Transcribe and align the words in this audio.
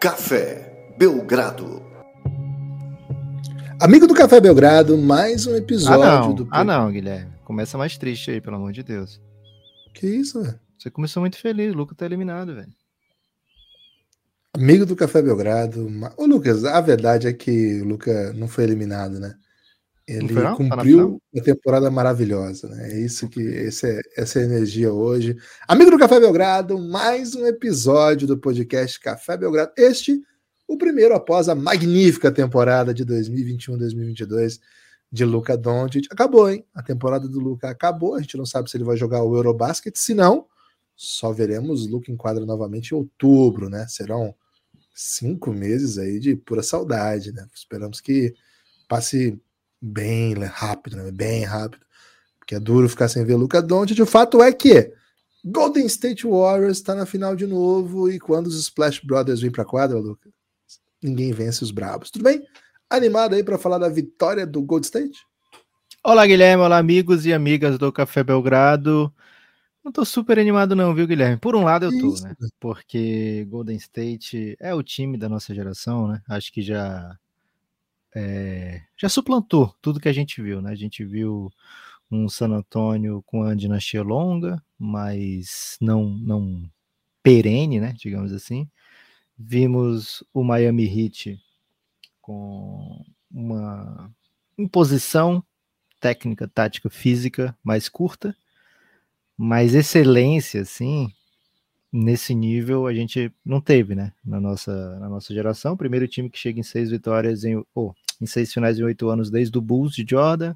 Café 0.00 0.94
Belgrado. 0.96 1.82
Amigo 3.78 4.06
do 4.06 4.14
Café 4.14 4.40
Belgrado, 4.40 4.96
mais 4.96 5.46
um 5.46 5.54
episódio 5.54 6.02
ah, 6.02 6.20
não. 6.20 6.34
do. 6.34 6.48
Ah, 6.50 6.64
não, 6.64 6.90
Guilherme. 6.90 7.30
Começa 7.44 7.76
mais 7.76 7.98
triste 7.98 8.30
aí, 8.30 8.40
pelo 8.40 8.56
amor 8.56 8.72
de 8.72 8.82
Deus. 8.82 9.20
Que 9.92 10.06
isso, 10.06 10.42
velho? 10.42 10.58
Você 10.78 10.90
começou 10.90 11.20
muito 11.20 11.36
feliz, 11.36 11.74
o 11.74 11.76
Lucas 11.76 11.98
tá 11.98 12.06
eliminado, 12.06 12.54
velho. 12.54 12.72
Amigo 14.54 14.86
do 14.86 14.96
Café 14.96 15.20
Belgrado. 15.20 15.86
Ô, 16.16 16.24
Lucas, 16.24 16.64
a 16.64 16.80
verdade 16.80 17.28
é 17.28 17.32
que 17.34 17.82
o 17.82 17.84
Lucas 17.84 18.34
não 18.34 18.48
foi 18.48 18.64
eliminado, 18.64 19.20
né? 19.20 19.34
Ele 20.10 20.34
Tá 20.34 20.56
cumpriu 20.56 21.22
uma 21.32 21.44
temporada 21.44 21.88
maravilhosa, 21.88 22.68
né? 22.68 22.94
É 22.94 22.98
isso 22.98 23.28
que 23.28 23.40
esse 23.40 23.86
é, 23.86 24.00
essa 24.16 24.40
é 24.40 24.42
a 24.42 24.44
energia 24.44 24.92
hoje. 24.92 25.36
Amigo 25.68 25.92
do 25.92 25.98
Café 25.98 26.18
Belgrado, 26.18 26.76
mais 26.76 27.36
um 27.36 27.46
episódio 27.46 28.26
do 28.26 28.36
podcast 28.36 28.98
Café 28.98 29.36
Belgrado. 29.36 29.70
Este, 29.76 30.20
o 30.66 30.76
primeiro 30.76 31.14
após 31.14 31.48
a 31.48 31.54
magnífica 31.54 32.32
temporada 32.32 32.92
de 32.92 33.06
2021-2022 33.06 34.58
de 35.12 35.24
Luca 35.24 35.56
Doncic. 35.56 36.08
Acabou, 36.10 36.50
hein? 36.50 36.64
A 36.74 36.82
temporada 36.82 37.28
do 37.28 37.38
Luca 37.38 37.70
acabou. 37.70 38.16
A 38.16 38.20
gente 38.20 38.36
não 38.36 38.44
sabe 38.44 38.68
se 38.68 38.76
ele 38.76 38.82
vai 38.82 38.96
jogar 38.96 39.22
o 39.22 39.36
Eurobasket. 39.36 39.96
Se 39.96 40.12
não, 40.12 40.44
só 40.96 41.30
veremos 41.30 41.86
Luca 41.86 42.10
em 42.10 42.16
quadra 42.16 42.44
novamente 42.44 42.90
em 42.90 42.96
outubro, 42.96 43.70
né? 43.70 43.86
Serão 43.88 44.34
cinco 44.92 45.52
meses 45.52 45.98
aí 45.98 46.18
de 46.18 46.34
pura 46.34 46.64
saudade, 46.64 47.32
né? 47.32 47.46
Esperamos 47.54 48.00
que 48.00 48.34
passe 48.88 49.40
bem 49.80 50.34
rápido, 50.44 50.96
né? 50.96 51.10
bem 51.10 51.44
rápido, 51.44 51.84
porque 52.38 52.54
é 52.54 52.60
duro 52.60 52.88
ficar 52.88 53.08
sem 53.08 53.24
ver 53.24 53.36
Luca 53.36 53.62
Doncic. 53.62 54.00
O 54.00 54.06
fato 54.06 54.42
é 54.42 54.52
que 54.52 54.92
Golden 55.44 55.86
State 55.86 56.26
Warriors 56.26 56.78
está 56.78 56.94
na 56.94 57.06
final 57.06 57.34
de 57.34 57.46
novo 57.46 58.10
e 58.10 58.18
quando 58.18 58.46
os 58.46 58.58
Splash 58.60 59.00
Brothers 59.00 59.40
vêm 59.40 59.50
para 59.50 59.64
quadra, 59.64 59.98
Luca, 59.98 60.28
ninguém 61.02 61.32
vence 61.32 61.64
os 61.64 61.70
bravos. 61.70 62.10
Tudo 62.10 62.24
bem? 62.24 62.42
Animado 62.88 63.34
aí 63.34 63.42
para 63.42 63.56
falar 63.56 63.78
da 63.78 63.88
vitória 63.88 64.46
do 64.46 64.60
Golden 64.62 64.84
State? 64.84 65.26
Olá, 66.02 66.26
Guilherme. 66.26 66.62
Olá, 66.62 66.78
amigos 66.78 67.24
e 67.26 67.32
amigas 67.32 67.78
do 67.78 67.92
Café 67.92 68.22
Belgrado. 68.24 69.12
Não 69.84 69.90
tô 69.90 70.04
super 70.04 70.38
animado 70.38 70.76
não, 70.76 70.94
viu, 70.94 71.06
Guilherme? 71.06 71.38
Por 71.38 71.56
um 71.56 71.64
lado 71.64 71.86
eu 71.86 71.90
tô, 71.90 72.14
Isso. 72.14 72.24
né? 72.24 72.34
Porque 72.58 73.46
Golden 73.48 73.76
State 73.76 74.56
é 74.60 74.74
o 74.74 74.82
time 74.82 75.16
da 75.16 75.28
nossa 75.28 75.54
geração, 75.54 76.08
né? 76.08 76.20
Acho 76.28 76.52
que 76.52 76.60
já 76.60 77.16
é, 78.14 78.82
já 78.96 79.08
suplantou 79.08 79.74
tudo 79.80 80.00
que 80.00 80.08
a 80.08 80.12
gente 80.12 80.42
viu, 80.42 80.60
né? 80.60 80.70
A 80.72 80.76
gente 80.76 81.04
viu 81.04 81.50
um 82.10 82.28
San 82.28 82.50
Antonio 82.52 83.22
com 83.26 83.42
a 83.44 83.54
dinastia 83.54 84.02
longa, 84.02 84.62
mas 84.78 85.76
não 85.80 86.08
não 86.10 86.70
perene, 87.22 87.80
né? 87.80 87.94
Digamos 87.96 88.32
assim. 88.32 88.68
Vimos 89.38 90.24
o 90.34 90.44
Miami 90.44 90.84
Heat 90.84 91.40
com 92.20 93.04
uma 93.30 94.12
imposição 94.58 95.42
técnica, 96.00 96.48
tática, 96.48 96.90
física 96.90 97.56
mais 97.62 97.88
curta, 97.88 98.36
mas 99.36 99.74
excelência, 99.74 100.62
assim, 100.62 101.12
nesse 101.92 102.34
nível 102.34 102.86
a 102.86 102.94
gente 102.94 103.32
não 103.44 103.60
teve, 103.60 103.94
né? 103.94 104.12
Na 104.24 104.40
nossa, 104.40 104.98
na 104.98 105.08
nossa 105.08 105.34
geração. 105.34 105.76
Primeiro 105.76 106.06
time 106.06 106.30
que 106.30 106.38
chega 106.38 106.60
em 106.60 106.62
seis 106.62 106.90
vitórias 106.90 107.44
em, 107.44 107.62
oh, 107.74 107.92
em 108.20 108.26
seis 108.26 108.52
finais 108.52 108.78
em 108.78 108.84
oito 108.84 109.08
anos 109.08 109.30
desde 109.30 109.56
o 109.58 109.60
Bulls 109.60 109.94
de 109.94 110.04
Jordan. 110.08 110.54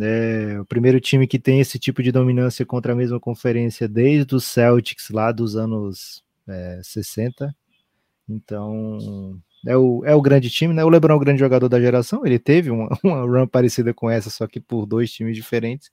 É, 0.00 0.60
o 0.60 0.64
primeiro 0.64 1.00
time 1.00 1.26
que 1.26 1.40
tem 1.40 1.60
esse 1.60 1.78
tipo 1.78 2.02
de 2.02 2.12
dominância 2.12 2.64
contra 2.64 2.92
a 2.92 2.96
mesma 2.96 3.18
conferência 3.18 3.88
desde 3.88 4.32
os 4.34 4.44
Celtics 4.44 5.10
lá 5.10 5.32
dos 5.32 5.56
anos 5.56 6.22
é, 6.46 6.80
60. 6.82 7.54
Então, 8.28 9.40
é 9.66 9.76
o, 9.76 10.04
é 10.04 10.14
o 10.14 10.22
grande 10.22 10.50
time, 10.50 10.72
né? 10.72 10.84
O 10.84 10.88
LeBron 10.88 11.14
é 11.14 11.16
o 11.16 11.20
grande 11.20 11.40
jogador 11.40 11.68
da 11.68 11.80
geração. 11.80 12.24
Ele 12.24 12.38
teve 12.38 12.70
uma, 12.70 12.88
uma 13.02 13.22
run 13.22 13.46
parecida 13.46 13.92
com 13.92 14.08
essa, 14.08 14.30
só 14.30 14.46
que 14.46 14.60
por 14.60 14.86
dois 14.86 15.10
times 15.10 15.34
diferentes. 15.34 15.90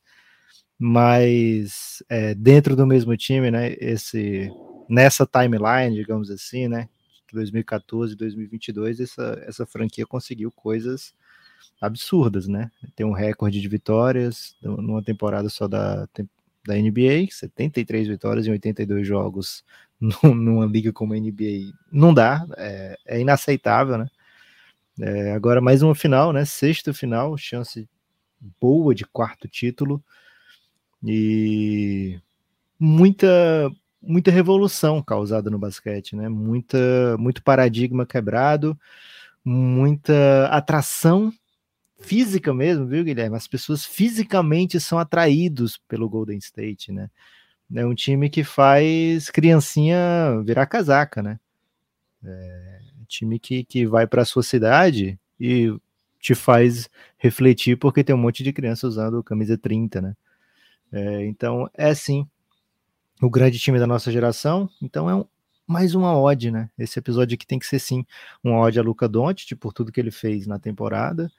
Mas 0.77 2.03
é, 2.09 2.35
dentro 2.35 2.75
do 2.75 2.85
mesmo 2.85 3.15
time, 3.15 3.49
né? 3.49 3.73
Esse, 3.79 4.49
nessa 4.89 5.25
timeline, 5.25 5.95
digamos 5.95 6.29
assim, 6.29 6.67
né? 6.67 6.89
2014, 7.31 8.15
2022, 8.15 8.99
essa, 8.99 9.43
essa 9.45 9.65
franquia 9.65 10.05
conseguiu 10.05 10.51
coisas 10.51 11.13
absurdas, 11.81 12.47
né? 12.47 12.71
Tem 12.95 13.05
um 13.05 13.11
recorde 13.11 13.61
de 13.61 13.67
vitórias 13.67 14.55
numa 14.61 15.03
temporada 15.03 15.49
só 15.49 15.67
da, 15.67 16.07
da 16.65 16.75
NBA, 16.75 17.27
73 17.29 18.07
vitórias 18.07 18.47
em 18.47 18.51
82 18.51 19.07
jogos 19.07 19.63
numa 20.23 20.65
liga 20.65 20.91
como 20.91 21.13
a 21.13 21.17
NBA. 21.17 21.73
Não 21.91 22.13
dá, 22.13 22.45
é, 22.57 22.97
é 23.05 23.19
inaceitável, 23.19 23.97
né? 23.97 24.07
É, 24.99 25.33
agora 25.33 25.59
mais 25.59 25.81
uma 25.81 25.93
final, 25.93 26.31
né? 26.31 26.45
Sexta 26.45 26.93
final, 26.93 27.37
chance 27.37 27.87
boa 28.61 28.95
de 28.95 29.05
quarto 29.05 29.47
título 29.47 30.03
e 31.05 32.19
muita 32.79 33.71
muita 34.01 34.31
revolução 34.31 35.01
causada 35.01 35.49
no 35.49 35.59
basquete, 35.59 36.15
né? 36.15 36.29
Muita 36.29 37.17
muito 37.17 37.43
paradigma 37.43 38.05
quebrado, 38.05 38.77
muita 39.43 40.47
atração 40.47 41.31
física 41.99 42.53
mesmo, 42.53 42.85
viu, 42.85 43.03
Guilherme? 43.03 43.35
As 43.37 43.47
pessoas 43.47 43.85
fisicamente 43.85 44.79
são 44.79 44.99
atraídos 44.99 45.77
pelo 45.87 46.09
Golden 46.09 46.37
State, 46.37 46.91
né? 46.91 47.09
É 47.73 47.85
um 47.85 47.95
time 47.95 48.29
que 48.29 48.43
faz 48.43 49.29
criancinha 49.29 49.97
virar 50.45 50.65
casaca, 50.67 51.23
né? 51.23 51.39
É 52.23 52.75
time 53.05 53.39
que, 53.39 53.63
que 53.63 53.85
vai 53.85 54.05
para 54.07 54.23
a 54.23 54.25
sua 54.25 54.43
cidade 54.43 55.19
e 55.39 55.73
te 56.19 56.35
faz 56.35 56.89
refletir 57.17 57.77
porque 57.77 58.03
tem 58.03 58.15
um 58.15 58.19
monte 58.19 58.43
de 58.43 58.51
criança 58.51 58.87
usando 58.87 59.23
camisa 59.23 59.57
30, 59.57 60.01
né? 60.01 60.15
É, 60.95 61.25
então, 61.25 61.69
é 61.73 61.93
sim 61.93 62.25
o 63.21 63.29
grande 63.29 63.59
time 63.59 63.77
da 63.77 63.85
nossa 63.85 64.09
geração. 64.09 64.69
Então, 64.81 65.09
é 65.09 65.15
um, 65.15 65.25
mais 65.67 65.93
uma 65.93 66.17
ode, 66.17 66.49
né? 66.49 66.69
Esse 66.79 66.99
episódio 66.99 67.35
aqui 67.35 67.45
tem 67.45 67.59
que 67.59 67.65
ser 67.65 67.79
sim 67.79 68.05
uma 68.41 68.59
ode 68.59 68.79
a 68.79 68.81
Luca 68.81 69.05
Doncic 69.05 69.57
por 69.57 69.73
tudo 69.73 69.91
que 69.91 69.99
ele 69.99 70.09
fez 70.09 70.47
na 70.47 70.57
temporada, 70.57 71.29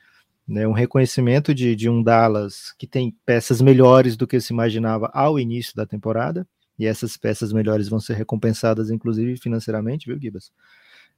né? 0.46 0.68
Um 0.68 0.72
reconhecimento 0.72 1.54
de, 1.54 1.74
de 1.74 1.88
um 1.88 2.02
Dallas 2.02 2.74
que 2.78 2.86
tem 2.86 3.16
peças 3.24 3.62
melhores 3.62 4.14
do 4.14 4.26
que 4.26 4.38
se 4.42 4.52
imaginava 4.52 5.10
ao 5.14 5.40
início 5.40 5.74
da 5.74 5.86
temporada. 5.86 6.46
E 6.78 6.84
essas 6.84 7.16
peças 7.16 7.50
melhores 7.50 7.88
vão 7.88 7.98
ser 7.98 8.12
recompensadas, 8.12 8.90
inclusive 8.90 9.38
financeiramente, 9.38 10.04
viu, 10.06 10.20
Gibas? 10.20 10.52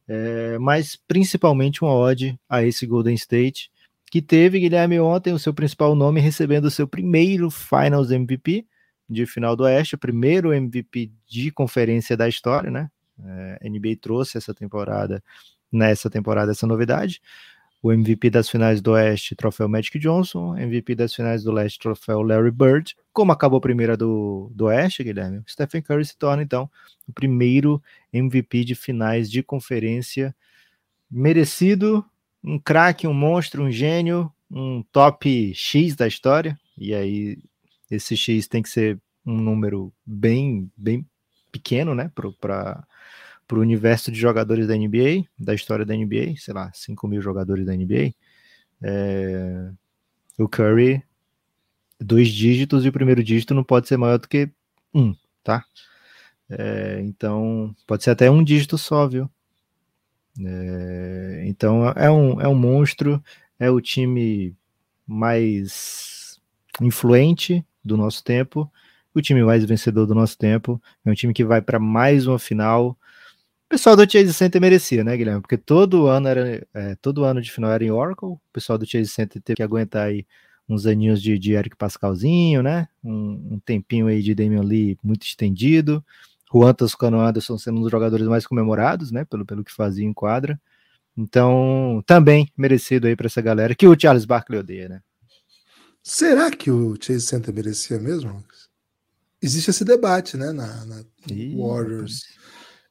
É, 0.06 0.56
mas 0.58 0.94
principalmente 0.94 1.82
uma 1.82 1.92
ode 1.92 2.38
a 2.48 2.62
esse 2.62 2.86
Golden 2.86 3.16
State, 3.16 3.68
que 4.10 4.22
teve, 4.22 4.60
Guilherme, 4.60 4.98
ontem 5.00 5.32
o 5.32 5.38
seu 5.38 5.52
principal 5.52 5.94
nome 5.94 6.20
recebendo 6.20 6.66
o 6.66 6.70
seu 6.70 6.86
primeiro 6.86 7.50
Finals 7.50 8.10
MVP 8.10 8.66
de 9.08 9.26
final 9.26 9.56
do 9.56 9.64
Oeste, 9.64 9.94
o 9.94 9.98
primeiro 9.98 10.52
MVP 10.52 11.10
de 11.26 11.50
conferência 11.50 12.16
da 12.16 12.28
história, 12.28 12.70
né? 12.70 12.90
É, 13.24 13.68
NBA 13.68 13.96
trouxe 14.00 14.38
essa 14.38 14.54
temporada, 14.54 15.22
nessa 15.72 16.10
temporada, 16.10 16.52
essa 16.52 16.66
novidade. 16.66 17.20
O 17.80 17.92
MVP 17.92 18.28
das 18.28 18.48
finais 18.48 18.80
do 18.80 18.92
Oeste, 18.92 19.36
troféu 19.36 19.68
Magic 19.68 19.98
Johnson, 19.98 20.56
MVP 20.56 20.96
das 20.96 21.14
finais 21.14 21.44
do 21.44 21.52
Leste, 21.52 21.78
troféu 21.78 22.22
Larry 22.22 22.50
Bird. 22.50 22.96
Como 23.12 23.30
acabou 23.30 23.58
a 23.58 23.60
primeira 23.60 23.96
do, 23.96 24.50
do 24.52 24.64
Oeste, 24.66 25.04
Guilherme, 25.04 25.42
Stephen 25.48 25.82
Curry 25.82 26.04
se 26.04 26.16
torna, 26.18 26.42
então, 26.42 26.68
o 27.06 27.12
primeiro 27.12 27.80
MVP 28.12 28.64
de 28.64 28.74
finais 28.74 29.30
de 29.30 29.42
conferência 29.44 30.34
merecido, 31.10 32.04
um 32.42 32.58
craque, 32.58 33.06
um 33.06 33.14
monstro, 33.14 33.64
um 33.64 33.70
gênio, 33.70 34.32
um 34.50 34.82
top 34.92 35.52
X 35.54 35.96
da 35.96 36.06
história. 36.06 36.58
E 36.76 36.94
aí, 36.94 37.38
esse 37.90 38.16
X 38.16 38.46
tem 38.46 38.62
que 38.62 38.68
ser 38.68 39.00
um 39.24 39.36
número 39.36 39.92
bem, 40.06 40.70
bem 40.76 41.06
pequeno, 41.52 41.94
né, 41.94 42.10
para 42.14 42.86
o 43.52 43.58
universo 43.58 44.10
de 44.10 44.18
jogadores 44.18 44.66
da 44.66 44.76
NBA, 44.76 45.24
da 45.38 45.54
história 45.54 45.84
da 45.84 45.94
NBA, 45.94 46.36
sei 46.36 46.54
lá, 46.54 46.70
5 46.72 47.06
mil 47.08 47.20
jogadores 47.20 47.66
da 47.66 47.74
NBA. 47.74 48.14
É, 48.82 49.70
o 50.38 50.48
Curry, 50.48 51.02
dois 52.00 52.28
dígitos 52.28 52.84
e 52.84 52.88
o 52.88 52.92
primeiro 52.92 53.22
dígito 53.22 53.54
não 53.54 53.64
pode 53.64 53.88
ser 53.88 53.96
maior 53.96 54.18
do 54.18 54.28
que 54.28 54.50
um, 54.94 55.14
tá? 55.42 55.64
É, 56.48 57.00
então, 57.02 57.74
pode 57.86 58.04
ser 58.04 58.10
até 58.10 58.30
um 58.30 58.42
dígito 58.42 58.78
só, 58.78 59.06
viu? 59.06 59.30
É, 60.44 61.44
então, 61.46 61.88
é 61.90 62.10
um, 62.10 62.40
é 62.40 62.48
um 62.48 62.54
monstro, 62.54 63.22
é 63.58 63.70
o 63.70 63.80
time 63.80 64.54
mais 65.06 66.40
influente 66.80 67.64
do 67.84 67.96
nosso 67.96 68.22
tempo, 68.22 68.70
o 69.14 69.20
time 69.20 69.42
mais 69.42 69.64
vencedor 69.64 70.06
do 70.06 70.14
nosso 70.14 70.38
tempo, 70.38 70.80
é 71.04 71.10
um 71.10 71.14
time 71.14 71.32
que 71.32 71.44
vai 71.44 71.60
para 71.60 71.78
mais 71.78 72.26
uma 72.26 72.38
final. 72.38 72.90
O 73.66 73.68
pessoal 73.70 73.96
do 73.96 74.10
Chase 74.10 74.32
Center 74.32 74.60
merecia, 74.60 75.02
né, 75.02 75.16
Guilherme? 75.16 75.40
Porque 75.40 75.58
todo 75.58 76.06
ano 76.06 76.28
era, 76.28 76.66
é, 76.72 76.94
todo 76.96 77.24
ano 77.24 77.40
de 77.40 77.50
final 77.50 77.70
era 77.72 77.84
em 77.84 77.90
Oracle. 77.90 78.28
O 78.28 78.40
pessoal 78.52 78.78
do 78.78 78.86
Chase 78.86 79.08
Center 79.08 79.42
teve 79.42 79.56
que 79.56 79.62
aguentar 79.62 80.06
aí 80.06 80.26
uns 80.68 80.86
aninhos 80.86 81.20
de, 81.20 81.38
de 81.38 81.52
Eric 81.52 81.76
Pascalzinho, 81.76 82.62
né? 82.62 82.88
Um, 83.02 83.54
um 83.54 83.58
tempinho 83.58 84.06
aí 84.06 84.22
de 84.22 84.34
Damian 84.34 84.62
Lee 84.62 84.98
muito 85.02 85.26
estendido. 85.26 86.04
Juan 86.52 86.72
Toscano 86.72 87.20
Anderson 87.20 87.58
sendo 87.58 87.78
um 87.78 87.82
dos 87.82 87.90
jogadores 87.90 88.26
mais 88.26 88.46
comemorados, 88.46 89.10
né? 89.10 89.24
Pelo, 89.24 89.44
pelo 89.44 89.64
que 89.64 89.72
fazia 89.72 90.06
em 90.06 90.12
quadra. 90.12 90.60
Então, 91.16 92.02
também 92.06 92.50
merecido 92.56 93.06
aí 93.06 93.16
para 93.16 93.26
essa 93.26 93.40
galera 93.40 93.74
que 93.74 93.86
o 93.86 93.98
Charles 93.98 94.24
Barkley 94.24 94.60
odeia, 94.60 94.88
né? 94.88 95.00
Será 96.02 96.50
que 96.50 96.70
o 96.70 96.96
Chase 97.00 97.22
Center 97.22 97.52
merecia 97.52 97.98
mesmo? 97.98 98.42
Existe 99.42 99.70
esse 99.70 99.84
debate, 99.84 100.36
né, 100.36 100.52
na, 100.52 100.84
na 100.86 101.04
Ih, 101.30 101.56
Warriors. 101.56 102.22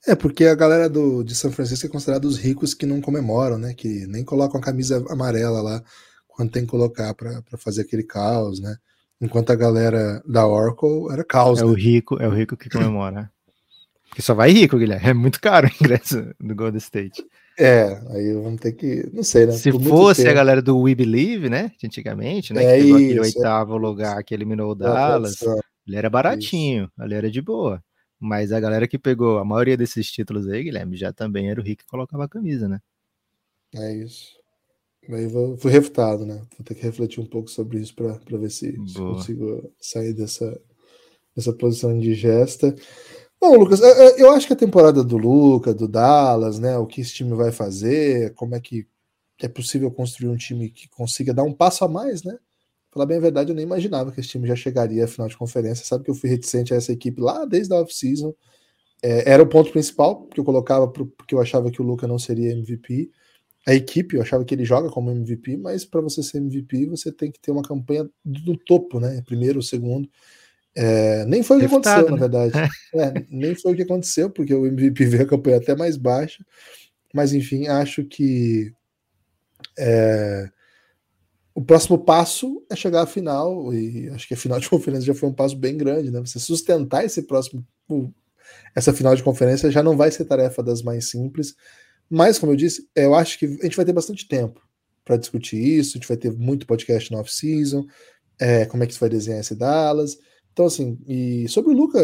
É, 0.05 0.15
porque 0.15 0.45
a 0.45 0.55
galera 0.55 0.89
do, 0.89 1.23
de 1.23 1.33
São 1.35 1.51
Francisco 1.51 1.85
é 1.85 1.89
considerada 1.89 2.27
os 2.27 2.37
ricos 2.37 2.73
que 2.73 2.85
não 2.85 3.01
comemoram, 3.01 3.57
né? 3.57 3.73
Que 3.73 4.05
nem 4.07 4.23
colocam 4.23 4.59
a 4.59 4.63
camisa 4.63 5.03
amarela 5.09 5.61
lá 5.61 5.83
quando 6.27 6.51
tem 6.51 6.63
que 6.63 6.69
colocar 6.69 7.13
para 7.13 7.41
fazer 7.57 7.81
aquele 7.81 8.03
caos, 8.03 8.59
né? 8.59 8.77
Enquanto 9.19 9.49
a 9.49 9.55
galera 9.55 10.21
da 10.25 10.45
Oracle 10.45 11.11
era 11.11 11.23
caos. 11.23 11.59
É 11.59 11.63
né? 11.63 11.67
o 11.67 11.73
rico, 11.73 12.21
é 12.21 12.27
o 12.27 12.33
rico 12.33 12.55
que 12.55 12.69
comemora. 12.69 13.31
Porque 14.09 14.21
só 14.21 14.33
vai 14.33 14.51
rico, 14.51 14.77
Guilherme. 14.77 15.09
É 15.09 15.13
muito 15.13 15.39
caro 15.39 15.67
o 15.67 15.71
ingresso 15.83 16.33
do 16.39 16.55
Golden 16.55 16.77
State. 16.77 17.25
É, 17.59 17.99
aí 18.11 18.33
vamos 18.33 18.59
ter 18.61 18.73
que. 18.73 19.09
Não 19.11 19.23
sei, 19.23 19.47
né? 19.47 19.51
Se 19.51 19.71
Por 19.71 19.81
fosse 19.81 20.27
a 20.27 20.33
galera 20.33 20.61
do 20.61 20.79
We 20.79 20.93
Believe, 20.93 21.49
né? 21.49 21.71
Antigamente, 21.83 22.53
né? 22.53 22.63
É 22.63 22.77
que 22.77 22.83
pegou 22.83 22.99
isso, 22.99 23.05
aquele 23.05 23.19
é. 23.19 23.21
oitavo 23.21 23.75
é. 23.75 23.79
lugar 23.79 24.23
que 24.23 24.33
eliminou 24.33 24.71
o 24.71 24.75
Dallas. 24.75 25.41
Ele 25.87 25.95
era 25.95 26.09
baratinho, 26.09 26.83
isso. 26.83 27.01
ali 27.01 27.15
era 27.15 27.31
de 27.31 27.41
boa. 27.41 27.83
Mas 28.19 28.51
a 28.51 28.59
galera 28.59 28.87
que 28.87 28.97
pegou 28.97 29.37
a 29.37 29.45
maioria 29.45 29.77
desses 29.77 30.11
títulos 30.11 30.47
aí, 30.47 30.63
Guilherme, 30.63 30.97
já 30.97 31.13
também 31.13 31.49
era 31.49 31.59
o 31.59 31.63
rico 31.63 31.83
que 31.83 31.89
colocava 31.89 32.25
a 32.25 32.29
camisa, 32.29 32.67
né? 32.67 32.79
É 33.73 33.93
isso. 33.95 34.37
Aí 35.09 35.27
vou, 35.27 35.57
fui 35.57 35.71
refutado, 35.71 36.25
né? 36.25 36.35
Vou 36.57 36.65
ter 36.65 36.75
que 36.75 36.81
refletir 36.81 37.21
um 37.21 37.25
pouco 37.25 37.49
sobre 37.49 37.79
isso 37.79 37.95
para 37.95 38.19
ver 38.37 38.51
se, 38.51 38.73
se, 38.87 38.97
consigo 38.97 39.71
sair 39.79 40.13
dessa, 40.13 40.59
dessa 41.35 41.53
posição 41.53 41.95
indigesta. 41.95 42.75
Bom, 43.39 43.55
Lucas, 43.55 43.79
eu 44.17 44.31
acho 44.31 44.47
que 44.47 44.53
a 44.53 44.55
temporada 44.55 45.03
do 45.03 45.15
Luca, 45.17 45.73
do 45.73 45.87
Dallas, 45.87 46.57
né? 46.59 46.77
O 46.77 46.87
que 46.87 47.01
esse 47.01 47.13
time 47.13 47.35
vai 47.35 47.51
fazer, 47.51 48.33
como 48.33 48.55
é 48.55 48.59
que 48.59 48.87
é 49.41 49.47
possível 49.47 49.91
construir 49.91 50.29
um 50.29 50.37
time 50.37 50.69
que 50.69 50.89
consiga 50.89 51.33
dar 51.33 51.43
um 51.43 51.53
passo 51.53 51.85
a 51.85 51.87
mais, 51.87 52.23
né? 52.23 52.37
Falar 52.91 53.05
bem 53.05 53.17
a 53.17 53.21
verdade, 53.21 53.51
eu 53.51 53.55
nem 53.55 53.63
imaginava 53.65 54.11
que 54.11 54.19
esse 54.19 54.29
time 54.29 54.47
já 54.47 54.55
chegaria 54.55 55.05
à 55.05 55.07
final 55.07 55.27
de 55.27 55.37
conferência. 55.37 55.85
Sabe 55.85 56.03
que 56.03 56.09
eu 56.09 56.15
fui 56.15 56.29
reticente 56.29 56.73
a 56.73 56.77
essa 56.77 56.91
equipe 56.91 57.21
lá 57.21 57.45
desde 57.45 57.73
a 57.73 57.77
off-season. 57.81 58.33
É, 59.03 59.31
era 59.31 59.43
o 59.43 59.47
ponto 59.47 59.71
principal 59.71 60.25
que 60.27 60.39
eu 60.39 60.43
colocava 60.43 60.87
pro, 60.87 61.05
porque 61.07 61.35
eu 61.35 61.41
achava 61.41 61.71
que 61.71 61.81
o 61.81 61.85
Luca 61.85 62.07
não 62.07 62.19
seria 62.19 62.51
MVP. 62.51 63.11
A 63.67 63.75
equipe, 63.75 64.15
eu 64.15 64.21
achava 64.23 64.45
que 64.45 64.55
ele 64.55 64.65
joga 64.65 64.89
como 64.89 65.11
MVP, 65.11 65.57
mas 65.57 65.85
para 65.85 66.01
você 66.01 66.23
ser 66.23 66.39
MVP, 66.39 66.87
você 66.87 67.11
tem 67.11 67.31
que 67.31 67.39
ter 67.39 67.51
uma 67.51 67.63
campanha 67.63 68.09
do 68.25 68.57
topo, 68.57 68.99
né? 68.99 69.21
Primeiro, 69.25 69.61
segundo. 69.61 70.09
É, 70.79 71.25
nem 71.25 71.41
foi 71.41 71.57
o 71.57 71.59
que 71.59 71.65
aconteceu, 71.65 72.03
né? 72.03 72.11
na 72.11 72.17
verdade. 72.17 72.53
É, 72.93 73.25
nem 73.31 73.55
foi 73.55 73.73
o 73.73 73.75
que 73.75 73.81
aconteceu, 73.81 74.29
porque 74.29 74.53
o 74.53 74.67
MVP 74.67 75.05
veio 75.05 75.23
a 75.23 75.27
campanha 75.27 75.57
até 75.57 75.75
mais 75.75 75.97
baixa. 75.97 76.45
Mas, 77.11 77.33
enfim, 77.33 77.67
acho 77.67 78.03
que 78.05 78.71
é, 79.75 80.47
o 81.55 81.63
próximo 81.63 81.97
passo 81.97 82.63
é 82.69 82.75
chegar 82.75 83.01
à 83.01 83.07
final, 83.07 83.73
e 83.73 84.07
acho 84.09 84.27
que 84.27 84.35
a 84.35 84.37
final 84.37 84.59
de 84.59 84.69
conferência 84.69 85.07
já 85.07 85.15
foi 85.15 85.27
um 85.29 85.33
passo 85.33 85.55
bem 85.55 85.75
grande, 85.75 86.11
né? 86.11 86.19
Você 86.19 86.39
sustentar 86.39 87.03
esse 87.03 87.23
próximo. 87.23 87.65
Essa 88.75 88.93
final 88.93 89.15
de 89.15 89.23
conferência 89.23 89.71
já 89.71 89.81
não 89.81 89.97
vai 89.97 90.11
ser 90.11 90.25
tarefa 90.25 90.61
das 90.61 90.83
mais 90.83 91.09
simples, 91.09 91.55
mas, 92.07 92.37
como 92.37 92.51
eu 92.51 92.55
disse, 92.55 92.87
eu 92.95 93.15
acho 93.15 93.39
que 93.39 93.45
a 93.45 93.63
gente 93.63 93.75
vai 93.75 93.85
ter 93.85 93.93
bastante 93.93 94.27
tempo 94.27 94.61
para 95.03 95.17
discutir 95.17 95.57
isso, 95.57 95.97
a 95.97 95.97
gente 95.97 96.07
vai 96.07 96.17
ter 96.17 96.31
muito 96.31 96.67
podcast 96.67 97.11
no 97.11 97.17
off-season, 97.17 97.85
é, 98.39 98.65
como 98.65 98.83
é 98.83 98.87
que 98.87 98.93
você 98.93 98.99
vai 98.99 99.09
desenhar 99.09 99.39
esse 99.39 99.55
Dallas. 99.55 100.17
Então, 100.57 100.65
assim, 100.65 100.97
e 101.07 101.47
sobre 101.47 101.71
o 101.71 101.77
Luca, 101.77 101.99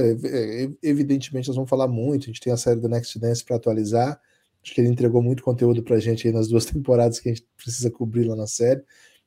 evidentemente 0.84 1.48
nós 1.48 1.56
vamos 1.56 1.68
falar 1.68 1.88
muito. 1.88 2.26
A 2.26 2.28
gente 2.28 2.40
tem 2.40 2.54
a 2.54 2.58
série 2.58 2.80
do 2.80 2.88
Next 2.88 3.18
Dance 3.18 3.44
para 3.44 3.56
atualizar. 3.56 4.22
Acho 4.64 4.76
que 4.76 4.80
ele 4.80 4.90
entregou 4.90 5.24
muito 5.24 5.42
conteúdo 5.42 5.82
para 5.82 5.96
a 5.96 6.00
gente 6.00 6.28
aí 6.28 6.32
nas 6.32 6.48
duas 6.48 6.64
temporadas 6.70 7.20
que 7.20 7.30
a 7.30 7.34
gente 7.34 7.48
precisa 7.58 7.90
cobrir 7.90 8.26
lá 8.26 8.36
na 8.36 8.46
série. 8.46 8.84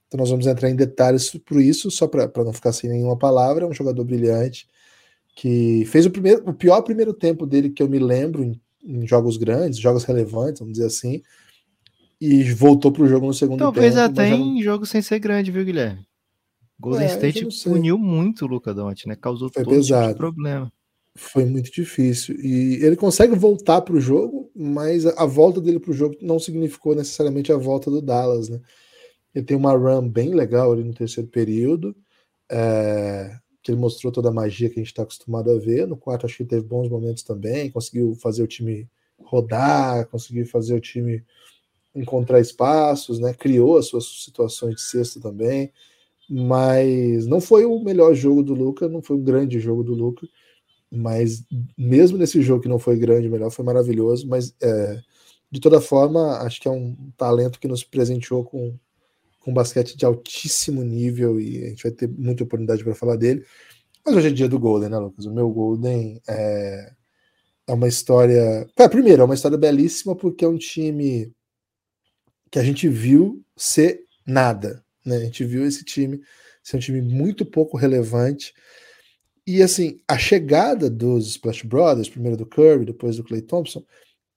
Então, 0.07 0.19
nós 0.19 0.31
vamos 0.31 0.47
entrar 0.47 0.71
em 0.71 0.77
detalhes 0.77 1.29
por 1.45 1.61
isso, 1.61 1.91
só 1.91 2.07
para 2.07 2.31
não 2.45 2.53
ficar 2.53 2.73
sem 2.73 2.89
nenhuma 2.89 3.19
palavra. 3.19 3.65
É 3.65 3.69
um 3.69 3.73
jogador 3.73 4.05
brilhante 4.05 4.69
que 5.35 5.85
fez 5.87 6.07
o, 6.07 6.11
primeiro, 6.13 6.49
o 6.49 6.55
pior 6.55 6.81
primeiro 6.83 7.13
tempo 7.13 7.45
dele 7.45 7.71
que 7.71 7.83
eu 7.83 7.89
me 7.89 7.99
lembro 7.99 8.45
em, 8.45 8.61
em 8.85 9.09
jogos 9.09 9.37
grandes, 9.37 9.81
jogos 9.81 10.05
relevantes, 10.05 10.61
vamos 10.61 10.75
dizer 10.75 10.87
assim, 10.87 11.21
e 12.21 12.45
voltou 12.45 12.93
para 12.93 13.03
o 13.03 13.09
jogo 13.09 13.27
no 13.27 13.35
segundo 13.35 13.59
Talvez 13.59 13.93
tempo. 13.93 14.15
Talvez 14.15 14.33
até 14.33 14.41
em 14.41 14.63
jogo 14.63 14.87
sem 14.87 15.03
ser 15.03 15.19
grande, 15.19 15.51
viu, 15.51 15.65
Guilherme? 15.65 16.07
Golden 16.79 17.07
é, 17.07 17.15
State 17.15 17.65
puniu 17.65 17.99
muito 17.99 18.45
o 18.45 18.49
Luca 18.49 18.75
Doncic, 18.75 19.07
né? 19.07 19.17
Causou 19.17 19.51
Foi 19.53 19.65
todo 19.65 19.75
pesado. 19.75 20.09
Tipo 20.09 20.19
problema. 20.19 20.73
Foi 21.15 21.47
muito 21.47 21.73
difícil. 21.73 22.37
E 22.39 22.85
ele 22.85 22.97
consegue 22.97 23.35
voltar 23.35 23.81
para 23.81 23.95
o 23.95 24.01
jogo, 24.01 24.51
mas 24.55 25.07
a 25.07 25.25
volta 25.25 25.61
dele 25.61 25.81
para 25.81 25.91
o 25.91 25.95
jogo 25.95 26.17
não 26.21 26.39
significou 26.39 26.95
necessariamente 26.95 27.51
a 27.51 27.57
volta 27.57 27.91
do 27.91 28.03
Dallas, 28.03 28.51
né? 28.51 28.61
Ele 29.35 29.45
tem 29.45 29.57
uma 29.57 29.73
run 29.73 30.09
bem 30.09 30.35
legal 30.35 30.73
ali 30.73 30.85
no 30.85 30.95
terceiro 30.95 31.29
período, 31.29 31.97
é, 32.51 33.35
que 33.63 33.71
ele 33.71 33.81
mostrou 33.81 34.13
toda 34.13 34.29
a 34.29 34.33
magia 34.33 34.69
que 34.69 34.77
a 34.77 34.83
gente 34.83 34.89
está 34.89 35.03
acostumado 35.03 35.51
a 35.51 35.59
ver. 35.59 35.87
No 35.87 35.97
quarto, 35.97 36.27
acho 36.27 36.37
que 36.37 36.45
teve 36.45 36.67
bons 36.67 36.89
momentos 36.89 37.23
também, 37.23 37.71
conseguiu 37.71 38.15
fazer 38.15 38.43
o 38.43 38.47
time 38.47 38.87
rodar, 39.19 40.07
conseguiu 40.09 40.47
fazer 40.47 40.75
o 40.75 40.81
time 40.81 41.25
encontrar 41.95 42.41
espaços, 42.41 43.19
né? 43.19 43.33
Criou 43.33 43.79
as 43.79 43.87
suas 43.87 44.05
situações 44.23 44.75
de 44.75 44.83
sexta 44.83 45.19
também 45.19 45.73
mas 46.29 47.27
não 47.27 47.41
foi 47.41 47.65
o 47.65 47.81
melhor 47.81 48.15
jogo 48.15 48.43
do 48.43 48.55
Luca, 48.55 48.89
não 48.89 49.03
foi 49.03 49.17
um 49.17 49.23
grande 49.23 49.61
jogo 49.61 49.83
do 49.83 49.95
Luca, 49.95 50.27
mas 50.91 51.45
mesmo 51.77 52.19
nesse 52.19 52.43
jogo 52.43 52.63
que 52.63 52.69
não 52.69 52.79
foi 52.79 52.97
grande, 52.97 53.29
melhor 53.29 53.51
foi 53.51 53.65
maravilhoso, 53.65 54.29
mas 54.29 54.55
é, 54.63 55.01
de 55.51 55.61
toda 55.61 55.81
forma 55.81 56.39
acho 56.39 56.61
que 56.61 56.69
é 56.69 56.71
um 56.71 56.97
talento 57.17 57.61
que 57.61 57.69
nos 57.69 57.85
presenteou 57.85 58.45
com 58.45 58.79
com 59.47 59.55
basquete 59.55 59.97
de 59.97 60.05
altíssimo 60.05 60.83
nível 60.83 61.41
e 61.41 61.65
a 61.65 61.69
gente 61.69 61.85
vai 61.85 61.93
ter 61.93 62.09
muita 62.09 62.43
oportunidade 62.43 62.83
para 62.83 62.97
falar 62.97 63.15
dele. 63.15 63.47
Mas 64.05 64.17
hoje 64.17 64.27
é 64.27 64.31
dia 64.33 64.49
do 64.49 64.59
Golden, 64.59 64.89
né, 64.89 64.99
Lucas? 64.99 65.25
O 65.25 65.33
meu 65.33 65.49
Golden 65.51 66.21
é, 66.29 66.93
é 67.69 67.73
uma 67.73 67.87
história. 67.87 68.69
É, 68.77 68.89
primeiro, 68.89 69.23
é 69.23 69.25
uma 69.25 69.37
história 69.37 69.57
belíssima 69.57 70.17
porque 70.17 70.45
é 70.45 70.49
um 70.49 70.59
time 70.59 71.33
que 72.51 72.59
a 72.59 72.63
gente 72.65 72.89
viu 72.89 73.41
ser 73.57 74.03
nada. 74.27 74.85
Né? 75.07 75.17
A 75.17 75.21
gente 75.21 75.45
viu 75.45 75.67
esse 75.67 75.85
time 75.85 76.21
ser 76.63 76.77
um 76.77 76.81
time 76.81 77.01
muito 77.01 77.47
pouco 77.47 77.77
relevante. 77.77 78.53
E 79.47 79.63
assim, 79.63 80.01
a 80.09 80.19
chegada 80.19 80.91
dos 80.91 81.29
Splash 81.29 81.63
Brothers, 81.63 82.09
primeiro 82.09 82.37
do 82.37 82.45
Curry, 82.45 82.85
depois 82.85 83.17
do 83.17 83.23
Clay 83.23 83.41
Thompson, 83.41 83.85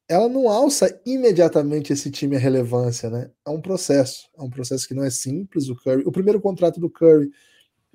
ela 0.08 0.30
não 0.30 0.50
alça 0.50 1.02
imediatamente 1.06 1.92
esse 1.92 2.12
time 2.12 2.36
à 2.36 2.40
relevância, 2.40 3.10
né? 3.10 3.32
É 3.46 3.50
um 3.50 3.62
processo, 3.62 4.30
é 4.38 4.42
um 4.42 4.50
processo 4.50 4.88
que 4.88 4.94
não 4.94 5.04
é 5.04 5.10
simples. 5.10 5.70
O 5.70 5.76
Curry, 5.76 6.04
o 6.06 6.12
primeiro 6.12 6.40
contrato 6.40 6.80
do 6.80 6.90
Curry 6.90 7.32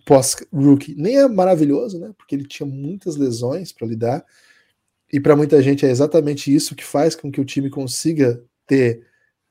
pós-rookie 0.05 0.95
nem 0.97 1.17
é 1.17 1.29
maravilhoso, 1.29 1.99
né? 1.99 2.13
Porque 2.17 2.35
ele 2.35 2.47
tinha 2.47 2.67
muitas 2.67 3.17
lesões 3.17 3.73
para 3.73 3.87
lidar. 3.87 4.25
E 5.13 5.21
para 5.21 5.37
muita 5.37 5.63
gente 5.63 5.87
é 5.87 5.91
exatamente 5.91 6.53
isso 6.53 6.75
que 6.75 6.85
faz 6.85 7.15
com 7.15 7.31
que 7.31 7.41
o 7.41 7.45
time 7.45 7.71
consiga 7.71 8.43
ter 8.67 9.07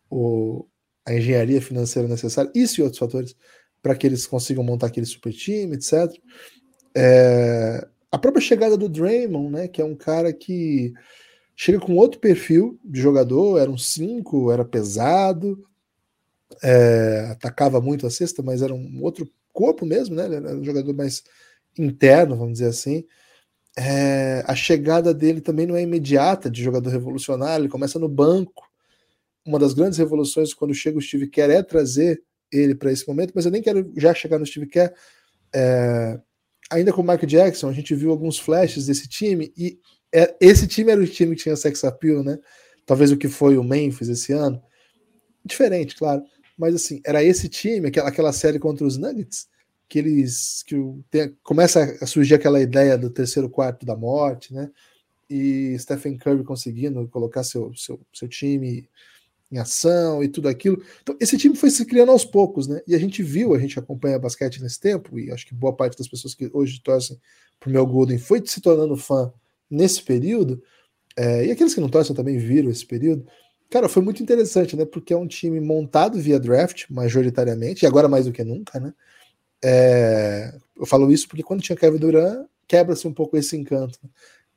o, 0.10 0.66
a 1.06 1.14
engenharia 1.14 1.62
financeira 1.62 2.08
necessária, 2.08 2.52
isso 2.56 2.80
e 2.80 2.84
outros 2.84 3.00
fatores, 3.00 3.36
para 3.82 3.96
que 3.96 4.08
eles 4.08 4.26
consigam 4.26 4.64
montar 4.64 4.88
aquele 4.88 5.06
super 5.06 5.34
time, 5.34 5.76
etc. 5.76 6.12
É, 6.96 7.88
a 8.12 8.18
própria 8.18 8.42
chegada 8.42 8.78
do 8.78 8.88
Draymond, 8.88 9.52
né, 9.52 9.68
que 9.68 9.82
é 9.82 9.86
um 9.86 9.96
cara 9.96 10.32
que 10.32 10.94
chega 11.56 11.80
com 11.80 11.96
outro 11.96 12.20
perfil 12.20 12.80
de 12.84 13.02
jogador, 13.02 13.60
era 13.60 13.70
um 13.70 13.78
5, 13.78 14.52
era 14.52 14.64
pesado, 14.64 15.64
é, 16.62 17.28
atacava 17.32 17.82
muito 17.82 18.06
a 18.06 18.10
cesta, 18.10 18.42
mas 18.42 18.62
era 18.62 18.74
um 18.74 19.02
outro 19.02 19.30
corpo 19.52 19.86
mesmo, 19.86 20.16
né? 20.16 20.26
Era 20.26 20.56
um 20.56 20.64
jogador 20.64 20.94
mais 20.94 21.24
interno, 21.78 22.36
vamos 22.36 22.54
dizer 22.54 22.68
assim. 22.68 23.06
É, 23.78 24.44
a 24.48 24.56
chegada 24.56 25.14
dele 25.14 25.42
também 25.42 25.66
não 25.66 25.76
é 25.76 25.82
imediata 25.82 26.50
de 26.50 26.62
jogador 26.62 26.90
revolucionário, 26.90 27.64
ele 27.64 27.72
começa 27.72 27.98
no 27.98 28.08
banco, 28.08 28.70
uma 29.46 29.60
das 29.60 29.74
grandes 29.74 29.98
revoluções 29.98 30.54
quando 30.54 30.74
chega 30.74 30.98
o 30.98 31.02
Steve 31.02 31.28
Kerr 31.28 31.52
é 31.52 31.64
trazer 31.64 32.22
ele 32.52 32.76
para 32.76 32.92
esse 32.92 33.08
momento, 33.08 33.34
mas 33.36 33.46
eu 33.46 33.52
nem 33.52 33.62
quero 33.62 33.92
já 33.98 34.14
chegar 34.14 34.40
no 34.40 34.46
Steve 34.46 34.68
Kerr. 34.68 34.94
É, 35.54 36.20
ainda 36.70 36.94
com 36.94 37.02
o 37.02 37.06
Mark 37.06 37.24
Jackson, 37.26 37.70
a 37.70 37.74
gente 37.74 37.94
viu 37.96 38.12
alguns 38.12 38.40
flashes 38.40 38.86
desse 38.86 39.08
time 39.08 39.52
e 39.58 39.80
é, 40.14 40.36
esse 40.40 40.68
time 40.68 40.92
era 40.92 41.02
o 41.02 41.08
time 41.08 41.36
que 41.36 41.44
tinha 41.44 41.56
sex 41.56 41.84
appeal, 41.84 42.24
né? 42.24 42.38
Talvez 42.86 43.12
o 43.12 43.18
que 43.18 43.28
foi 43.28 43.58
o 43.58 43.64
Memphis 43.64 44.10
esse 44.10 44.32
ano. 44.32 44.62
Diferente, 45.44 45.96
claro. 45.96 46.24
Mas 46.58 46.76
assim, 46.76 47.02
era 47.06 47.24
esse 47.24 47.50
time, 47.50 47.88
aquela, 47.88 48.08
aquela 48.08 48.34
série 48.34 48.60
contra 48.60 48.86
os 48.86 48.98
Nuggets, 48.98 49.48
que 49.90 50.00
eles 50.00 50.64
que 50.64 50.76
tem, 51.10 51.36
começa 51.44 51.98
a 52.00 52.06
surgir 52.06 52.36
aquela 52.36 52.62
ideia 52.62 52.98
do 52.98 53.10
terceiro 53.10 53.50
quarto 53.50 53.86
da 53.86 53.96
morte, 53.96 54.54
né? 54.54 54.70
E 55.30 55.76
Stephen 55.80 56.18
Curry 56.18 56.44
conseguindo 56.44 57.08
colocar 57.08 57.44
seu, 57.44 57.74
seu, 57.76 58.00
seu 58.14 58.28
time 58.28 58.88
em 59.54 59.60
ação 59.60 60.24
e 60.24 60.28
tudo 60.28 60.50
aquilo. 60.50 60.82
Então, 61.02 61.16
esse 61.20 61.38
time 61.38 61.56
foi 61.56 61.70
se 61.70 61.86
criando 61.86 62.12
aos 62.12 62.26
poucos, 62.26 62.68
né? 62.68 62.82
E 62.88 62.96
a 62.96 62.98
gente 62.98 63.22
viu, 63.22 63.54
a 63.54 63.60
gente 63.60 63.78
acompanha 63.78 64.18
basquete 64.18 64.62
nesse 64.62 64.80
tempo, 64.80 65.20
e 65.20 65.32
acho 65.32 65.46
que 65.46 65.54
boa 65.54 65.74
parte 65.74 65.98
das 65.98 66.08
pessoas 66.08 66.34
que 66.34 66.50
hoje 66.52 66.82
torcem 66.82 67.20
pro 67.60 67.70
meu 67.70 67.86
Golden 67.86 68.18
foi 68.18 68.42
se 68.46 68.60
tornando 68.60 68.98
fã 68.98 69.32
nesse 69.70 70.02
período, 70.02 70.62
é, 71.16 71.46
e 71.46 71.52
aqueles 71.52 71.74
que 71.76 71.82
não 71.82 71.90
torcem 71.90 72.16
também 72.16 72.38
viram 72.38 72.72
esse 72.72 72.86
período, 72.86 73.28
cara, 73.70 73.88
foi 73.88 74.02
muito 74.02 74.24
interessante, 74.24 74.76
né? 74.76 74.86
Porque 74.86 75.14
é 75.14 75.18
um 75.18 75.28
time 75.28 75.60
montado 75.62 76.20
via 76.20 76.40
draft, 76.40 76.86
majoritariamente, 76.90 77.84
e 77.84 77.88
agora 77.88 78.08
mais 78.08 78.26
do 78.26 78.32
que 78.32 78.44
nunca, 78.44 78.80
né? 78.80 78.94
É, 79.64 80.54
eu 80.76 80.86
falo 80.86 81.12
isso 81.12 81.28
porque 81.28 81.44
quando 81.44 81.62
tinha 81.62 81.76
Kevin 81.76 81.98
Durant, 81.98 82.48
quebra-se 82.68 83.08
um 83.08 83.14
pouco 83.14 83.38
esse 83.38 83.56
encanto. 83.56 83.98
Né? 84.04 84.10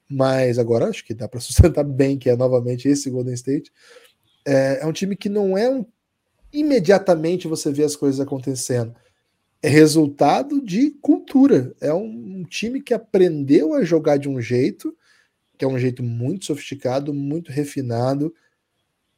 Mas 0.08 0.58
agora 0.58 0.88
acho 0.88 1.04
que 1.04 1.14
dá 1.14 1.28
para 1.28 1.38
sustentar 1.40 1.84
bem 1.84 2.18
que 2.18 2.30
é 2.30 2.36
novamente 2.36 2.88
esse 2.88 3.10
Golden 3.10 3.34
State. 3.34 3.70
É, 4.46 4.80
é 4.82 4.86
um 4.86 4.92
time 4.92 5.16
que 5.16 5.28
não 5.28 5.58
é 5.58 5.68
um. 5.68 5.84
Imediatamente 6.52 7.48
você 7.48 7.72
vê 7.72 7.84
as 7.84 7.96
coisas 7.96 8.20
acontecendo. 8.20 8.94
É 9.62 9.68
resultado 9.68 10.60
de 10.60 10.90
cultura. 11.02 11.74
É 11.80 11.92
um, 11.92 12.38
um 12.38 12.44
time 12.44 12.80
que 12.80 12.94
aprendeu 12.94 13.74
a 13.74 13.84
jogar 13.84 14.16
de 14.16 14.28
um 14.28 14.40
jeito, 14.40 14.96
que 15.58 15.64
é 15.64 15.68
um 15.68 15.78
jeito 15.78 16.02
muito 16.02 16.46
sofisticado, 16.46 17.12
muito 17.12 17.50
refinado. 17.50 18.32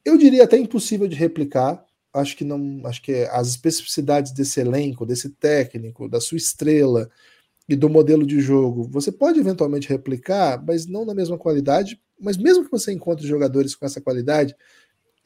Eu 0.04 0.16
diria 0.16 0.44
até 0.44 0.56
impossível 0.56 1.06
de 1.06 1.16
replicar. 1.16 1.84
Acho 2.12 2.36
que 2.36 2.44
não, 2.44 2.80
acho 2.86 3.02
que 3.02 3.12
as 3.30 3.48
especificidades 3.48 4.32
desse 4.32 4.58
elenco, 4.58 5.04
desse 5.04 5.28
técnico, 5.28 6.08
da 6.08 6.20
sua 6.20 6.38
estrela, 6.38 7.10
e 7.68 7.76
do 7.76 7.90
modelo 7.90 8.26
de 8.26 8.40
jogo, 8.40 8.84
você 8.84 9.12
pode 9.12 9.38
eventualmente 9.38 9.88
replicar, 9.88 10.64
mas 10.66 10.86
não 10.86 11.04
na 11.04 11.14
mesma 11.14 11.36
qualidade. 11.36 12.00
Mas 12.18 12.36
mesmo 12.36 12.64
que 12.64 12.70
você 12.70 12.90
encontre 12.92 13.26
jogadores 13.26 13.74
com 13.74 13.84
essa 13.84 14.00
qualidade, 14.00 14.56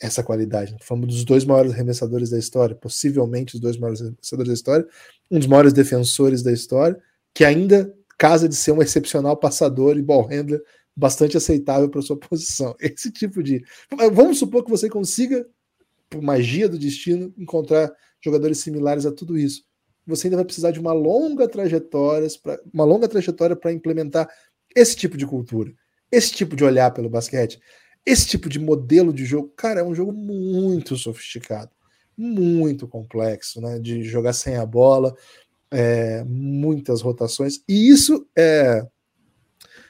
essa 0.03 0.23
qualidade, 0.23 0.77
falamos 0.81 1.15
dos 1.15 1.25
dois 1.25 1.45
maiores 1.45 1.73
arremessadores 1.73 2.31
da 2.31 2.39
história, 2.39 2.75
possivelmente 2.75 3.55
os 3.55 3.61
dois 3.61 3.77
maiores 3.79 4.01
arremessadores 4.01 4.49
da 4.49 4.55
história, 4.55 4.87
um 5.31 5.39
dos 5.39 5.47
maiores 5.47 5.73
defensores 5.73 6.43
da 6.43 6.53
história, 6.53 7.01
que 7.33 7.45
ainda 7.45 7.95
casa 8.19 8.49
de 8.49 8.57
ser 8.57 8.73
um 8.73 8.83
excepcional 8.83 9.37
passador 9.37 9.97
e 9.97 10.03
ball 10.03 10.27
handler 10.27 10.63
bastante 10.95 11.37
aceitável 11.37 11.89
para 11.89 12.03
sua 12.03 12.17
posição. 12.19 12.75
Esse 12.81 13.11
tipo 13.11 13.43
de. 13.43 13.65
Vamos 14.13 14.39
supor 14.39 14.65
que 14.65 14.71
você 14.71 14.89
consiga, 14.89 15.47
por 16.11 16.21
magia 16.21 16.69
do 16.69 16.79
destino, 16.79 17.33
encontrar 17.39 17.91
jogadores 18.21 18.59
similares 18.59 19.07
a 19.07 19.13
tudo 19.13 19.39
isso 19.39 19.65
você 20.07 20.27
ainda 20.27 20.37
vai 20.37 20.45
precisar 20.45 20.71
de 20.71 20.81
uma 20.81 20.93
longa 20.93 21.49
trajetória, 21.49 22.29
uma 22.73 22.85
longa 22.85 23.09
trajetória 23.09 23.55
para 23.55 23.73
implementar 23.73 24.29
esse 24.75 24.97
tipo 24.97 25.17
de 25.17 25.27
cultura, 25.27 25.73
esse 26.11 26.33
tipo 26.33 26.57
de 26.57 26.65
olhar 26.65 26.91
pelo 26.93 27.09
basquete, 27.09 27.61
esse 28.05 28.27
tipo 28.27 28.49
de 28.49 28.59
modelo 28.59 29.13
de 29.13 29.25
jogo. 29.25 29.53
Cara, 29.57 29.81
é 29.81 29.85
um 29.85 29.95
jogo 29.95 30.13
muito 30.13 30.97
sofisticado, 30.97 31.71
muito 32.17 32.87
complexo, 32.89 33.61
né? 33.61 33.79
De 33.79 34.03
jogar 34.03 34.33
sem 34.33 34.57
a 34.57 34.67
bola, 34.67 35.15
é, 35.71 36.25
muitas 36.25 37.01
rotações, 37.01 37.63
e 37.69 37.89
isso 37.89 38.27
é, 38.37 38.87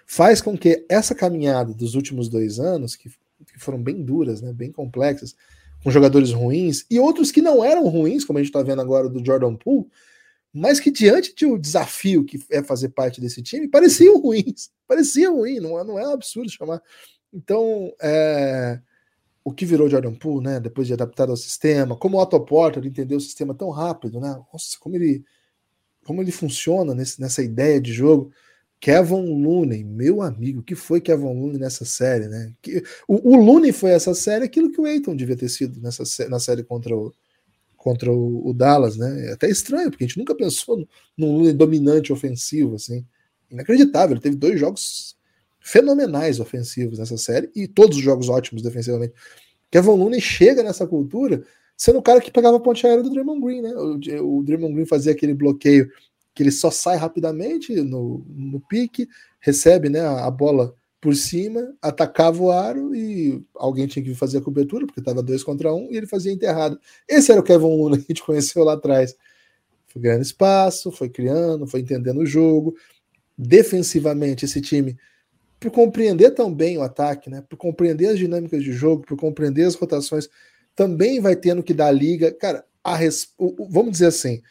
faz 0.07 0.40
com 0.40 0.57
que 0.57 0.85
essa 0.88 1.14
caminhada 1.14 1.75
dos 1.75 1.95
últimos 1.95 2.28
dois 2.28 2.61
anos, 2.61 2.95
que, 2.95 3.09
que 3.09 3.59
foram 3.59 3.83
bem 3.83 4.02
duras, 4.02 4.40
né? 4.40 4.52
Bem 4.52 4.71
complexas 4.71 5.35
com 5.83 5.90
jogadores 5.90 6.31
ruins 6.31 6.85
e 6.88 6.99
outros 6.99 7.33
que 7.33 7.42
não 7.42 7.64
eram 7.64 7.88
ruins, 7.88 8.25
como 8.25 8.38
a 8.38 8.42
gente 8.42 8.50
está 8.50 8.62
vendo 8.62 8.81
agora 8.81 9.09
do 9.09 9.25
Jordan 9.25 9.57
Poole, 9.57 9.88
mas 10.52 10.78
que 10.78 10.90
diante 10.90 11.35
de 11.35 11.47
um 11.47 11.59
desafio 11.59 12.25
que 12.25 12.38
é 12.50 12.62
fazer 12.62 12.90
parte 12.90 13.21
desse 13.21 13.42
time, 13.42 13.69
pareciam 13.69 14.21
ruins. 14.21 14.71
Parecia 14.87 15.31
ruim, 15.31 15.59
não, 15.59 15.81
é, 15.81 15.85
não 15.85 15.99
é 15.99 16.07
um 16.07 16.12
absurdo 16.12 16.50
chamar. 16.50 16.83
Então, 17.32 17.92
é, 18.00 18.80
o 19.44 19.52
que 19.52 19.66
virou 19.66 19.88
Jordan 19.88 20.14
Poole, 20.14 20.44
né? 20.44 20.60
Depois 20.60 20.86
de 20.86 20.92
adaptado 20.92 21.30
ao 21.30 21.36
sistema, 21.36 21.96
como 21.96 22.16
o 22.16 22.20
Otto 22.20 22.38
Porter 22.40 22.84
entendeu 22.84 23.18
o 23.18 23.20
sistema 23.20 23.54
tão 23.54 23.70
rápido, 23.70 24.20
né? 24.20 24.38
Nossa, 24.52 24.78
como 24.78 24.96
ele, 24.96 25.24
como 26.04 26.20
ele 26.22 26.30
funciona 26.30 26.94
nesse, 26.94 27.20
nessa 27.20 27.42
ideia 27.42 27.80
de 27.80 27.92
jogo. 27.92 28.30
Kevin 28.80 29.42
Looney, 29.44 29.84
meu 29.84 30.22
amigo, 30.22 30.58
o 30.58 30.62
que 30.62 30.74
foi 30.74 31.00
Kevin 31.00 31.26
Looney 31.26 31.58
nessa 31.58 31.84
série, 31.84 32.26
né? 32.26 32.52
Que, 32.60 32.82
o, 33.06 33.30
o 33.30 33.36
Looney 33.36 33.70
foi 33.70 33.90
essa 33.90 34.12
série 34.12 34.44
aquilo 34.44 34.72
que 34.72 34.80
o 34.80 34.84
Aiton 34.84 35.14
devia 35.14 35.36
ter 35.36 35.48
sido 35.48 35.80
nessa, 35.80 36.02
na 36.28 36.40
série 36.40 36.64
contra 36.64 36.96
o, 36.96 37.12
contra 37.76 38.12
o, 38.12 38.48
o, 38.48 38.52
Dallas, 38.52 38.96
né? 38.96 39.26
É 39.26 39.32
até 39.34 39.48
estranho, 39.48 39.88
porque 39.88 40.02
a 40.02 40.06
gente 40.08 40.18
nunca 40.18 40.34
pensou 40.34 40.86
num 41.16 41.32
Looney 41.32 41.52
dominante 41.52 42.12
ofensivo, 42.12 42.74
assim. 42.74 43.06
Inacreditável, 43.48 44.14
ele 44.14 44.20
teve 44.20 44.34
dois 44.34 44.58
jogos 44.58 45.16
fenomenais 45.62 46.40
ofensivos 46.40 46.99
nessa 46.99 47.16
série 47.16 47.50
e 47.54 47.69
todos 47.69 47.97
os 47.97 48.02
jogos 48.02 48.28
ótimos 48.28 48.62
defensivamente. 48.62 49.14
Kevin 49.71 49.90
Looney 49.90 50.21
chega 50.21 50.62
nessa 50.62 50.87
cultura 50.87 51.42
sendo 51.76 51.99
o 51.99 52.02
cara 52.02 52.21
que 52.21 52.31
pegava 52.31 52.59
a 52.59 52.61
ponte 52.61 52.87
aérea 52.87 53.02
do 53.02 53.11
Draymond 53.11 53.40
Green, 53.40 53.62
né? 53.62 53.75
O, 53.75 54.38
o 54.38 54.42
Draymond 54.45 54.75
Green 54.75 54.87
fazia 54.87 55.12
aquele 55.12 55.35
bloqueio 55.35 55.90
que 56.35 56.42
ele 56.42 56.50
só 56.50 56.71
sai 56.71 56.97
rapidamente 56.97 57.75
no, 57.83 58.25
no 58.28 58.61
pique, 58.61 59.09
recebe 59.40 59.88
né, 59.88 60.00
a, 60.00 60.31
bola 60.31 60.75
por 61.00 61.14
cima, 61.14 61.75
atacava 61.83 62.42
o 62.42 62.50
aro 62.50 62.95
e 62.95 63.45
alguém 63.54 63.87
tinha 63.87 64.04
que 64.04 64.14
fazer 64.14 64.38
a 64.38 64.40
cobertura, 64.40 64.87
porque 64.87 65.00
estava 65.00 65.23
dois 65.23 65.42
contra 65.42 65.75
um, 65.75 65.90
e 65.90 65.97
ele 65.97 66.07
fazia 66.07 66.33
enterrado. 66.33 66.78
Esse 67.09 67.33
era 67.33 67.40
o 67.40 67.45
Kevin 67.45 67.76
Luna 67.76 67.97
que 67.97 68.04
a 68.04 68.07
gente 68.09 68.23
conheceu 68.23 68.64
lá 68.64 68.75
atrás. 68.75 69.14
Foi 69.88 70.00
ganhando 70.00 70.23
espaço, 70.23 70.90
foi 70.90 71.11
criando, 71.11 71.66
foi 71.66 71.81
entendendo 71.81 72.21
o 72.21 72.26
jogo. 72.26 72.75
Defensivamente, 73.37 74.45
esse 74.45 74.61
time, 74.61 74.97
por 75.62 75.71
compreender 75.71 76.33
também 76.33 76.76
o 76.76 76.83
ataque, 76.83 77.31
né, 77.31 77.42
por 77.49 77.57
compreender 77.57 78.09
as 78.09 78.19
dinâmicas 78.19 78.62
de 78.62 78.73
jogo, 78.73 79.07
por 79.07 79.16
compreender 79.16 79.64
as 79.64 79.76
rotações, 79.76 80.28
também 80.75 81.21
vai 81.21 81.37
tendo 81.37 81.62
que 81.62 81.73
dar 81.73 81.92
liga. 81.92 82.33
Cara, 82.33 82.64
res... 82.85 83.28
vamos 83.71 83.92
dizer 83.92 84.07
assim, 84.07 84.42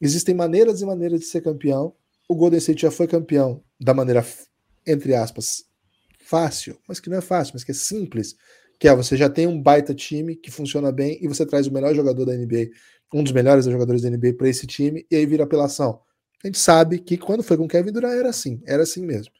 Existem 0.00 0.34
maneiras 0.34 0.82
e 0.82 0.86
maneiras 0.86 1.20
de 1.20 1.26
ser 1.26 1.40
campeão. 1.40 1.94
O 2.28 2.34
Golden 2.34 2.58
State 2.58 2.82
já 2.82 2.90
foi 2.90 3.06
campeão 3.06 3.62
da 3.80 3.94
maneira, 3.94 4.24
entre 4.86 5.14
aspas, 5.14 5.64
fácil, 6.20 6.78
mas 6.86 7.00
que 7.00 7.08
não 7.08 7.18
é 7.18 7.20
fácil, 7.20 7.52
mas 7.54 7.64
que 7.64 7.70
é 7.70 7.74
simples. 7.74 8.36
Que 8.78 8.88
é 8.88 8.94
você 8.94 9.16
já 9.16 9.30
tem 9.30 9.46
um 9.46 9.60
baita 9.60 9.94
time 9.94 10.36
que 10.36 10.50
funciona 10.50 10.92
bem 10.92 11.18
e 11.22 11.28
você 11.28 11.46
traz 11.46 11.66
o 11.66 11.72
melhor 11.72 11.94
jogador 11.94 12.26
da 12.26 12.36
NBA, 12.36 12.68
um 13.14 13.22
dos 13.22 13.32
melhores 13.32 13.64
jogadores 13.64 14.02
da 14.02 14.10
NBA 14.10 14.34
para 14.34 14.48
esse 14.48 14.66
time 14.66 15.06
e 15.10 15.16
aí 15.16 15.24
vira 15.24 15.44
apelação. 15.44 16.00
A 16.44 16.46
gente 16.46 16.58
sabe 16.58 16.98
que 16.98 17.16
quando 17.16 17.42
foi 17.42 17.56
com 17.56 17.66
Kevin 17.66 17.92
Durant 17.92 18.12
era 18.12 18.28
assim, 18.28 18.60
era 18.66 18.82
assim 18.82 19.04
mesmo. 19.04 19.32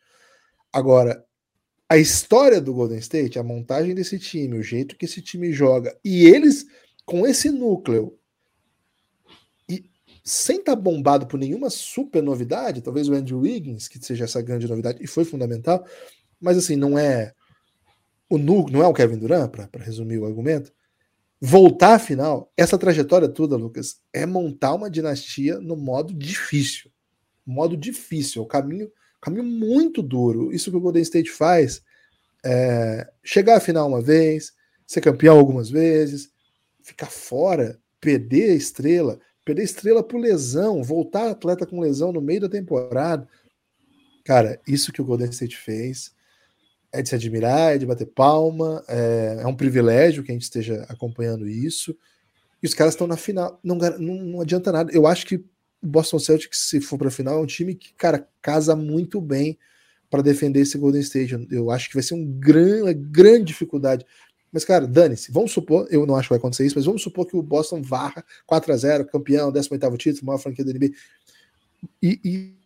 Agora, 0.77 1.25
a 1.89 1.97
história 1.97 2.61
do 2.61 2.75
Golden 2.75 2.99
State, 2.99 3.39
a 3.39 3.43
montagem 3.43 3.95
desse 3.95 4.19
time, 4.19 4.59
o 4.59 4.63
jeito 4.63 4.95
que 4.95 5.07
esse 5.07 5.23
time 5.23 5.51
joga 5.51 5.99
e 6.05 6.27
eles 6.27 6.67
com 7.07 7.27
esse 7.27 7.51
núcleo 7.51 8.19
sem 10.23 10.59
estar 10.59 10.77
tá 10.77 10.83
bombado 10.83 11.27
por 11.27 11.39
nenhuma 11.39 11.71
super 11.71 12.23
novidade, 12.23 12.83
talvez 12.83 13.09
o 13.09 13.15
Andrew 13.15 13.39
Wiggins, 13.39 13.89
que 13.89 14.05
seja 14.05 14.25
essa 14.25 14.43
grande 14.43 14.69
novidade, 14.69 14.99
e 15.01 15.07
foi 15.07 15.25
fundamental, 15.25 15.83
mas 16.39 16.59
assim, 16.59 16.77
não 16.77 16.99
é 16.99 17.33
o 18.29 18.37
nu, 18.37 18.67
não 18.69 18.83
é 18.83 18.87
o 18.87 18.93
Kevin 18.93 19.17
Durant, 19.17 19.49
para 19.49 19.83
resumir 19.83 20.19
o 20.19 20.27
argumento. 20.27 20.71
Voltar 21.41 21.95
à 21.95 21.99
final, 21.99 22.53
essa 22.55 22.77
trajetória 22.77 23.31
toda, 23.31 23.57
Lucas, 23.57 24.03
é 24.13 24.27
montar 24.27 24.75
uma 24.75 24.91
dinastia 24.91 25.59
no 25.59 25.75
modo 25.75 26.13
difícil. 26.13 26.91
Modo 27.47 27.79
difícil, 27.79 28.43
é 28.43 28.45
o 28.45 28.49
caminho, 28.49 28.91
caminho 29.27 29.45
muito 29.45 30.03
duro. 30.03 30.53
Isso 30.53 30.71
que 30.71 30.77
o 30.77 30.81
Golden 30.81 31.03
State 31.03 31.31
faz 31.31 31.83
é 32.45 33.11
chegar 33.25 33.57
à 33.57 33.61
final 33.61 33.89
uma 33.89 34.01
vez, 34.01 34.53
ser 34.87 35.01
campeão 35.01 35.37
algumas 35.37 35.69
vezes, 35.69 36.31
ficar 36.81 37.11
fora, 37.11 37.77
perder 38.01 38.53
a 38.53 38.55
estrela, 38.55 39.19
perder 39.45 39.65
estrela 39.65 40.03
por 40.03 40.21
lesão, 40.21 40.83
voltar 40.83 41.29
atleta 41.29 41.67
com 41.67 41.81
lesão 41.81 42.13
no 42.13 42.21
meio 42.21 42.43
da 42.43 42.49
temporada. 42.49 43.29
Cara, 44.25 44.61
isso 44.67 44.93
que 44.93 45.03
o 45.03 45.05
Golden 45.05 45.31
State 45.31 45.57
fez 45.57 46.15
é 46.93 47.03
de 47.03 47.09
se 47.09 47.15
admirar, 47.17 47.75
é 47.75 47.79
de 47.79 47.87
bater 47.87 48.07
palma, 48.07 48.85
é, 48.89 49.39
é 49.41 49.47
um 49.47 49.57
privilégio 49.57 50.23
que 50.23 50.31
a 50.31 50.35
gente 50.35 50.45
esteja 50.45 50.87
acompanhando 50.89 51.49
isso. 51.49 51.97
E 52.63 52.67
os 52.67 52.75
caras 52.75 52.95
estão 52.95 53.09
na 53.09 53.17
final. 53.17 53.59
Não, 53.63 53.75
não, 53.77 54.15
não 54.15 54.41
adianta 54.41 54.71
nada. 54.71 54.93
Eu 54.93 55.05
acho 55.05 55.27
que 55.27 55.45
Boston 55.87 56.19
Celtics, 56.19 56.69
se 56.69 56.81
for 56.81 56.99
para 56.99 57.09
a 57.09 57.11
final, 57.11 57.39
é 57.39 57.43
um 57.43 57.47
time 57.47 57.75
que, 57.75 57.93
cara, 57.95 58.29
casa 58.43 58.75
muito 58.77 59.21
bem 59.21 59.59
para 60.11 60.23
defender 60.23 60.61
esse 60.61 60.79
Golden 60.79 61.01
State. 61.01 61.47
Eu 61.51 61.71
acho 61.71 61.89
que 61.89 61.95
vai 61.95 62.03
ser 62.03 62.15
um 62.15 62.25
gran, 62.25 62.85
uma 62.85 62.93
grande 62.93 63.45
dificuldade 63.45 64.05
mas, 64.57 64.65
cara, 64.65 64.87
dane-se. 64.87 65.31
Vamos 65.31 65.53
supor, 65.53 65.87
eu 65.91 66.07
não 66.07 66.17
acho 66.17 66.29
que 66.29 66.33
vai 66.33 66.39
acontecer 66.39 66.65
isso, 66.65 66.77
mas 66.77 66.87
vamos 66.87 67.03
supor 67.03 67.27
que 67.27 67.37
o 67.37 67.43
Boston 67.43 67.83
varra 67.83 68.25
4 68.47 68.73
a 68.73 68.77
0 68.79 69.07
campeão, 69.07 69.53
18 69.53 69.97
título, 69.99 70.27
maior 70.27 70.39
franquia 70.39 70.65
da 70.65 70.73
NBA. 70.73 70.93
E, 72.03 72.21
e, 72.25 72.57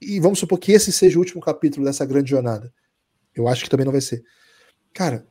e, 0.00 0.20
vamos 0.20 0.38
supor 0.38 0.58
que 0.58 0.70
esse 0.70 0.92
seja 0.92 1.16
o 1.16 1.20
último 1.20 1.40
capítulo 1.40 1.86
dessa 1.86 2.04
grande 2.04 2.28
jornada. 2.28 2.70
Eu 3.34 3.48
acho 3.48 3.64
que 3.64 3.70
também 3.70 3.86
não 3.86 3.92
vai 3.92 4.02
ser. 4.02 4.22
Cara, 4.92 5.26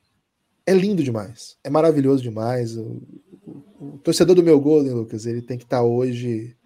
é 0.65 0.73
lindo 0.73 1.03
demais. 1.03 1.57
É 1.63 1.69
maravilhoso 1.69 2.23
demais. 2.23 2.75
O, 2.75 3.03
o, 3.45 3.63
o 3.79 3.99
torcedor 3.99 4.35
do 4.35 4.41
meu 4.41 4.59
Golden, 4.59 4.93
Lucas, 4.93 5.27
ele 5.27 5.43
tem 5.43 5.59
que 5.59 5.63
estar 5.63 5.77
tá 5.77 5.83
hoje 5.83 6.57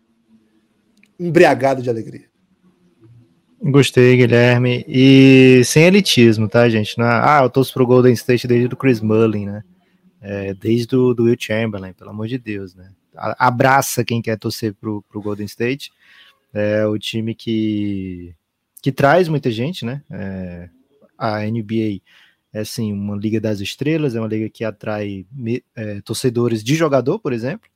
embriagado 1.23 1.81
de 1.81 1.89
alegria. 1.89 2.25
Gostei, 3.61 4.17
Guilherme. 4.17 4.83
E 4.87 5.61
sem 5.63 5.85
elitismo, 5.85 6.49
tá, 6.49 6.67
gente? 6.67 6.99
É, 6.99 7.03
ah, 7.03 7.39
eu 7.43 7.49
torço 7.49 7.73
pro 7.73 7.87
Golden 7.87 8.13
State 8.13 8.45
desde 8.45 8.73
o 8.73 8.77
Chris 8.77 8.99
Mullin, 8.99 9.45
né? 9.45 9.63
É, 10.21 10.53
desde 10.53 10.95
o 10.95 11.13
do 11.13 11.23
Will 11.23 11.37
Chamberlain, 11.39 11.93
pelo 11.93 12.09
amor 12.09 12.27
de 12.27 12.37
Deus, 12.37 12.75
né? 12.75 12.91
Abraça 13.15 14.03
quem 14.03 14.21
quer 14.21 14.37
torcer 14.37 14.73
pro, 14.73 15.01
pro 15.03 15.21
Golden 15.21 15.45
State. 15.45 15.91
É 16.53 16.85
o 16.85 16.97
time 16.97 17.33
que, 17.33 18.35
que 18.81 18.91
traz 18.91 19.29
muita 19.29 19.49
gente, 19.49 19.85
né? 19.85 20.01
É, 20.11 20.69
a 21.17 21.39
NBA 21.39 22.01
é 22.51 22.59
assim 22.59 22.91
uma 22.91 23.15
liga 23.15 23.39
das 23.39 23.61
estrelas, 23.61 24.15
é 24.15 24.19
uma 24.19 24.27
liga 24.27 24.49
que 24.49 24.65
atrai 24.65 25.25
é, 25.75 26.01
torcedores 26.01 26.63
de 26.63 26.75
jogador, 26.75 27.17
por 27.17 27.31
exemplo. 27.31 27.69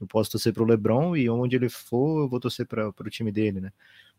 Eu 0.00 0.06
posso 0.06 0.30
torcer 0.30 0.52
para 0.52 0.62
o 0.62 0.66
LeBron 0.66 1.16
e 1.16 1.28
onde 1.28 1.56
ele 1.56 1.68
for, 1.68 2.22
eu 2.22 2.28
vou 2.28 2.40
torcer 2.40 2.66
para 2.66 2.88
o 2.88 3.10
time 3.10 3.30
dele, 3.30 3.60
né? 3.60 3.72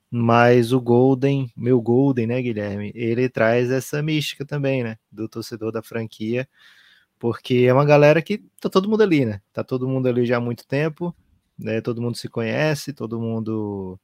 Mas 0.10 0.74
o 0.74 0.82
Golden, 0.82 1.50
meu 1.56 1.82
Golden, 1.82 2.28
né, 2.28 2.42
Guilherme? 2.42 2.92
Ele 2.94 3.30
traz 3.30 3.72
essa 3.72 4.02
mística 4.02 4.46
também, 4.46 4.84
né? 4.84 4.98
Do 5.12 5.28
torcedor 5.30 5.72
da 5.72 5.82
franquia, 5.82 6.48
porque 7.18 7.66
é 7.68 7.74
uma 7.74 7.86
galera 7.86 8.22
que 8.22 8.40
tá 8.60 8.70
todo 8.70 8.90
mundo 8.90 9.02
ali, 9.04 9.26
né? 9.26 9.42
Tá 9.54 9.64
todo 9.64 9.88
mundo 9.88 10.08
ali 10.08 10.26
já 10.26 10.38
há 10.38 10.42
muito 10.42 10.68
tempo, 10.68 11.16
né? 11.58 11.82
Todo 11.82 12.02
mundo 12.02 12.18
se 12.18 12.28
conhece, 12.30 12.94
todo 12.94 13.20
mundo 13.20 14.00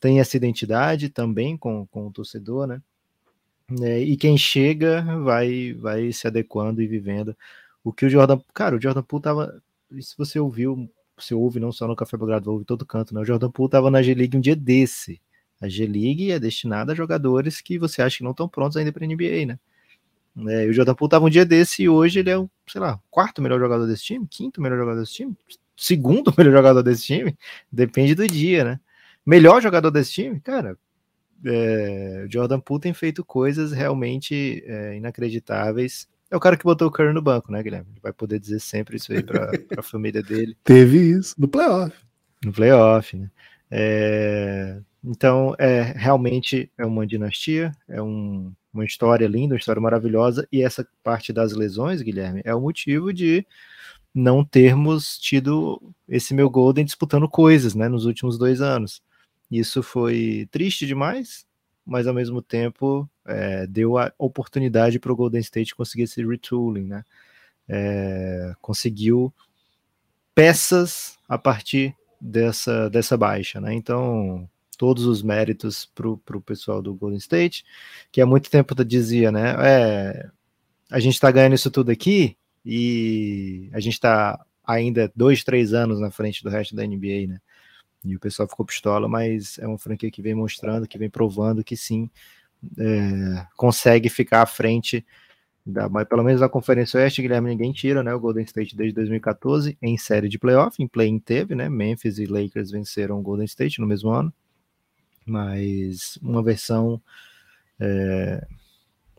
tem 0.00 0.20
essa 0.20 0.36
identidade 0.36 1.08
também 1.08 1.56
com, 1.56 1.86
com 1.86 2.08
o 2.08 2.12
torcedor, 2.12 2.66
né? 2.66 2.82
É, 3.82 4.00
e 4.00 4.16
quem 4.16 4.36
chega 4.36 5.02
vai 5.20 5.72
vai 5.74 6.12
se 6.12 6.26
adequando 6.26 6.82
e 6.82 6.86
vivendo. 6.86 7.36
O 7.84 7.92
que 7.92 8.06
o 8.06 8.10
Jordan, 8.10 8.40
cara, 8.52 8.76
o 8.76 8.80
Jordan 8.82 9.02
Poole 9.02 9.22
tava, 9.22 9.62
se 10.00 10.16
você 10.18 10.38
ouviu, 10.40 10.90
você 11.16 11.34
ouve 11.34 11.60
não 11.60 11.72
só 11.72 11.86
no 11.86 11.96
Café 11.96 12.16
Belgrado, 12.16 12.50
ouve 12.50 12.64
todo 12.64 12.86
canto, 12.86 13.14
né? 13.14 13.20
O 13.20 13.24
Jordan 13.24 13.50
Poole 13.50 13.70
tava 13.70 13.90
na 13.90 14.02
G-League 14.02 14.36
um 14.36 14.40
dia 14.40 14.56
desse. 14.56 15.20
A 15.60 15.68
G-League 15.68 16.32
é 16.32 16.38
destinada 16.38 16.92
a 16.92 16.94
jogadores 16.94 17.60
que 17.60 17.78
você 17.78 18.02
acha 18.02 18.18
que 18.18 18.24
não 18.24 18.32
estão 18.32 18.48
prontos 18.48 18.76
ainda 18.76 18.92
para 18.92 19.06
NBA, 19.06 19.46
né? 19.46 19.58
É, 20.48 20.66
o 20.66 20.72
Jordan 20.72 20.94
Poole 20.94 21.10
tava 21.10 21.26
um 21.26 21.30
dia 21.30 21.44
desse 21.44 21.82
e 21.82 21.88
hoje 21.88 22.20
ele 22.20 22.30
é 22.30 22.38
o, 22.38 22.50
sei 22.66 22.80
lá, 22.80 22.98
quarto 23.10 23.42
melhor 23.42 23.60
jogador 23.60 23.86
desse 23.86 24.02
time, 24.02 24.26
quinto 24.26 24.60
melhor 24.60 24.78
jogador 24.78 25.00
desse 25.00 25.12
time, 25.12 25.36
segundo 25.76 26.32
melhor 26.38 26.52
jogador 26.52 26.82
desse 26.82 27.04
time, 27.04 27.36
depende 27.70 28.14
do 28.14 28.26
dia, 28.26 28.64
né? 28.64 28.80
Melhor 29.24 29.60
jogador 29.60 29.90
desse 29.90 30.12
time, 30.12 30.40
cara, 30.40 30.76
é, 31.44 32.26
Jordan 32.30 32.60
Poole 32.60 32.80
tem 32.80 32.94
feito 32.94 33.24
coisas 33.24 33.72
realmente 33.72 34.62
é, 34.66 34.96
inacreditáveis. 34.96 36.08
É 36.32 36.36
o 36.36 36.40
cara 36.40 36.56
que 36.56 36.64
botou 36.64 36.88
o 36.88 36.90
Curry 36.90 37.12
no 37.12 37.20
banco, 37.20 37.52
né, 37.52 37.62
Guilherme? 37.62 37.90
Ele 37.90 38.00
vai 38.00 38.10
poder 38.10 38.40
dizer 38.40 38.58
sempre 38.58 38.96
isso 38.96 39.12
aí 39.12 39.22
para 39.22 39.50
a 39.76 39.82
família 39.82 40.22
dele. 40.22 40.56
Teve 40.64 40.96
isso 40.96 41.34
no 41.38 41.46
playoff. 41.46 41.94
No 42.42 42.50
playoff, 42.50 43.14
né? 43.14 43.30
É, 43.70 44.80
então, 45.04 45.54
é 45.58 45.82
realmente 45.94 46.72
é 46.78 46.86
uma 46.86 47.06
dinastia, 47.06 47.70
é 47.86 48.00
um, 48.00 48.50
uma 48.72 48.82
história 48.82 49.26
linda, 49.28 49.52
uma 49.52 49.58
história 49.58 49.82
maravilhosa, 49.82 50.48
e 50.50 50.62
essa 50.62 50.88
parte 51.02 51.34
das 51.34 51.52
lesões, 51.52 52.00
Guilherme, 52.00 52.40
é 52.46 52.54
o 52.54 52.60
motivo 52.62 53.12
de 53.12 53.46
não 54.14 54.42
termos 54.42 55.18
tido 55.18 55.82
esse 56.08 56.32
meu 56.32 56.48
Golden 56.48 56.86
disputando 56.86 57.28
coisas, 57.28 57.74
né, 57.74 57.90
nos 57.90 58.06
últimos 58.06 58.38
dois 58.38 58.62
anos. 58.62 59.02
Isso 59.50 59.82
foi 59.82 60.48
triste 60.50 60.86
demais, 60.86 61.44
mas 61.84 62.06
ao 62.06 62.14
mesmo 62.14 62.40
tempo 62.40 63.08
é, 63.26 63.66
deu 63.66 63.98
a 63.98 64.12
oportunidade 64.18 64.98
para 64.98 65.12
o 65.12 65.16
Golden 65.16 65.40
State 65.40 65.74
conseguir 65.74 66.04
esse 66.04 66.24
retooling, 66.24 66.84
né? 66.84 67.04
É, 67.68 68.52
conseguiu 68.60 69.32
peças 70.34 71.18
a 71.28 71.38
partir 71.38 71.94
dessa, 72.20 72.88
dessa 72.90 73.16
baixa, 73.16 73.60
né? 73.60 73.74
Então, 73.74 74.48
todos 74.78 75.04
os 75.04 75.22
méritos 75.22 75.86
para 75.94 76.08
o 76.08 76.40
pessoal 76.40 76.82
do 76.82 76.94
Golden 76.94 77.18
State, 77.18 77.64
que 78.10 78.20
há 78.20 78.26
muito 78.26 78.50
tempo 78.50 78.74
dizia, 78.84 79.30
né? 79.30 79.54
É, 79.60 80.30
a 80.90 81.00
gente 81.00 81.14
está 81.14 81.30
ganhando 81.30 81.54
isso 81.54 81.70
tudo 81.70 81.90
aqui 81.90 82.36
e 82.64 83.68
a 83.72 83.80
gente 83.80 83.94
está 83.94 84.44
ainda 84.64 85.10
dois, 85.14 85.42
três 85.44 85.72
anos 85.72 86.00
na 86.00 86.10
frente 86.10 86.42
do 86.42 86.50
resto 86.50 86.74
da 86.74 86.86
NBA, 86.86 87.26
né? 87.28 87.40
E 88.04 88.16
o 88.16 88.20
pessoal 88.20 88.48
ficou 88.48 88.66
pistola, 88.66 89.08
mas 89.08 89.58
é 89.58 89.66
uma 89.66 89.78
franquia 89.78 90.10
que 90.10 90.22
vem 90.22 90.34
mostrando, 90.34 90.88
que 90.88 90.98
vem 90.98 91.08
provando 91.08 91.62
que 91.62 91.76
sim, 91.76 92.10
é, 92.78 93.46
consegue 93.56 94.08
ficar 94.08 94.42
à 94.42 94.46
frente 94.46 95.04
da, 95.64 95.88
mas 95.88 96.08
pelo 96.08 96.24
menos 96.24 96.40
na 96.40 96.48
Conferência 96.48 96.98
Oeste, 96.98 97.22
Guilherme, 97.22 97.50
ninguém 97.50 97.72
tira, 97.72 98.02
né? 98.02 98.12
O 98.12 98.18
Golden 98.18 98.44
State 98.44 98.76
desde 98.76 98.94
2014 98.94 99.78
em 99.80 99.96
série 99.96 100.28
de 100.28 100.38
playoff, 100.38 100.82
em 100.82 100.88
play-in 100.88 101.20
teve, 101.20 101.54
né? 101.54 101.68
Memphis 101.68 102.18
e 102.18 102.26
Lakers 102.26 102.72
venceram 102.72 103.20
o 103.20 103.22
Golden 103.22 103.44
State 103.44 103.80
no 103.80 103.86
mesmo 103.86 104.10
ano, 104.10 104.32
mas 105.24 106.18
uma 106.20 106.42
versão 106.42 107.00
é, 107.78 108.44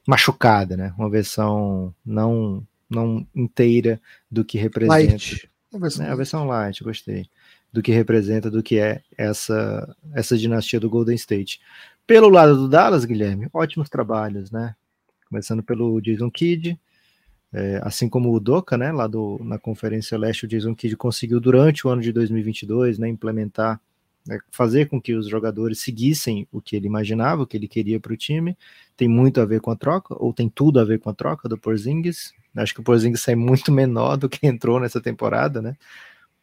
machucada, 0.05 0.75
né? 0.75 0.93
Uma 0.97 1.09
versão 1.09 1.95
não 2.05 2.65
não 2.89 3.25
inteira 3.33 3.99
do 4.29 4.43
que 4.45 4.57
representa. 4.57 5.13
Light. 5.13 5.49
Né? 5.97 6.09
A 6.09 6.15
versão 6.15 6.45
light, 6.45 6.83
gostei 6.83 7.27
do 7.73 7.81
que 7.81 7.91
representa, 7.91 8.51
do 8.51 8.61
que 8.61 8.77
é 8.77 9.01
essa, 9.17 9.95
essa 10.13 10.37
dinastia 10.37 10.79
do 10.79 10.89
Golden 10.89 11.15
State. 11.15 11.59
Pelo 12.05 12.29
lado 12.29 12.55
do 12.55 12.69
Dallas, 12.69 13.03
Guilherme, 13.03 13.49
ótimos 13.51 13.89
trabalhos, 13.89 14.51
né? 14.51 14.75
Começando 15.27 15.63
pelo 15.63 15.99
Jason 15.99 16.29
Kidd, 16.29 16.79
é, 17.51 17.81
assim 17.83 18.07
como 18.07 18.31
o 18.31 18.39
Doca, 18.39 18.77
né? 18.77 18.91
Lá 18.91 19.07
do, 19.07 19.41
na 19.43 19.57
Conferência 19.57 20.17
Leste, 20.17 20.45
o 20.45 20.47
Jason 20.47 20.75
Kidd 20.75 20.95
conseguiu 20.95 21.39
durante 21.39 21.87
o 21.87 21.89
ano 21.89 22.01
de 22.01 22.11
2022, 22.11 22.99
né? 22.99 23.09
Implementar, 23.09 23.81
né, 24.27 24.37
fazer 24.51 24.87
com 24.87 25.01
que 25.01 25.15
os 25.15 25.27
jogadores 25.27 25.79
seguissem 25.79 26.47
o 26.51 26.61
que 26.61 26.75
ele 26.75 26.85
imaginava, 26.85 27.41
o 27.41 27.47
que 27.47 27.57
ele 27.57 27.67
queria 27.67 27.99
para 27.99 28.13
o 28.13 28.17
time. 28.17 28.55
Tem 28.95 29.07
muito 29.07 29.41
a 29.41 29.45
ver 29.45 29.61
com 29.61 29.71
a 29.71 29.75
troca, 29.75 30.15
ou 30.19 30.31
tem 30.31 30.47
tudo 30.47 30.79
a 30.79 30.83
ver 30.85 30.99
com 30.99 31.09
a 31.09 31.13
troca 31.13 31.49
do 31.49 31.57
Porzingis. 31.57 32.33
Acho 32.55 32.75
que 32.75 32.81
o 32.81 32.83
Porzingis 32.83 33.21
sai 33.21 33.33
muito 33.33 33.71
menor 33.71 34.15
do 34.15 34.29
que 34.29 34.45
entrou 34.45 34.79
nessa 34.79 35.01
temporada, 35.01 35.59
né? 35.59 35.75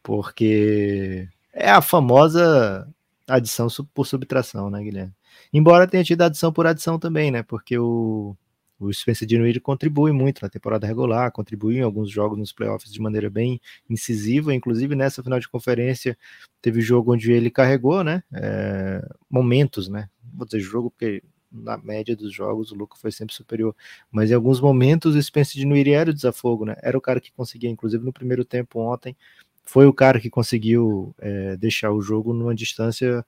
Porque 0.03 1.27
é 1.53 1.69
a 1.69 1.81
famosa 1.81 2.87
adição 3.27 3.67
por 3.93 4.05
subtração, 4.05 4.69
né, 4.69 4.81
Guilherme? 4.83 5.13
Embora 5.53 5.87
tenha 5.87 6.03
tido 6.03 6.21
adição 6.21 6.51
por 6.51 6.67
adição 6.67 6.99
também, 6.99 7.31
né? 7.31 7.43
Porque 7.43 7.77
o, 7.77 8.35
o 8.79 8.91
Spencer 8.91 9.27
Dinwiddie 9.27 9.59
contribui 9.59 10.11
muito 10.11 10.41
na 10.41 10.49
temporada 10.49 10.87
regular, 10.87 11.31
contribui 11.31 11.77
em 11.77 11.81
alguns 11.81 12.09
jogos 12.09 12.37
nos 12.37 12.51
playoffs 12.51 12.91
de 12.91 13.01
maneira 13.01 13.29
bem 13.29 13.61
incisiva, 13.89 14.53
inclusive 14.53 14.95
nessa 14.95 15.21
final 15.21 15.39
de 15.39 15.47
conferência 15.47 16.17
teve 16.61 16.81
jogo 16.81 17.13
onde 17.13 17.31
ele 17.31 17.49
carregou, 17.49 18.03
né? 18.03 18.23
É, 18.33 19.07
momentos, 19.29 19.87
né? 19.87 20.09
Vou 20.33 20.45
dizer 20.45 20.59
jogo 20.59 20.89
porque 20.89 21.23
na 21.51 21.77
média 21.77 22.15
dos 22.15 22.33
jogos 22.33 22.71
o 22.71 22.75
Luca 22.75 22.95
foi 22.97 23.11
sempre 23.11 23.35
superior, 23.35 23.75
mas 24.09 24.31
em 24.31 24.33
alguns 24.33 24.61
momentos 24.61 25.15
o 25.15 25.21
Spencer 25.21 25.59
Dinwiddie 25.59 25.93
era 25.93 26.09
o 26.09 26.13
desafogo, 26.13 26.65
né? 26.65 26.75
Era 26.81 26.97
o 26.97 27.01
cara 27.01 27.19
que 27.19 27.31
conseguia, 27.31 27.69
inclusive 27.69 28.03
no 28.03 28.13
primeiro 28.13 28.45
tempo 28.45 28.79
ontem, 28.79 29.15
foi 29.63 29.85
o 29.85 29.93
cara 29.93 30.19
que 30.19 30.29
conseguiu 30.29 31.15
é, 31.19 31.55
deixar 31.57 31.91
o 31.91 32.01
jogo 32.01 32.33
numa 32.33 32.55
distância 32.55 33.25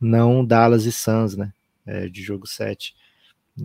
não 0.00 0.44
Dallas 0.44 0.84
e 0.86 0.92
Suns, 0.92 1.36
né? 1.36 1.52
É, 1.84 2.08
de 2.08 2.22
jogo 2.22 2.46
7. 2.46 2.94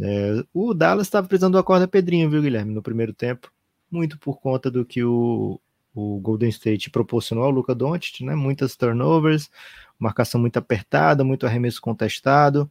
É, 0.02 0.44
o 0.54 0.74
Dallas 0.74 1.08
estava 1.08 1.28
precisando 1.28 1.54
do 1.54 1.60
acorda 1.60 1.88
Pedrinho, 1.88 2.30
viu, 2.30 2.42
Guilherme, 2.42 2.74
no 2.74 2.82
primeiro 2.82 3.14
tempo, 3.14 3.52
muito 3.90 4.18
por 4.18 4.40
conta 4.40 4.70
do 4.70 4.84
que 4.84 5.04
o, 5.04 5.60
o 5.94 6.20
Golden 6.20 6.50
State 6.50 6.90
proporcionou 6.90 7.46
ao 7.46 7.52
Luca 7.52 7.74
Doncic, 7.74 8.22
né? 8.22 8.36
Muitas 8.36 8.76
turnovers, 8.76 9.50
marcação 9.98 10.42
muito 10.42 10.58
apertada, 10.58 11.24
muito 11.24 11.46
arremesso 11.46 11.82
contestado, 11.82 12.70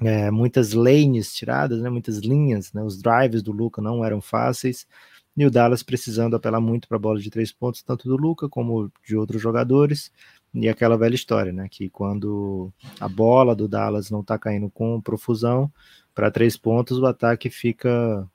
é, 0.00 0.30
muitas 0.30 0.72
lanes 0.72 1.34
tiradas, 1.34 1.80
né? 1.80 1.88
Muitas 1.88 2.18
linhas, 2.18 2.72
né? 2.72 2.82
Os 2.82 3.00
drives 3.00 3.42
do 3.42 3.52
Luca 3.52 3.80
não 3.80 4.04
eram 4.04 4.20
fáceis. 4.20 4.86
E 5.36 5.46
o 5.46 5.50
Dallas 5.50 5.82
precisando 5.82 6.36
apelar 6.36 6.60
muito 6.60 6.86
para 6.86 6.96
a 6.96 7.00
bola 7.00 7.18
de 7.18 7.30
três 7.30 7.50
pontos, 7.50 7.82
tanto 7.82 8.08
do 8.08 8.16
Luca 8.16 8.48
como 8.48 8.92
de 9.06 9.16
outros 9.16 9.40
jogadores. 9.40 10.12
E 10.54 10.68
aquela 10.68 10.98
velha 10.98 11.14
história, 11.14 11.52
né? 11.52 11.66
Que 11.70 11.88
quando 11.88 12.70
a 13.00 13.08
bola 13.08 13.56
do 13.56 13.66
Dallas 13.66 14.10
não 14.10 14.20
está 14.20 14.38
caindo 14.38 14.68
com 14.68 15.00
profusão 15.00 15.72
para 16.14 16.30
três 16.30 16.56
pontos, 16.56 16.98
o 16.98 17.06
ataque 17.06 17.48
fica 17.48 18.28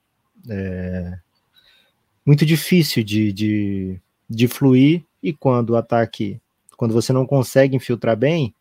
é, 0.48 1.18
muito 2.26 2.44
difícil 2.44 3.04
de, 3.04 3.32
de, 3.32 4.00
de 4.28 4.48
fluir. 4.48 5.04
E 5.22 5.32
quando 5.32 5.70
o 5.70 5.76
ataque, 5.76 6.40
quando 6.76 6.92
você 6.92 7.12
não 7.12 7.24
consegue 7.24 7.76
infiltrar 7.76 8.16
bem, 8.16 8.52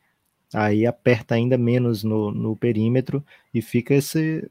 aí 0.54 0.86
aperta 0.86 1.36
ainda 1.36 1.58
menos 1.58 2.04
no, 2.04 2.32
no 2.32 2.56
perímetro 2.56 3.24
e 3.54 3.62
fica 3.62 3.94
esse, 3.96 4.50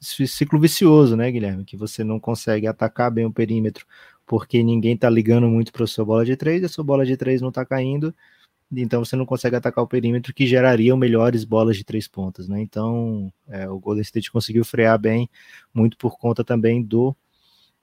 ciclo 0.00 0.58
vicioso, 0.58 1.16
né, 1.16 1.30
Guilherme? 1.30 1.64
Que 1.64 1.76
você 1.76 2.02
não 2.02 2.18
consegue 2.18 2.66
atacar 2.66 3.10
bem 3.10 3.26
o 3.26 3.32
perímetro 3.32 3.86
porque 4.30 4.62
ninguém 4.62 4.96
tá 4.96 5.10
ligando 5.10 5.48
muito 5.48 5.72
para 5.72 5.86
sua 5.88 6.04
bola 6.04 6.24
de 6.24 6.36
três, 6.36 6.62
a 6.62 6.68
sua 6.68 6.84
bola 6.84 7.04
de 7.04 7.16
três 7.16 7.42
não 7.42 7.50
tá 7.50 7.66
caindo, 7.66 8.14
então 8.70 9.04
você 9.04 9.16
não 9.16 9.26
consegue 9.26 9.56
atacar 9.56 9.82
o 9.82 9.88
perímetro 9.88 10.32
que 10.32 10.46
gerariam 10.46 10.96
melhores 10.96 11.44
bolas 11.44 11.76
de 11.76 11.82
três 11.82 12.06
pontas, 12.06 12.46
né? 12.46 12.60
Então 12.60 13.32
é, 13.48 13.68
o 13.68 13.80
Golden 13.80 14.02
State 14.02 14.30
conseguiu 14.30 14.64
frear 14.64 14.96
bem, 14.98 15.28
muito 15.74 15.96
por 15.96 16.16
conta 16.16 16.44
também 16.44 16.80
do 16.80 17.16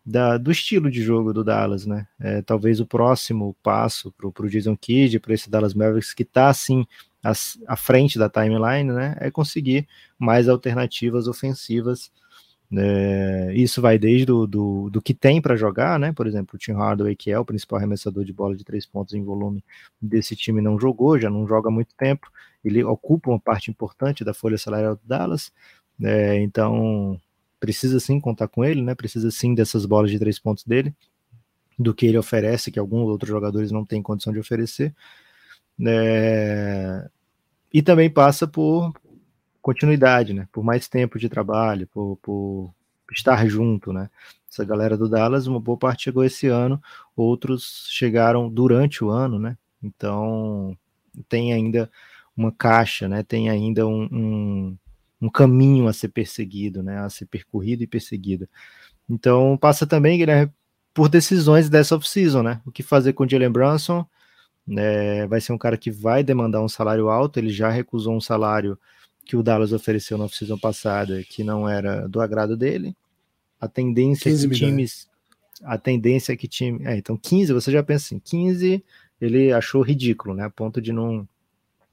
da, 0.06 0.38
do 0.38 0.50
estilo 0.50 0.90
de 0.90 1.02
jogo 1.02 1.34
do 1.34 1.44
Dallas, 1.44 1.86
né? 1.86 2.08
É, 2.18 2.42
talvez 2.42 2.80
o 2.80 2.86
próximo 2.86 3.54
passo 3.62 4.10
para 4.14 4.46
o 4.46 4.50
Jason 4.50 4.78
Kidd, 4.78 5.20
para 5.20 5.34
esse 5.34 5.50
Dallas 5.50 5.74
Mavericks 5.74 6.14
que 6.14 6.24
está 6.24 6.48
assim 6.48 6.88
à 7.24 7.76
frente 7.76 8.18
da 8.18 8.30
timeline, 8.30 8.92
né, 8.92 9.16
é 9.20 9.30
conseguir 9.32 9.88
mais 10.18 10.48
alternativas 10.48 11.28
ofensivas. 11.28 12.12
É, 12.76 13.54
isso 13.56 13.82
vai 13.82 13.98
desde 13.98 14.26
do, 14.26 14.46
do, 14.46 14.90
do 14.90 15.02
que 15.02 15.14
tem 15.14 15.42
para 15.42 15.56
jogar, 15.56 15.98
né? 15.98 16.12
Por 16.12 16.28
exemplo, 16.28 16.56
o 16.56 16.58
Tim 16.58 16.74
Hardaway, 16.74 17.16
que 17.16 17.32
é 17.32 17.40
o 17.40 17.46
principal 17.46 17.78
arremessador 17.78 18.26
de 18.26 18.34
bola 18.34 18.58
de 18.58 18.64
três 18.66 18.86
pontos 18.86 19.14
em 19.14 19.24
volume 19.24 19.64
desse 20.02 20.36
time, 20.36 20.62
não 20.62 20.78
jogou, 20.80 21.18
já 21.18 21.30
não 21.30 21.48
joga 21.48 21.70
há 21.70 21.72
muito 21.72 21.96
tempo. 21.96 22.30
Ele 22.64 22.84
ocupa 22.84 23.30
uma 23.30 23.40
parte 23.40 23.72
importante 23.72 24.24
da 24.26 24.34
folha 24.34 24.58
salarial 24.58 24.96
do 24.96 25.02
Dallas. 25.06 25.52
É, 26.04 26.42
então, 26.42 27.20
precisa 27.60 28.00
sim 28.00 28.20
contar 28.20 28.50
com 28.50 28.66
ele, 28.66 28.82
né? 28.82 28.94
Precisa 28.96 29.32
sim 29.32 29.56
dessas 29.56 29.86
bolas 29.86 30.12
de 30.12 30.20
três 30.20 30.38
pontos 30.38 30.66
dele, 30.66 30.94
do 31.80 31.94
que 31.94 32.06
ele 32.06 32.18
oferece, 32.18 32.72
que 32.72 32.80
alguns 32.80 33.08
outros 33.08 33.30
jogadores 33.30 33.72
não 33.72 33.86
têm 33.86 34.02
condição 34.02 34.34
de 34.34 34.40
oferecer. 34.40 34.94
É... 35.86 37.10
E 37.74 37.82
também 37.82 38.10
passa 38.10 38.48
por 38.48 38.94
continuidade, 39.62 40.34
né? 40.34 40.48
Por 40.52 40.64
mais 40.64 40.88
tempo 40.88 41.20
de 41.20 41.30
trabalho, 41.30 41.88
por, 41.88 42.18
por 42.22 42.74
estar 43.12 43.46
junto, 43.48 43.92
né? 43.92 44.10
Essa 44.50 44.64
galera 44.64 44.98
do 44.98 45.10
Dallas, 45.10 45.46
uma 45.46 45.60
boa 45.60 45.78
parte 45.78 46.06
chegou 46.06 46.24
esse 46.24 46.48
ano, 46.48 46.82
outros 47.16 47.86
chegaram 47.90 48.50
durante 48.50 49.04
o 49.04 49.10
ano, 49.10 49.38
né? 49.38 49.58
Então 49.84 50.78
tem 51.28 51.54
ainda 51.54 51.92
uma 52.36 52.52
caixa, 52.52 53.08
né? 53.08 53.24
Tem 53.24 53.50
ainda 53.50 53.86
um, 53.86 54.04
um, 54.12 54.78
um 55.22 55.30
caminho 55.30 55.88
a 55.88 55.94
ser 55.94 56.10
perseguido, 56.10 56.82
né? 56.82 57.00
A 57.00 57.10
ser 57.10 57.26
percorrido 57.26 57.84
e 57.84 57.88
perseguido. 57.88 58.48
Então 59.10 59.58
passa 59.58 59.86
também, 59.86 60.18
Guilherme, 60.18 60.52
por 60.94 61.10
decisões 61.10 61.70
dessa 61.70 61.96
off-season, 61.96 62.42
né? 62.42 62.62
O 62.66 62.72
que 62.72 62.84
fazer 62.84 63.14
com 63.14 63.26
o 63.26 63.30
Jalen 63.30 63.52
Brunson? 63.52 64.06
É, 64.76 65.26
vai 65.28 65.40
ser 65.40 65.54
um 65.54 65.58
cara 65.58 65.78
que 65.78 65.90
vai 65.90 66.24
demandar 66.24 66.62
um 66.62 66.68
salário 66.68 67.10
alto, 67.10 67.40
ele 67.40 67.50
já 67.50 67.70
recusou 67.70 68.16
um 68.16 68.22
salário 68.22 68.78
que 69.24 69.36
o 69.36 69.44
Dallas 69.44 69.74
ofereceu 69.74 70.18
na 70.18 70.26
off-season 70.26 70.58
passada, 70.58 71.24
que 71.24 71.44
não 71.44 71.68
era 71.68 72.08
do 72.08 72.22
agrado 72.22 72.56
dele. 72.56 72.96
A 73.60 73.68
tendência 73.68 74.30
é 74.30 74.36
que 74.36 74.50
times. 74.50 75.10
A 75.64 75.78
tendência 75.78 76.34
é 76.34 76.36
que 76.36 76.48
time. 76.48 76.86
É, 76.86 76.96
então 76.98 77.18
15, 77.18 77.54
você 77.54 77.72
já 77.72 77.84
pensa 77.84 78.06
assim, 78.06 78.20
15 78.20 78.84
ele 79.20 79.52
achou 79.52 79.82
ridículo, 79.82 80.36
né? 80.36 80.46
A 80.46 80.50
ponto 80.50 80.82
de 80.82 80.94
não, 80.94 81.28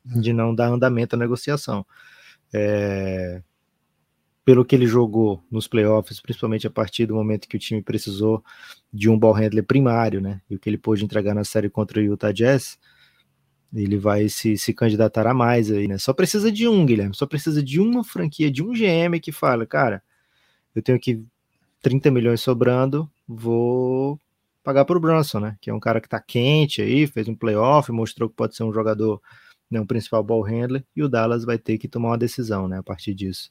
de 0.04 0.32
não 0.32 0.54
dar 0.54 0.68
andamento 0.68 1.16
à 1.16 1.18
negociação. 1.18 1.84
É, 2.52 3.42
pelo 4.44 4.64
que 4.64 4.74
ele 4.74 4.86
jogou 4.86 5.42
nos 5.50 5.66
playoffs, 5.66 6.20
principalmente 6.20 6.66
a 6.66 6.70
partir 6.70 7.06
do 7.06 7.14
momento 7.14 7.48
que 7.48 7.56
o 7.56 7.60
time 7.60 7.80
precisou 7.82 8.44
de 8.92 9.08
um 9.08 9.18
ball 9.18 9.32
handler 9.32 9.64
primário, 9.64 10.20
né? 10.20 10.40
E 10.50 10.54
o 10.54 10.58
que 10.58 10.68
ele 10.68 10.76
pôde 10.76 11.04
entregar 11.04 11.34
na 11.34 11.44
série 11.44 11.70
contra 11.70 11.98
o 11.98 12.02
Utah 12.02 12.30
Jazz, 12.32 12.78
ele 13.74 13.96
vai 13.96 14.28
se, 14.28 14.56
se 14.58 14.72
candidatar 14.74 15.26
a 15.26 15.34
mais 15.34 15.70
aí, 15.70 15.88
né? 15.88 15.96
Só 15.98 16.12
precisa 16.12 16.52
de 16.52 16.68
um, 16.68 16.84
Guilherme, 16.84 17.14
só 17.14 17.26
precisa 17.26 17.62
de 17.62 17.80
uma 17.80 18.04
franquia, 18.04 18.50
de 18.50 18.62
um 18.62 18.72
GM 18.72 19.18
que 19.20 19.32
fala, 19.32 19.66
cara, 19.66 20.02
eu 20.74 20.82
tenho 20.82 20.96
aqui 20.96 21.24
30 21.80 22.10
milhões 22.10 22.40
sobrando, 22.40 23.10
vou 23.26 24.20
pagar 24.62 24.84
para 24.84 24.96
o 24.96 25.00
Brunson, 25.00 25.40
né? 25.40 25.56
Que 25.60 25.70
é 25.70 25.74
um 25.74 25.80
cara 25.80 26.00
que 26.00 26.08
tá 26.08 26.20
quente 26.20 26.82
aí, 26.82 27.06
fez 27.06 27.28
um 27.28 27.34
playoff, 27.34 27.90
mostrou 27.92 28.28
que 28.28 28.36
pode 28.36 28.54
ser 28.54 28.64
um 28.64 28.72
jogador, 28.72 29.20
né, 29.70 29.80
um 29.80 29.86
principal 29.86 30.22
ball 30.22 30.42
handler, 30.42 30.84
e 30.94 31.02
o 31.02 31.08
Dallas 31.08 31.44
vai 31.44 31.58
ter 31.58 31.78
que 31.78 31.88
tomar 31.88 32.10
uma 32.10 32.18
decisão, 32.18 32.68
né? 32.68 32.78
A 32.78 32.82
partir 32.82 33.14
disso. 33.14 33.50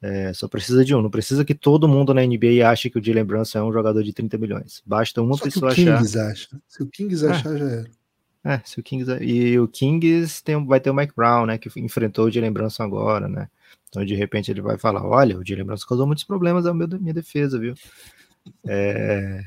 É, 0.00 0.32
só 0.32 0.46
precisa 0.46 0.84
de 0.84 0.94
um, 0.94 1.02
não 1.02 1.10
precisa 1.10 1.44
que 1.44 1.54
todo 1.54 1.88
mundo 1.88 2.14
na 2.14 2.24
NBA 2.24 2.68
ache 2.68 2.88
que 2.88 2.98
o 2.98 3.04
Jalen 3.04 3.24
Brunson 3.24 3.58
é 3.58 3.62
um 3.64 3.72
jogador 3.72 4.02
de 4.02 4.12
30 4.12 4.38
milhões. 4.38 4.82
Basta 4.86 5.20
uma 5.20 5.36
só 5.36 5.44
pessoa 5.44 5.74
que 5.74 5.82
o 5.82 5.84
Kings 5.84 6.18
achar. 6.18 6.30
Acha. 6.30 6.48
Se 6.68 6.82
o 6.82 6.86
Kings 6.86 7.26
é. 7.26 7.30
achar, 7.30 7.56
já 7.56 7.64
era. 7.64 7.90
É, 8.44 8.60
se 8.64 8.78
o 8.78 8.82
Kings 8.82 9.10
e 9.20 9.58
o 9.58 9.66
Kings 9.66 10.42
tem, 10.42 10.64
vai 10.64 10.78
ter 10.78 10.90
o 10.90 10.94
Mike 10.94 11.14
Brown, 11.14 11.46
né, 11.46 11.58
que 11.58 11.68
enfrentou 11.80 12.26
o 12.26 12.30
Jalen 12.30 12.52
Brunson 12.52 12.84
agora, 12.84 13.28
né? 13.28 13.48
Então 13.88 14.04
de 14.04 14.14
repente 14.14 14.50
ele 14.50 14.60
vai 14.60 14.78
falar, 14.78 15.04
olha, 15.04 15.36
o 15.36 15.44
Jalen 15.44 15.64
Brunson 15.64 15.86
causou 15.88 16.06
muitos 16.06 16.24
problemas 16.24 16.64
à 16.64 16.72
minha 16.72 17.14
defesa, 17.14 17.58
viu? 17.58 17.74
É... 18.66 19.42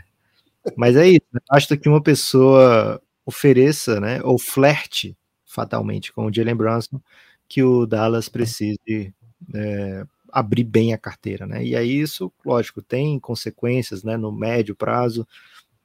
Mas 0.75 0.95
é 0.95 1.07
isso, 1.07 1.25
né? 1.33 1.39
basta 1.49 1.77
que 1.77 1.87
uma 1.87 2.01
pessoa 2.03 3.01
ofereça, 3.25 3.99
né, 3.99 4.21
ou 4.23 4.37
flerte 4.37 5.17
fatalmente 5.45 6.11
com 6.11 6.25
o 6.25 6.33
Jalen 6.33 6.55
Brunson, 6.55 7.01
que 7.47 7.63
o 7.63 7.85
Dallas 7.85 8.29
precise 8.29 9.13
é, 9.53 10.05
abrir 10.31 10.63
bem 10.63 10.93
a 10.93 10.97
carteira, 10.97 11.45
né? 11.45 11.63
E 11.63 11.75
aí 11.75 11.99
isso, 11.99 12.31
lógico, 12.45 12.81
tem 12.81 13.19
consequências, 13.19 14.03
né, 14.03 14.17
no 14.17 14.31
médio 14.31 14.75
prazo, 14.75 15.27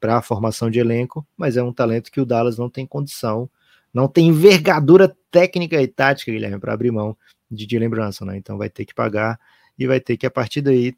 para 0.00 0.18
a 0.18 0.22
formação 0.22 0.70
de 0.70 0.78
elenco, 0.78 1.26
mas 1.36 1.56
é 1.56 1.62
um 1.62 1.72
talento 1.72 2.10
que 2.10 2.20
o 2.20 2.26
Dallas 2.26 2.58
não 2.58 2.68
tem 2.68 2.86
condição, 2.86 3.48
não 3.92 4.08
tem 4.08 4.28
envergadura 4.28 5.16
técnica 5.30 5.80
e 5.80 5.88
tática, 5.88 6.30
Guilherme, 6.30 6.58
para 6.58 6.72
abrir 6.72 6.90
mão 6.90 7.16
de 7.50 7.66
Jalen 7.70 7.88
Brunson, 7.88 8.26
né? 8.26 8.36
Então 8.36 8.58
vai 8.58 8.68
ter 8.68 8.84
que 8.84 8.94
pagar 8.94 9.38
e 9.78 9.86
vai 9.86 10.00
ter 10.00 10.16
que, 10.16 10.26
a 10.26 10.30
partir 10.30 10.60
daí, 10.60 10.94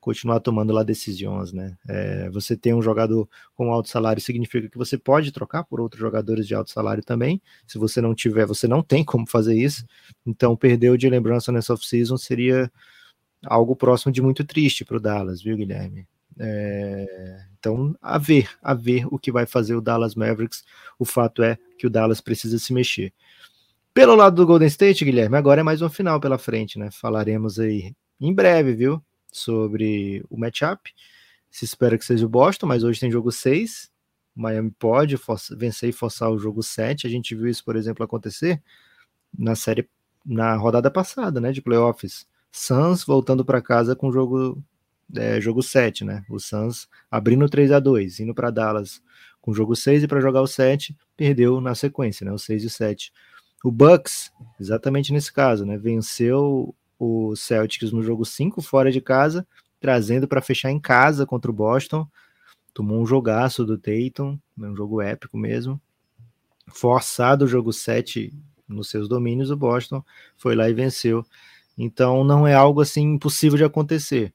continuar 0.00 0.40
tomando 0.40 0.72
lá 0.72 0.82
decisões, 0.82 1.52
né? 1.52 1.76
É, 1.88 2.30
você 2.30 2.56
tem 2.56 2.74
um 2.74 2.82
jogador 2.82 3.28
com 3.54 3.72
alto 3.72 3.88
salário 3.88 4.22
significa 4.22 4.68
que 4.68 4.78
você 4.78 4.96
pode 4.96 5.30
trocar 5.30 5.64
por 5.64 5.80
outros 5.80 6.00
jogadores 6.00 6.46
de 6.46 6.54
alto 6.54 6.70
salário 6.70 7.04
também. 7.04 7.40
Se 7.66 7.78
você 7.78 8.00
não 8.00 8.14
tiver, 8.14 8.46
você 8.46 8.66
não 8.66 8.82
tem 8.82 9.04
como 9.04 9.26
fazer 9.26 9.54
isso. 9.54 9.84
Então, 10.26 10.56
perder 10.56 10.90
o 10.90 10.98
Jalen 10.98 11.20
Brunson 11.20 11.52
nessa 11.52 11.74
off-season 11.74 12.16
seria 12.16 12.72
algo 13.46 13.76
próximo 13.76 14.12
de 14.12 14.22
muito 14.22 14.44
triste 14.44 14.84
para 14.84 14.96
o 14.96 15.00
Dallas, 15.00 15.42
viu, 15.42 15.56
Guilherme? 15.56 16.06
É, 16.38 17.44
então, 17.58 17.94
a 18.00 18.16
ver, 18.16 18.48
a 18.62 18.72
ver 18.72 19.06
o 19.10 19.18
que 19.18 19.30
vai 19.30 19.44
fazer 19.44 19.74
o 19.74 19.80
Dallas 19.80 20.14
Mavericks. 20.14 20.64
O 20.98 21.04
fato 21.04 21.42
é 21.42 21.58
que 21.78 21.86
o 21.86 21.90
Dallas 21.90 22.20
precisa 22.20 22.58
se 22.58 22.72
mexer. 22.72 23.12
Pelo 23.92 24.14
lado 24.14 24.36
do 24.36 24.46
Golden 24.46 24.68
State, 24.68 25.04
Guilherme, 25.04 25.36
agora 25.36 25.60
é 25.60 25.64
mais 25.64 25.82
um 25.82 25.90
final 25.90 26.20
pela 26.20 26.38
frente, 26.38 26.78
né? 26.78 26.90
Falaremos 26.90 27.58
aí 27.58 27.92
em 28.20 28.32
breve, 28.32 28.72
viu? 28.72 29.02
Sobre 29.32 30.24
o 30.28 30.36
matchup. 30.36 30.92
Se 31.50 31.64
espera 31.64 31.98
que 31.98 32.04
seja 32.04 32.24
o 32.24 32.28
Boston, 32.28 32.66
mas 32.66 32.84
hoje 32.84 33.00
tem 33.00 33.10
jogo 33.10 33.32
6. 33.32 33.90
O 34.36 34.42
Miami 34.42 34.70
pode 34.70 35.16
vencer 35.56 35.88
e 35.88 35.92
forçar 35.92 36.30
o 36.30 36.38
jogo 36.38 36.62
7. 36.62 37.06
A 37.06 37.10
gente 37.10 37.34
viu 37.34 37.48
isso, 37.48 37.64
por 37.64 37.76
exemplo, 37.76 38.04
acontecer 38.04 38.62
na 39.36 39.54
série, 39.54 39.88
na 40.24 40.56
rodada 40.56 40.90
passada, 40.90 41.40
né? 41.40 41.52
De 41.52 41.62
playoffs. 41.62 42.26
Suns 42.52 43.04
voltando 43.04 43.44
para 43.44 43.62
casa 43.62 43.94
com 43.94 44.08
o 44.08 44.12
jogo 44.12 44.62
é, 45.16 45.40
jogo 45.40 45.62
7, 45.62 46.04
né? 46.04 46.24
O 46.28 46.38
Suns 46.38 46.88
abrindo 47.10 47.48
3 47.48 47.72
a 47.72 47.80
2 47.80 48.20
indo 48.20 48.34
para 48.34 48.50
Dallas 48.50 49.02
com 49.40 49.54
jogo 49.54 49.74
6 49.74 50.04
e 50.04 50.08
para 50.08 50.20
jogar 50.20 50.42
o 50.42 50.46
7, 50.46 50.96
perdeu 51.16 51.60
na 51.60 51.74
sequência, 51.74 52.24
né? 52.24 52.32
O 52.32 52.38
6 52.38 52.64
e 52.64 52.66
o 52.66 52.70
7. 52.70 53.12
O 53.64 53.70
Bucks, 53.70 54.30
exatamente 54.58 55.12
nesse 55.12 55.32
caso, 55.32 55.64
né? 55.64 55.76
Venceu 55.78 56.74
o 57.00 57.34
Celtics 57.34 57.90
no 57.92 58.02
jogo 58.02 58.26
5 58.26 58.60
fora 58.60 58.92
de 58.92 59.00
casa, 59.00 59.46
trazendo 59.80 60.28
para 60.28 60.42
fechar 60.42 60.70
em 60.70 60.78
casa 60.78 61.24
contra 61.24 61.50
o 61.50 61.54
Boston. 61.54 62.06
Tomou 62.74 63.00
um 63.00 63.06
jogaço 63.06 63.64
do 63.64 63.78
Tatum, 63.78 64.38
né? 64.54 64.68
um 64.68 64.76
jogo 64.76 65.00
épico 65.00 65.38
mesmo. 65.38 65.80
Forçado 66.68 67.46
o 67.46 67.48
jogo 67.48 67.72
7 67.72 68.30
nos 68.68 68.90
seus 68.90 69.08
domínios, 69.08 69.50
o 69.50 69.56
Boston 69.56 70.04
foi 70.36 70.54
lá 70.54 70.68
e 70.68 70.74
venceu. 70.74 71.24
Então 71.76 72.22
não 72.22 72.46
é 72.46 72.52
algo 72.52 72.82
assim 72.82 73.14
impossível 73.14 73.56
de 73.56 73.64
acontecer. 73.64 74.34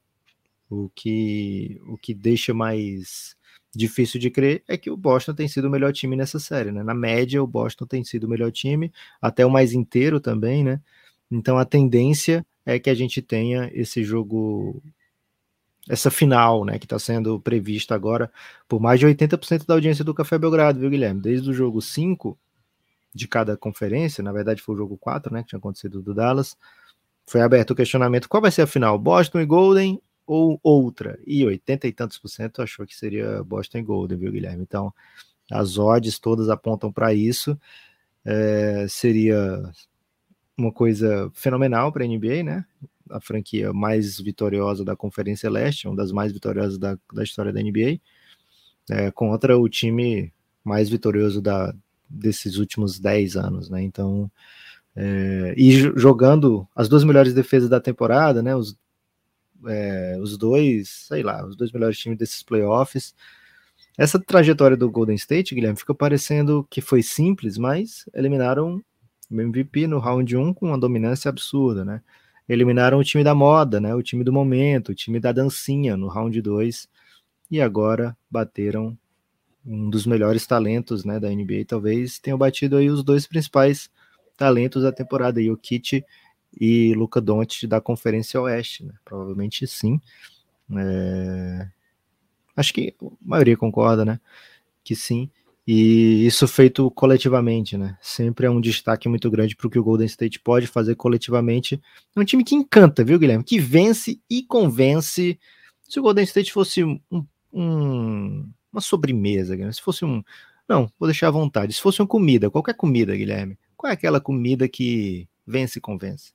O 0.67 0.89
que, 0.89 1.80
o 1.88 1.95
que 1.95 2.15
deixa 2.15 2.51
mais 2.51 3.38
difícil 3.75 4.19
de 4.19 4.32
crer 4.32 4.63
é 4.67 4.75
que 4.75 4.89
o 4.89 4.97
Boston 4.97 5.36
tem 5.36 5.47
sido 5.47 5.65
o 5.65 5.69
melhor 5.69 5.93
time 5.93 6.15
nessa 6.15 6.39
série, 6.39 6.71
né? 6.71 6.82
Na 6.82 6.95
média, 6.95 7.43
o 7.43 7.47
Boston 7.47 7.86
tem 7.86 8.04
sido 8.04 8.23
o 8.23 8.30
melhor 8.30 8.51
time, 8.51 8.91
até 9.21 9.45
o 9.45 9.51
mais 9.51 9.71
inteiro 9.73 10.19
também, 10.19 10.63
né? 10.63 10.82
Então 11.30 11.60
a 11.60 11.65
tendência 11.65 12.43
é 12.65 12.80
que 12.80 12.89
a 12.89 12.95
gente 12.95 13.21
tenha 13.21 13.69
esse 13.73 14.04
jogo, 14.04 14.82
essa 15.88 16.10
final, 16.10 16.65
né? 16.65 16.80
Que 16.80 16.86
está 16.86 16.97
sendo 16.97 17.39
prevista 17.39 17.93
agora 17.93 18.32
por 18.67 18.82
mais 18.82 18.99
de 18.99 19.06
80% 19.06 19.65
da 19.65 19.75
audiência 19.75 20.04
do 20.04 20.13
Café 20.13 20.38
Belgrado, 20.38 20.80
viu, 20.80 20.89
Guilherme? 20.89 21.21
Desde 21.21 21.49
o 21.49 21.54
jogo 21.54 21.82
5 21.82 22.38
de 23.13 23.28
cada 23.28 23.56
conferência, 23.56 24.23
na 24.23 24.32
verdade 24.32 24.62
foi 24.62 24.75
o 24.75 24.78
jogo 24.78 24.97
4, 24.97 25.34
né? 25.34 25.43
Que 25.43 25.49
tinha 25.49 25.60
acontecido 25.60 26.01
do 26.01 26.13
Dallas. 26.13 26.58
Foi 27.28 27.41
aberto 27.41 27.71
o 27.71 27.75
questionamento: 27.75 28.28
qual 28.28 28.41
vai 28.41 28.51
ser 28.51 28.63
a 28.63 28.67
final? 28.67 28.97
Boston 28.97 29.39
e 29.39 29.45
Golden 29.45 30.01
ou 30.25 30.60
outra. 30.63 31.19
E 31.25 31.45
80 31.45 31.88
e 31.88 31.91
tantos 31.93 32.17
por 32.17 32.30
cento 32.30 32.62
achou 32.62 32.86
que 32.86 32.95
seria 32.95 33.43
Boston 33.43 33.84
Golden, 33.84 34.17
viu, 34.17 34.32
Guilherme? 34.32 34.63
Então, 34.63 34.93
as 35.51 35.78
odds 35.78 36.19
todas 36.19 36.49
apontam 36.49 36.91
para 36.91 37.13
isso. 37.13 37.60
É, 38.23 38.88
seria 38.89 39.71
uma 40.57 40.71
coisa 40.71 41.29
fenomenal 41.33 41.91
para 41.91 42.03
a 42.03 42.07
NBA, 42.07 42.43
né? 42.43 42.65
A 43.09 43.19
franquia 43.19 43.71
mais 43.73 44.19
vitoriosa 44.19 44.83
da 44.83 44.95
Conferência 44.95 45.49
Leste, 45.49 45.87
uma 45.87 45.95
das 45.95 46.11
mais 46.11 46.31
vitoriosas 46.31 46.77
da, 46.77 46.97
da 47.13 47.23
história 47.23 47.53
da 47.53 47.61
NBA, 47.61 47.99
é, 48.89 49.11
contra 49.11 49.57
o 49.57 49.67
time 49.69 50.33
mais 50.63 50.89
vitorioso 50.89 51.41
da, 51.41 51.73
desses 52.09 52.57
últimos 52.57 52.99
10 52.99 53.35
anos, 53.35 53.69
né? 53.69 53.81
Então, 53.81 54.31
é, 54.95 55.53
e 55.57 55.71
jogando 55.97 56.67
as 56.75 56.87
duas 56.87 57.03
melhores 57.03 57.33
defesas 57.33 57.69
da 57.69 57.79
temporada, 57.79 58.41
né? 58.41 58.55
Os 58.55 58.77
é, 59.67 60.17
os 60.19 60.37
dois, 60.37 60.89
sei 61.07 61.23
lá, 61.23 61.45
os 61.45 61.55
dois 61.55 61.71
melhores 61.71 61.97
times 61.97 62.17
desses 62.17 62.43
playoffs. 62.43 63.15
Essa 63.97 64.19
trajetória 64.19 64.75
do 64.75 64.91
Golden 64.91 65.15
State, 65.15 65.55
Guilherme, 65.55 65.77
fica 65.77 65.95
parecendo 65.95 66.67
que 66.69 66.81
foi 66.81 67.01
simples, 67.01 67.57
mas 67.57 68.05
eliminaram 68.13 68.83
o 69.29 69.41
MVP 69.41 69.88
no 69.88 69.99
round 69.99 70.35
1 70.35 70.53
com 70.53 70.67
uma 70.67 70.77
dominância 70.77 71.29
absurda, 71.29 71.83
né? 71.85 72.01
Eliminaram 72.47 72.99
o 72.99 73.03
time 73.03 73.23
da 73.23 73.33
moda, 73.33 73.79
né? 73.79 73.95
O 73.95 74.03
time 74.03 74.23
do 74.23 74.31
momento, 74.31 74.89
o 74.89 74.95
time 74.95 75.19
da 75.19 75.31
dancinha 75.31 75.97
no 75.97 76.07
round 76.07 76.39
2 76.41 76.88
e 77.49 77.61
agora 77.61 78.15
bateram 78.29 78.97
um 79.65 79.89
dos 79.89 80.05
melhores 80.05 80.45
talentos, 80.45 81.03
né, 81.03 81.19
da 81.19 81.29
NBA, 81.29 81.65
talvez 81.67 82.19
tenham 82.19 82.38
batido 82.38 82.77
aí 82.77 82.89
os 82.89 83.03
dois 83.03 83.25
principais 83.25 83.89
talentos 84.38 84.83
da 84.83 84.91
temporada, 84.91 85.41
o 85.41 85.57
Kit 85.57 86.05
e 86.59 86.93
Luca 86.93 87.19
Doncic 87.19 87.67
da 87.67 87.81
Conferência 87.81 88.39
Oeste, 88.39 88.85
né? 88.85 88.93
Provavelmente 89.03 89.65
sim. 89.67 89.99
É... 90.77 91.67
Acho 92.55 92.73
que 92.73 92.95
a 93.01 93.05
maioria 93.21 93.57
concorda, 93.57 94.05
né? 94.05 94.19
Que 94.83 94.95
sim. 94.95 95.29
E 95.67 96.28
isso 96.28 96.47
feito 96.47 96.91
coletivamente, 96.91 97.75
né? 97.75 97.97
Sempre 97.99 98.45
é 98.45 98.49
um 98.49 98.62
destaque 98.62 99.10
muito 99.10 99.32
grande 99.32 99.56
para 99.56 99.65
o 99.65 99.69
que 99.69 99.80
o 99.80 99.84
Golden 99.84 100.06
State 100.06 100.39
pode 100.39 100.67
fazer 100.67 100.95
coletivamente. 100.95 101.82
É 102.15 102.19
um 102.19 102.25
time 102.25 102.43
que 102.43 102.54
encanta, 102.54 103.04
viu, 103.04 103.17
Guilherme? 103.17 103.43
Que 103.43 103.58
vence 103.58 104.19
e 104.30 104.43
convence. 104.43 105.39
Se 105.82 105.99
o 105.99 106.04
Golden 106.04 106.23
State 106.23 106.54
fosse 106.54 106.84
um, 106.84 106.99
um, 107.51 108.47
uma 108.71 108.82
sobremesa, 108.82 109.56
Guilherme, 109.56 109.73
se 109.73 109.82
fosse 109.82 110.06
um. 110.06 110.23
Não, 110.69 110.88
vou 110.99 111.08
deixar 111.08 111.30
à 111.30 111.32
vontade. 111.32 111.73
Se 111.73 111.82
fosse 111.82 111.99
uma 111.99 112.08
comida, 112.08 112.51
qualquer 112.51 112.75
comida, 112.75 113.15
Guilherme, 113.15 113.58
qual 113.75 113.89
é 113.89 113.93
aquela 113.93 114.21
comida 114.21 114.67
que 114.67 115.28
vence 115.47 115.80
e 115.80 115.82
convence? 115.82 116.32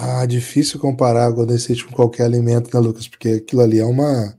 Ah, 0.00 0.26
difícil 0.26 0.80
comparar 0.80 1.30
o 1.30 1.34
Golden 1.34 1.56
State 1.56 1.84
com 1.84 1.92
qualquer 1.92 2.24
alimento, 2.24 2.74
né, 2.74 2.80
Lucas? 2.80 3.06
Porque 3.06 3.28
aquilo 3.28 3.62
ali 3.62 3.78
é 3.78 3.84
uma. 3.84 4.36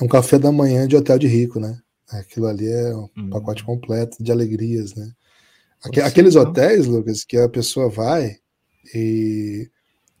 É 0.00 0.04
um 0.04 0.08
café 0.08 0.38
da 0.38 0.50
manhã 0.50 0.86
de 0.88 0.96
hotel 0.96 1.18
de 1.18 1.26
rico, 1.26 1.60
né? 1.60 1.78
Aquilo 2.10 2.46
ali 2.46 2.66
é 2.66 2.94
um 2.94 3.08
hum. 3.16 3.30
pacote 3.30 3.64
completo 3.64 4.22
de 4.22 4.32
alegrias, 4.32 4.94
né? 4.94 5.12
Aqu 5.84 6.00
aqueles 6.00 6.34
então. 6.34 6.50
hotéis, 6.50 6.86
Lucas, 6.86 7.24
que 7.24 7.36
a 7.36 7.48
pessoa 7.48 7.88
vai 7.88 8.36
e 8.94 9.68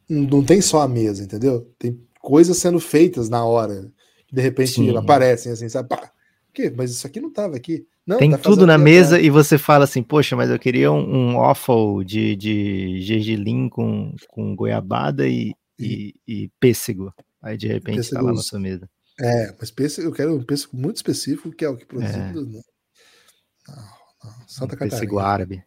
não 0.08 0.42
tem 0.42 0.60
só 0.60 0.82
a 0.82 0.88
mesa, 0.88 1.24
entendeu? 1.24 1.70
Tem 1.78 1.98
coisas 2.20 2.56
sendo 2.56 2.80
feitas 2.80 3.28
na 3.28 3.44
hora. 3.44 3.90
De 4.32 4.42
repente 4.42 4.72
Sim. 4.72 4.96
aparecem 4.96 5.52
assim, 5.52 5.68
sabe? 5.68 5.88
Pá, 5.88 6.10
que? 6.52 6.70
Mas 6.70 6.90
isso 6.90 7.06
aqui 7.06 7.20
não 7.20 7.28
estava 7.28 7.56
aqui. 7.56 7.86
Não, 8.06 8.16
tem 8.16 8.30
tá 8.30 8.38
tudo 8.38 8.66
na 8.66 8.78
mesa 8.78 9.20
e 9.20 9.28
você 9.28 9.58
fala 9.58 9.84
assim, 9.84 10.02
poxa, 10.02 10.34
mas 10.34 10.48
eu 10.48 10.58
queria 10.58 10.90
um, 10.90 11.32
um 11.32 11.36
waffle 11.36 12.04
de, 12.04 12.34
de 12.36 13.02
gergelim 13.02 13.68
com, 13.68 14.14
com 14.28 14.56
goiabada 14.56 15.28
e, 15.28 15.54
e, 15.78 16.14
e 16.26 16.50
pêssego. 16.58 17.12
Aí 17.42 17.56
de 17.56 17.68
repente 17.68 18.00
está 18.00 18.20
lá 18.22 18.32
na 18.32 18.40
sua 18.40 18.58
mesa. 18.58 18.88
É, 19.20 19.54
mas 19.58 19.70
pêssego, 19.70 20.08
eu 20.08 20.12
quero 20.12 20.36
um 20.36 20.44
pêssego 20.44 20.76
muito 20.76 20.96
específico, 20.96 21.50
que 21.50 21.64
é 21.64 21.68
o 21.68 21.76
que 21.76 21.84
produzido 21.84 22.18
é. 22.18 22.32
no, 22.32 22.44
não, 22.44 22.62
não, 24.24 24.48
Santa 24.48 24.74
um 24.74 24.78
Catarina. 24.78 24.96
Pêssego 24.96 25.18
árabe. 25.18 25.64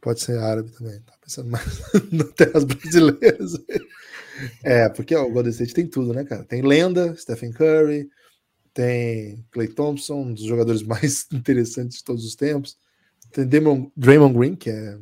Pode 0.00 0.20
ser 0.20 0.38
árabe 0.38 0.70
também, 0.72 1.00
tá 1.02 1.14
pensando 1.20 1.50
mais 1.50 1.64
nas 2.10 2.32
terras 2.32 2.64
brasileiras. 2.64 3.52
É, 4.64 4.88
porque 4.88 5.14
ó, 5.14 5.24
o 5.24 5.30
Golden 5.30 5.52
State 5.52 5.74
tem 5.74 5.86
tudo, 5.86 6.12
né, 6.12 6.24
cara? 6.24 6.44
Tem 6.44 6.62
lenda, 6.62 7.14
Stephen 7.16 7.52
Curry, 7.52 8.08
tem 8.74 9.46
Clay 9.50 9.68
Thompson, 9.68 10.22
um 10.22 10.34
dos 10.34 10.44
jogadores 10.44 10.82
mais 10.84 11.26
interessantes 11.32 11.98
de 11.98 12.04
todos 12.04 12.24
os 12.24 12.34
tempos. 12.34 12.76
Tem 13.30 13.46
Damon, 13.46 13.90
Draymond 13.96 14.36
Green, 14.36 14.56
que 14.56 14.70
é 14.70 14.98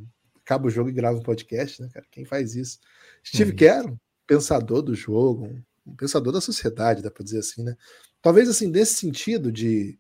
acaba 0.51 0.67
o 0.67 0.71
jogo 0.71 0.91
e 0.91 0.93
grava 0.93 1.17
um 1.17 1.23
podcast, 1.23 1.81
né, 1.81 1.89
cara? 1.93 2.05
Quem 2.11 2.25
faz 2.25 2.57
isso? 2.57 2.81
Steve 3.25 3.53
hum. 3.53 3.57
Kerr, 3.57 3.95
pensador 4.27 4.83
do 4.83 4.95
jogo, 4.95 5.47
um 5.47 5.63
pensador 5.97 6.33
da 6.33 6.41
sociedade, 6.41 7.03
dá 7.03 7.11
para 7.11 7.25
dizer 7.25 7.39
assim, 7.39 7.63
né? 7.63 7.77
Talvez 8.23 8.49
assim, 8.49 8.67
nesse 8.67 8.95
sentido 8.95 9.51
de 9.51 9.99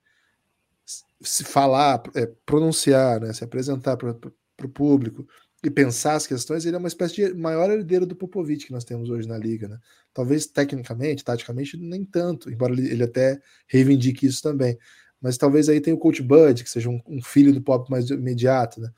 se 1.22 1.44
falar, 1.44 2.02
é, 2.14 2.26
pronunciar, 2.46 3.20
né, 3.20 3.32
se 3.32 3.44
apresentar 3.44 3.96
para 3.96 4.10
o 4.10 4.68
público 4.68 5.26
e 5.62 5.70
pensar 5.70 6.14
as 6.14 6.26
questões, 6.26 6.64
ele 6.64 6.76
é 6.76 6.78
uma 6.78 6.88
espécie 6.88 7.14
de 7.16 7.34
maior 7.34 7.70
herdeiro 7.70 8.06
do 8.06 8.16
Popovich 8.16 8.66
que 8.66 8.72
nós 8.72 8.84
temos 8.84 9.10
hoje 9.10 9.28
na 9.28 9.36
liga, 9.36 9.68
né? 9.68 9.78
Talvez 10.14 10.46
tecnicamente, 10.46 11.22
taticamente, 11.22 11.76
nem 11.76 12.04
tanto, 12.04 12.50
embora 12.50 12.72
ele, 12.72 13.02
até 13.02 13.38
reivindique 13.66 14.26
isso 14.26 14.42
também. 14.42 14.78
Mas 15.20 15.36
talvez 15.36 15.68
aí 15.68 15.80
tenha 15.80 15.94
o 15.94 15.98
Coach 15.98 16.22
Bud, 16.22 16.64
que 16.64 16.70
seja 16.70 16.88
um, 16.88 17.00
um 17.06 17.22
filho 17.22 17.52
do 17.52 17.60
Pop 17.60 17.90
mais 17.90 18.08
imediato, 18.08 18.80
né? 18.80 18.90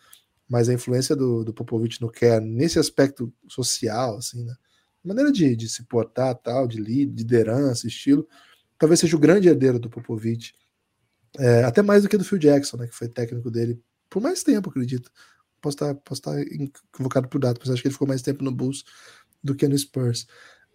Mas 0.49 0.69
a 0.69 0.73
influência 0.73 1.17
do, 1.17 1.43
do 1.43 1.53
Popovich 1.53 2.01
no 2.01 2.11
Kerr, 2.11 2.41
nesse 2.41 2.79
aspecto 2.79 3.33
social, 3.49 4.19
assim, 4.19 4.45
né? 4.45 4.55
Maneira 5.05 5.33
de, 5.33 5.57
de 5.57 5.69
se 5.69 5.85
portar, 5.85 6.35
tal, 6.37 6.67
de 6.67 6.79
liderança, 6.81 7.87
estilo, 7.87 8.27
talvez 8.79 9.01
seja 9.01 9.17
o 9.17 9.21
grande 9.21 9.49
herdeiro 9.49 9.79
do 9.79 9.91
Popovich. 9.91 10.55
É, 11.39 11.65
até 11.65 11.83
mais 11.83 12.03
do 12.03 12.09
que 12.09 12.19
do 12.19 12.25
Phil 12.25 12.39
Jackson, 12.39 12.77
né, 12.77 12.87
que 12.87 12.95
foi 12.95 13.09
técnico 13.09 13.51
dele 13.51 13.81
por 14.11 14.21
mais 14.21 14.43
tempo, 14.43 14.69
acredito. 14.69 15.11
Posso 15.61 15.77
estar, 15.77 15.95
posso 15.95 16.21
estar 16.21 16.39
equivocado 16.41 17.29
por 17.29 17.39
dado, 17.39 17.59
mas 17.61 17.71
acho 17.71 17.81
que 17.81 17.89
ele 17.89 17.95
ficou 17.95 18.07
mais 18.07 18.21
tempo 18.21 18.45
no 18.45 18.53
Bulls 18.53 18.85
do 19.43 19.55
que 19.55 19.67
no 19.67 19.79
Spurs. 19.79 20.27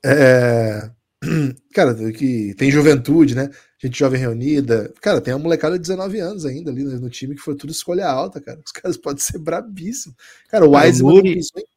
É, 0.03 0.89
cara, 1.73 1.93
que 2.11 2.55
tem 2.55 2.71
juventude, 2.71 3.35
né? 3.35 3.49
Gente 3.79 3.99
jovem 3.99 4.19
reunida. 4.19 4.91
Cara, 5.01 5.21
tem 5.21 5.33
uma 5.33 5.43
molecada 5.43 5.75
de 5.75 5.81
19 5.81 6.19
anos 6.19 6.45
ainda 6.45 6.71
ali 6.71 6.83
no 6.83 7.09
time 7.09 7.35
que 7.35 7.41
foi 7.41 7.55
tudo 7.55 7.71
escolha 7.71 8.07
alta, 8.07 8.41
cara. 8.41 8.59
Os 8.65 8.71
caras 8.73 8.97
podem 8.97 9.21
ser 9.21 9.37
brabíssimos. 9.37 10.17
Cara, 10.49 10.65
o 10.65 10.75
Wiseman 10.75 11.15
não 11.15 11.21
pisou 11.21 11.61
em 11.61 11.76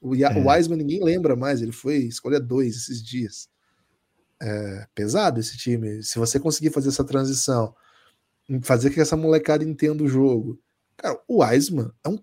O, 0.00 0.14
é. 0.14 0.38
o 0.38 0.48
Wiseman 0.48 0.78
ninguém 0.78 1.02
lembra 1.02 1.36
mais, 1.36 1.62
ele 1.62 1.72
foi 1.72 1.98
escolha 1.98 2.40
dois 2.40 2.76
esses 2.76 3.02
dias. 3.02 3.48
É 4.40 4.86
pesado 4.94 5.40
esse 5.40 5.56
time. 5.56 6.02
Se 6.02 6.18
você 6.18 6.38
conseguir 6.38 6.70
fazer 6.70 6.88
essa 6.88 7.04
transição, 7.04 7.74
fazer 8.62 8.90
que 8.90 9.00
essa 9.00 9.16
molecada 9.16 9.64
entenda 9.64 10.02
o 10.02 10.08
jogo. 10.08 10.60
Cara, 10.96 11.20
o 11.26 11.42
Wiseman 11.42 11.90
é 12.04 12.08
um 12.08 12.18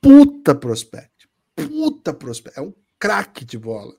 puta 0.00 0.54
prospect. 0.54 1.28
Puta 1.54 2.12
prospect. 2.14 2.58
É 2.58 2.62
um 2.62 2.72
craque 2.98 3.44
de 3.44 3.58
bola. 3.58 3.94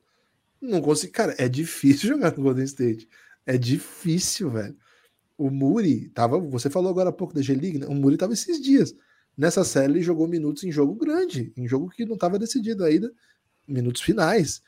Não 0.61 0.81
consigo. 0.81 1.13
Cara, 1.13 1.35
é 1.37 1.47
difícil 1.47 2.09
jogar 2.15 2.35
no 2.35 2.43
Golden 2.43 2.65
State. 2.65 3.07
É 3.45 3.57
difícil, 3.57 4.49
velho. 4.49 4.77
O 5.37 5.49
Muri 5.49 6.09
tava. 6.09 6.39
Você 6.39 6.69
falou 6.69 6.89
agora 6.89 7.09
há 7.09 7.13
pouco 7.13 7.33
da 7.33 7.41
G-League, 7.41 7.79
né? 7.79 7.87
O 7.87 7.95
Muri 7.95 8.17
tava 8.17 8.33
esses 8.33 8.61
dias. 8.61 8.93
Nessa 9.39 9.63
série 9.63 9.93
ele 9.93 10.01
jogou 10.01 10.27
minutos 10.27 10.65
em 10.65 10.71
jogo 10.71 10.93
grande, 10.95 11.53
em 11.55 11.65
jogo 11.65 11.89
que 11.89 12.03
não 12.03 12.15
estava 12.15 12.37
decidido 12.37 12.83
ainda, 12.83 13.09
minutos 13.65 14.01
finais. 14.01 14.61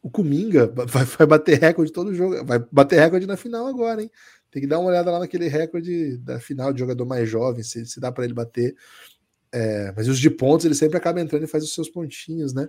O 0.00 0.10
Kuminga 0.10 0.66
vai, 0.88 1.04
vai 1.04 1.26
bater 1.26 1.60
recorde 1.60 1.92
todo 1.92 2.14
jogo, 2.14 2.42
vai 2.46 2.58
bater 2.72 2.98
recorde 2.98 3.26
na 3.26 3.36
final 3.36 3.66
agora, 3.66 4.02
hein? 4.02 4.10
Tem 4.50 4.62
que 4.62 4.66
dar 4.66 4.78
uma 4.78 4.88
olhada 4.88 5.10
lá 5.10 5.18
naquele 5.18 5.48
recorde 5.48 6.16
da 6.16 6.40
final 6.40 6.72
de 6.72 6.80
jogador 6.80 7.04
mais 7.04 7.28
jovem, 7.28 7.62
se, 7.62 7.84
se 7.84 8.00
dá 8.00 8.10
para 8.10 8.24
ele 8.24 8.32
bater. 8.32 8.74
É, 9.52 9.92
mas 9.94 10.08
os 10.08 10.18
de 10.18 10.30
pontos 10.30 10.64
ele 10.64 10.74
sempre 10.74 10.96
acaba 10.96 11.20
entrando 11.20 11.44
e 11.44 11.46
faz 11.46 11.62
os 11.62 11.74
seus 11.74 11.90
pontinhos, 11.90 12.54
né? 12.54 12.66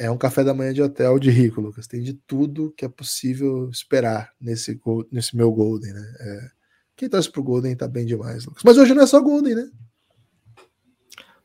é 0.00 0.10
um 0.10 0.16
café 0.16 0.42
da 0.42 0.54
manhã 0.54 0.72
de 0.72 0.80
hotel 0.80 1.18
de 1.18 1.30
rico, 1.30 1.60
Lucas. 1.60 1.86
Tem 1.86 2.02
de 2.02 2.14
tudo 2.14 2.72
que 2.74 2.86
é 2.86 2.88
possível 2.88 3.68
esperar 3.68 4.32
nesse, 4.40 4.80
nesse 5.12 5.36
meu 5.36 5.52
Golden, 5.52 5.92
né? 5.92 6.14
É, 6.18 6.50
quem 7.00 7.08
torce 7.08 7.32
pro 7.32 7.42
Golden 7.42 7.74
tá 7.74 7.88
bem 7.88 8.04
demais, 8.04 8.44
Lucas. 8.44 8.62
Mas 8.62 8.76
hoje 8.76 8.92
não 8.92 9.02
é 9.02 9.06
só 9.06 9.18
Golden, 9.22 9.54
né? 9.54 9.70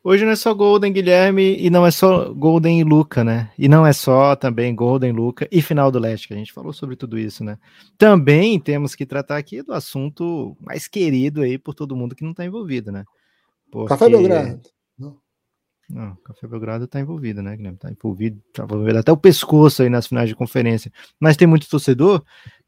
Hoje 0.04 0.22
não 0.22 0.32
é 0.32 0.36
só 0.36 0.52
Golden, 0.52 0.92
Guilherme, 0.92 1.56
e 1.58 1.70
não 1.70 1.86
é 1.86 1.90
só 1.90 2.30
Golden 2.34 2.78
e 2.78 2.84
Luca, 2.84 3.24
né? 3.24 3.50
E 3.58 3.66
não 3.66 3.86
é 3.86 3.92
só 3.94 4.36
também 4.36 4.74
Golden, 4.74 5.12
Luca 5.12 5.48
e 5.50 5.62
final 5.62 5.90
do 5.90 5.98
leste, 5.98 6.28
que 6.28 6.34
a 6.34 6.36
gente 6.36 6.52
falou 6.52 6.74
sobre 6.74 6.94
tudo 6.94 7.18
isso, 7.18 7.42
né? 7.42 7.58
Também 7.96 8.60
temos 8.60 8.94
que 8.94 9.06
tratar 9.06 9.38
aqui 9.38 9.62
do 9.62 9.72
assunto 9.72 10.54
mais 10.60 10.86
querido 10.86 11.40
aí 11.40 11.56
por 11.56 11.74
todo 11.74 11.96
mundo 11.96 12.14
que 12.14 12.22
não 12.22 12.34
tá 12.34 12.44
envolvido, 12.44 12.92
né? 12.92 13.06
Porque... 13.72 13.88
Café 13.88 14.10
Belgrado. 14.10 14.60
Não, 15.88 16.16
Café 16.16 16.46
Belgrado 16.46 16.84
está 16.84 17.00
envolvido, 17.00 17.42
né, 17.42 17.56
Guilherme? 17.56 17.76
Está 17.76 17.90
envolvido, 17.90 18.42
tá 18.52 18.64
envolvido 18.64 18.98
até 18.98 19.10
o 19.10 19.16
pescoço 19.16 19.82
aí 19.82 19.88
nas 19.88 20.06
finais 20.06 20.28
de 20.28 20.36
conferência. 20.36 20.92
Mas 21.18 21.34
tem 21.34 21.48
muito 21.48 21.66
torcedor 21.66 22.22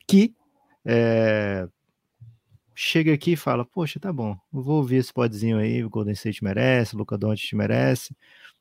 que 0.07 0.35
é, 0.87 1.69
chega 2.81 3.13
aqui 3.13 3.33
e 3.33 3.37
fala: 3.37 3.65
Poxa, 3.65 3.99
tá 3.99 4.13
bom, 4.13 4.39
vou 4.53 4.77
ouvir 4.77 4.97
esse 4.97 5.13
podzinho 5.13 5.59
aí, 5.59 5.83
o 5.83 5.91
Golden 5.91 6.13
State 6.13 6.45
merece, 6.45 6.95
o 6.95 6.99
Luca 6.99 7.19
Doncic 7.19 7.53
merece, 7.55 8.17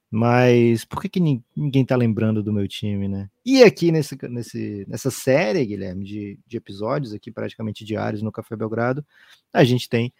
mas 0.10 0.84
por 0.84 1.04
que, 1.04 1.08
que 1.08 1.20
ninguém 1.56 1.86
tá 1.86 1.96
lembrando 1.96 2.42
do 2.42 2.52
meu 2.52 2.68
time, 2.68 3.08
né? 3.08 3.30
E 3.46 3.62
aqui 3.62 3.92
nesse, 3.92 4.18
nesse, 4.28 4.86
nessa 4.88 5.12
série, 5.12 5.64
Guilherme, 5.64 6.04
de, 6.04 6.40
de 6.48 6.58
episódios 6.58 7.14
aqui 7.14 7.32
praticamente 7.32 7.86
diários 7.86 8.24
no 8.24 8.32
Café 8.32 8.56
Belgrado, 8.56 9.06
a 9.54 9.64
gente 9.64 9.88
tem 9.88 10.12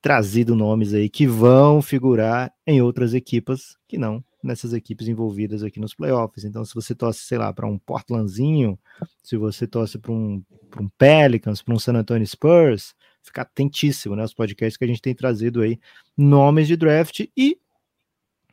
trazido 0.00 0.56
nomes 0.56 0.94
aí 0.94 1.10
que 1.10 1.26
vão 1.26 1.82
figurar 1.82 2.50
em 2.66 2.80
outras 2.80 3.12
equipas 3.12 3.76
que 3.86 3.98
não 3.98 4.24
nessas 4.42 4.72
equipes 4.72 5.06
envolvidas 5.06 5.62
aqui 5.62 5.78
nos 5.78 5.94
playoffs. 5.94 6.44
Então, 6.44 6.64
se 6.64 6.74
você 6.74 6.94
torce, 6.94 7.20
sei 7.20 7.38
lá, 7.38 7.52
para 7.52 7.66
um 7.66 7.78
Portlandzinho, 7.78 8.76
se 9.22 9.36
você 9.36 9.66
torce 9.66 9.98
para 9.98 10.10
um, 10.10 10.42
um 10.80 10.88
Pelicans, 10.98 11.62
para 11.62 11.74
um 11.74 11.78
San 11.78 11.94
Antonio 11.94 12.26
Spurs, 12.26 12.94
fica 13.22 13.42
atentíssimo, 13.42 14.16
né? 14.16 14.24
Os 14.24 14.34
podcasts 14.34 14.76
que 14.76 14.84
a 14.84 14.88
gente 14.88 15.02
tem 15.02 15.14
trazido 15.14 15.62
aí, 15.62 15.78
nomes 16.16 16.66
de 16.66 16.76
draft 16.76 17.20
e 17.36 17.58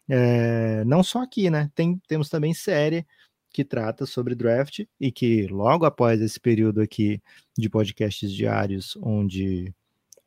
é, 0.07 0.83
não 0.85 1.03
só 1.03 1.21
aqui, 1.21 1.49
né? 1.49 1.69
Tem, 1.75 2.01
temos 2.07 2.29
também 2.29 2.53
série 2.53 3.05
que 3.51 3.63
trata 3.63 4.05
sobre 4.05 4.35
draft 4.35 4.81
e 4.99 5.11
que 5.11 5.47
logo 5.47 5.85
após 5.85 6.21
esse 6.21 6.39
período 6.39 6.81
aqui 6.81 7.21
de 7.57 7.69
podcasts 7.69 8.31
diários, 8.31 8.97
onde 9.01 9.73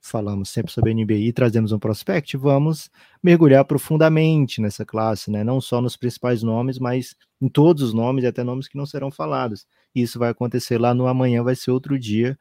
falamos 0.02 0.50
sempre 0.50 0.72
sobre 0.72 0.92
NBA 0.92 1.14
e 1.14 1.32
trazemos 1.32 1.70
um 1.70 1.78
prospect, 1.78 2.36
vamos 2.36 2.90
mergulhar 3.22 3.64
profundamente 3.64 4.60
nessa 4.60 4.84
classe, 4.84 5.30
né? 5.30 5.44
Não 5.44 5.60
só 5.60 5.80
nos 5.80 5.96
principais 5.96 6.42
nomes, 6.42 6.78
mas 6.78 7.14
em 7.40 7.48
todos 7.48 7.84
os 7.84 7.94
nomes 7.94 8.24
e 8.24 8.26
até 8.26 8.42
nomes 8.42 8.66
que 8.66 8.76
não 8.76 8.84
serão 8.84 9.12
falados. 9.12 9.64
Isso 9.94 10.18
vai 10.18 10.30
acontecer 10.30 10.78
lá 10.78 10.92
no 10.92 11.06
amanhã, 11.06 11.44
vai 11.44 11.54
ser 11.54 11.70
outro 11.70 11.96
dia. 11.96 12.36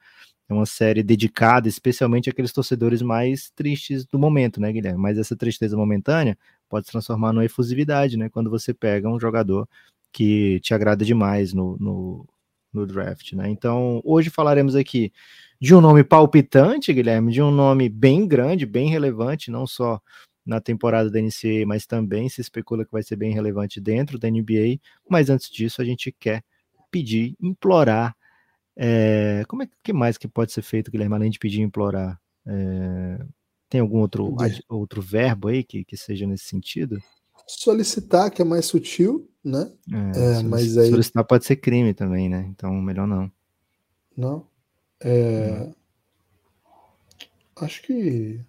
É 0.52 0.54
uma 0.54 0.66
série 0.66 1.02
dedicada 1.02 1.70
especialmente 1.70 2.30
àqueles 2.30 2.52
torcedores 2.52 3.02
mais 3.02 3.50
tristes 3.52 4.06
do 4.06 4.20
momento, 4.20 4.60
né, 4.60 4.70
Guilherme? 4.70 5.00
Mas 5.00 5.18
essa 5.18 5.34
tristeza 5.34 5.78
momentânea 5.78 6.38
pode 6.68 6.88
se 6.88 6.92
transformar 6.92 7.32
numa 7.32 7.46
efusividade, 7.46 8.18
né? 8.18 8.28
Quando 8.28 8.50
você 8.50 8.74
pega 8.74 9.08
um 9.08 9.18
jogador 9.18 9.66
que 10.12 10.60
te 10.60 10.74
agrada 10.74 11.06
demais 11.06 11.54
no, 11.54 11.78
no, 11.80 12.28
no 12.74 12.86
draft, 12.86 13.32
né? 13.32 13.50
Então, 13.50 14.02
hoje 14.04 14.30
falaremos 14.30 14.76
aqui 14.76 15.14
de 15.58 15.74
um 15.74 15.80
nome 15.80 16.04
palpitante, 16.04 16.92
Guilherme, 16.92 17.32
de 17.32 17.42
um 17.42 17.50
nome 17.50 17.88
bem 17.88 18.28
grande, 18.28 18.66
bem 18.66 18.90
relevante, 18.90 19.50
não 19.50 19.66
só 19.66 20.02
na 20.46 20.60
temporada 20.60 21.10
da 21.10 21.22
NCAA, 21.22 21.66
mas 21.66 21.86
também 21.86 22.28
se 22.28 22.42
especula 22.42 22.84
que 22.84 22.92
vai 22.92 23.04
ser 23.04 23.16
bem 23.16 23.34
relevante 23.34 23.80
dentro 23.80 24.20
da 24.20 24.30
NBA. 24.30 24.82
Mas 25.10 25.30
antes 25.30 25.50
disso, 25.50 25.82
a 25.82 25.86
gente 25.86 26.12
quer 26.12 26.44
pedir, 26.92 27.38
implorar. 27.42 28.14
É, 28.84 29.44
como 29.48 29.62
é 29.62 29.70
que 29.84 29.94
mais 29.94 30.18
que 30.18 30.28
pode 30.28 30.52
ser 30.52 30.64
feito, 30.64 30.90
Guilherme, 30.90 31.14
além 31.14 31.30
de 31.30 31.38
pedir 31.38 31.62
implorar? 31.62 32.20
É, 32.48 33.24
tem 33.70 33.80
algum 33.80 34.00
outro, 34.00 34.36
outro 34.68 35.04
verbo 35.04 35.50
aí 35.50 35.64
que, 35.64 35.86
que 35.86 35.96
seja 35.96 36.26
nesse 36.26 36.46
sentido? 36.46 37.00
Solicitar, 37.46 38.32
que 38.32 38.42
é 38.42 38.46
mais 38.46 38.66
sutil, 38.66 39.30
né? 39.44 39.72
É, 40.16 40.40
é 40.40 40.44
mas 40.44 40.76
aí... 40.80 40.90
Solicitar 40.90 41.24
pode 41.24 41.46
ser 41.46 41.58
crime 41.58 41.94
também, 41.94 42.28
né? 42.28 42.48
Então, 42.50 42.74
melhor 42.74 43.06
não. 43.06 43.32
Não. 44.18 44.48
É... 45.00 45.70
Acho 47.56 47.84
que 47.84 48.42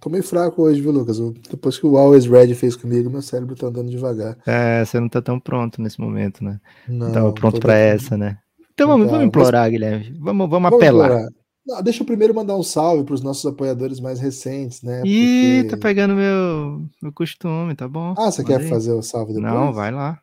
Tô 0.00 0.08
meio 0.08 0.22
fraco 0.22 0.62
hoje, 0.62 0.80
viu, 0.80 0.92
Lucas? 0.92 1.18
Depois 1.50 1.78
que 1.78 1.84
o 1.84 1.98
Always 1.98 2.24
Red 2.24 2.54
fez 2.54 2.74
comigo, 2.74 3.10
meu 3.10 3.20
cérebro 3.20 3.54
tá 3.54 3.66
andando 3.66 3.90
devagar. 3.90 4.38
É, 4.46 4.82
você 4.82 4.98
não 4.98 5.10
tá 5.10 5.20
tão 5.20 5.38
pronto 5.38 5.82
nesse 5.82 6.00
momento, 6.00 6.42
né? 6.42 6.58
Não, 6.88 7.06
não 7.06 7.12
tava 7.12 7.32
pronto 7.32 7.60
para 7.60 7.76
essa, 7.76 8.16
né? 8.16 8.38
Então 8.80 8.88
vamos, 8.88 9.10
vamos 9.10 9.26
implorar, 9.26 9.64
mas... 9.64 9.72
Guilherme. 9.72 10.14
Vamos, 10.18 10.48
vamos, 10.48 10.70
vamos 10.70 10.72
apelar. 10.72 11.28
Não, 11.66 11.82
deixa 11.82 12.02
eu 12.02 12.06
primeiro 12.06 12.34
mandar 12.34 12.56
um 12.56 12.62
salve 12.62 13.04
para 13.04 13.14
os 13.14 13.20
nossos 13.20 13.44
apoiadores 13.44 14.00
mais 14.00 14.18
recentes, 14.18 14.82
né? 14.82 15.02
Ih, 15.04 15.64
Porque... 15.64 15.76
tá 15.76 15.76
pegando 15.76 16.14
meu, 16.14 16.88
meu 17.02 17.12
costume, 17.12 17.74
tá 17.74 17.86
bom. 17.86 18.14
Ah, 18.16 18.30
você 18.30 18.42
quer 18.42 18.66
fazer 18.70 18.92
o 18.92 19.02
salve 19.02 19.34
depois? 19.34 19.52
Não, 19.52 19.70
vai 19.70 19.90
lá. 19.90 20.18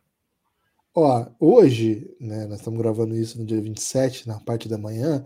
Ó, 0.92 1.26
hoje, 1.38 2.10
né, 2.20 2.48
nós 2.48 2.58
estamos 2.58 2.80
gravando 2.80 3.16
isso 3.16 3.38
no 3.38 3.46
dia 3.46 3.60
27, 3.60 4.26
na 4.26 4.40
parte 4.40 4.68
da 4.68 4.76
manhã, 4.76 5.24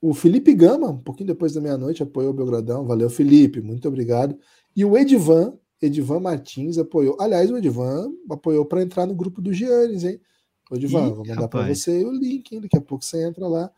o 0.00 0.12
Felipe 0.12 0.52
Gama, 0.52 0.90
um 0.90 0.98
pouquinho 0.98 1.28
depois 1.28 1.52
da 1.52 1.60
meia-noite, 1.60 2.02
apoiou 2.02 2.32
o 2.32 2.34
Belgradão. 2.34 2.84
Valeu, 2.84 3.08
Felipe, 3.08 3.60
muito 3.60 3.86
obrigado. 3.86 4.36
E 4.74 4.84
o 4.84 4.98
Edivan, 4.98 5.54
Edivan 5.80 6.18
Martins, 6.18 6.78
apoiou. 6.78 7.16
Aliás, 7.20 7.48
o 7.48 7.56
Edivan 7.56 8.10
apoiou 8.28 8.64
para 8.64 8.82
entrar 8.82 9.06
no 9.06 9.14
grupo 9.14 9.40
do 9.40 9.52
Giannis, 9.52 10.02
hein? 10.02 10.20
O 10.70 10.76
Edivan, 10.76 11.08
Ih, 11.08 11.12
vou 11.12 11.26
mandar 11.26 11.48
para 11.48 11.74
você 11.74 12.04
o 12.04 12.10
link, 12.12 12.52
hein? 12.52 12.60
Daqui 12.60 12.76
a 12.76 12.80
pouco 12.80 13.04
você 13.04 13.24
entra 13.24 13.46
lá. 13.46 13.70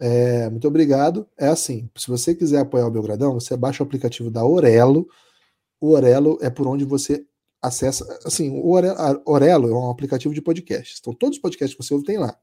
É, 0.00 0.48
muito 0.50 0.66
obrigado. 0.66 1.28
É 1.38 1.48
assim, 1.48 1.88
se 1.96 2.08
você 2.08 2.34
quiser 2.34 2.60
apoiar 2.60 2.86
o 2.86 2.90
Belgradão, 2.90 3.34
você 3.34 3.56
baixa 3.56 3.82
o 3.82 3.86
aplicativo 3.86 4.30
da 4.30 4.44
Orelo. 4.44 5.06
O 5.80 5.90
Orelo 5.90 6.38
é 6.40 6.50
por 6.50 6.66
onde 6.66 6.84
você 6.84 7.24
acessa. 7.60 8.06
Assim, 8.24 8.50
o 8.50 8.70
Orelo 8.70 9.68
é 9.68 9.74
um 9.74 9.90
aplicativo 9.90 10.34
de 10.34 10.42
podcasts. 10.42 10.98
Então, 11.00 11.12
todos 11.12 11.36
os 11.36 11.42
podcasts 11.42 11.76
que 11.76 11.84
você 11.84 11.94
ouve 11.94 12.06
tem 12.06 12.18
lá. 12.18 12.36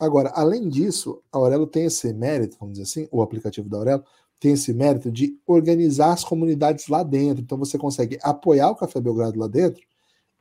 Agora, 0.00 0.32
além 0.34 0.68
disso, 0.68 1.22
a 1.30 1.38
Aurelo 1.38 1.66
tem 1.66 1.84
esse 1.84 2.12
mérito, 2.12 2.56
vamos 2.58 2.74
dizer 2.74 2.84
assim, 2.84 3.08
o 3.12 3.22
aplicativo 3.22 3.68
da 3.68 3.76
Aurelo 3.78 4.04
tem 4.40 4.52
esse 4.54 4.72
mérito 4.72 5.12
de 5.12 5.38
organizar 5.46 6.12
as 6.12 6.24
comunidades 6.24 6.88
lá 6.88 7.04
dentro. 7.04 7.42
Então 7.42 7.56
você 7.56 7.78
consegue 7.78 8.18
apoiar 8.20 8.70
o 8.70 8.74
Café 8.74 9.00
Belgrado 9.00 9.38
lá 9.38 9.46
dentro 9.46 9.80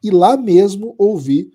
e 0.04 0.10
lá 0.10 0.36
mesmo 0.36 0.96
ouvir 0.98 1.52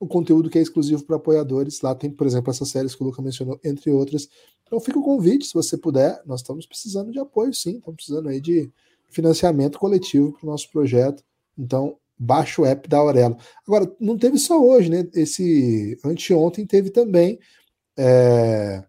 o 0.00 0.06
conteúdo 0.06 0.48
que 0.48 0.58
é 0.58 0.62
exclusivo 0.62 1.04
para 1.04 1.16
apoiadores. 1.16 1.82
Lá 1.82 1.94
tem, 1.94 2.10
por 2.10 2.26
exemplo, 2.26 2.50
essas 2.50 2.70
séries 2.70 2.94
que 2.94 3.02
o 3.02 3.06
Luca 3.06 3.20
mencionou, 3.20 3.60
entre 3.62 3.90
outras. 3.90 4.28
Então 4.66 4.80
fica 4.80 4.98
o 4.98 5.02
convite, 5.02 5.46
se 5.46 5.52
você 5.52 5.76
puder. 5.76 6.22
Nós 6.24 6.40
estamos 6.40 6.66
precisando 6.66 7.12
de 7.12 7.18
apoio, 7.18 7.52
sim. 7.52 7.76
Estamos 7.76 7.96
precisando 7.96 8.30
aí 8.30 8.40
de 8.40 8.72
financiamento 9.10 9.78
coletivo 9.78 10.32
para 10.32 10.46
o 10.46 10.50
nosso 10.50 10.70
projeto. 10.70 11.22
Então, 11.56 11.96
baixa 12.18 12.62
o 12.62 12.64
app 12.64 12.88
da 12.88 12.96
Aurelo. 12.96 13.36
Agora, 13.66 13.94
não 14.00 14.16
teve 14.16 14.38
só 14.38 14.58
hoje, 14.58 14.88
né? 14.88 15.06
Esse 15.14 15.98
anteontem 16.02 16.64
teve 16.64 16.88
também. 16.88 17.38
É, 17.94 18.82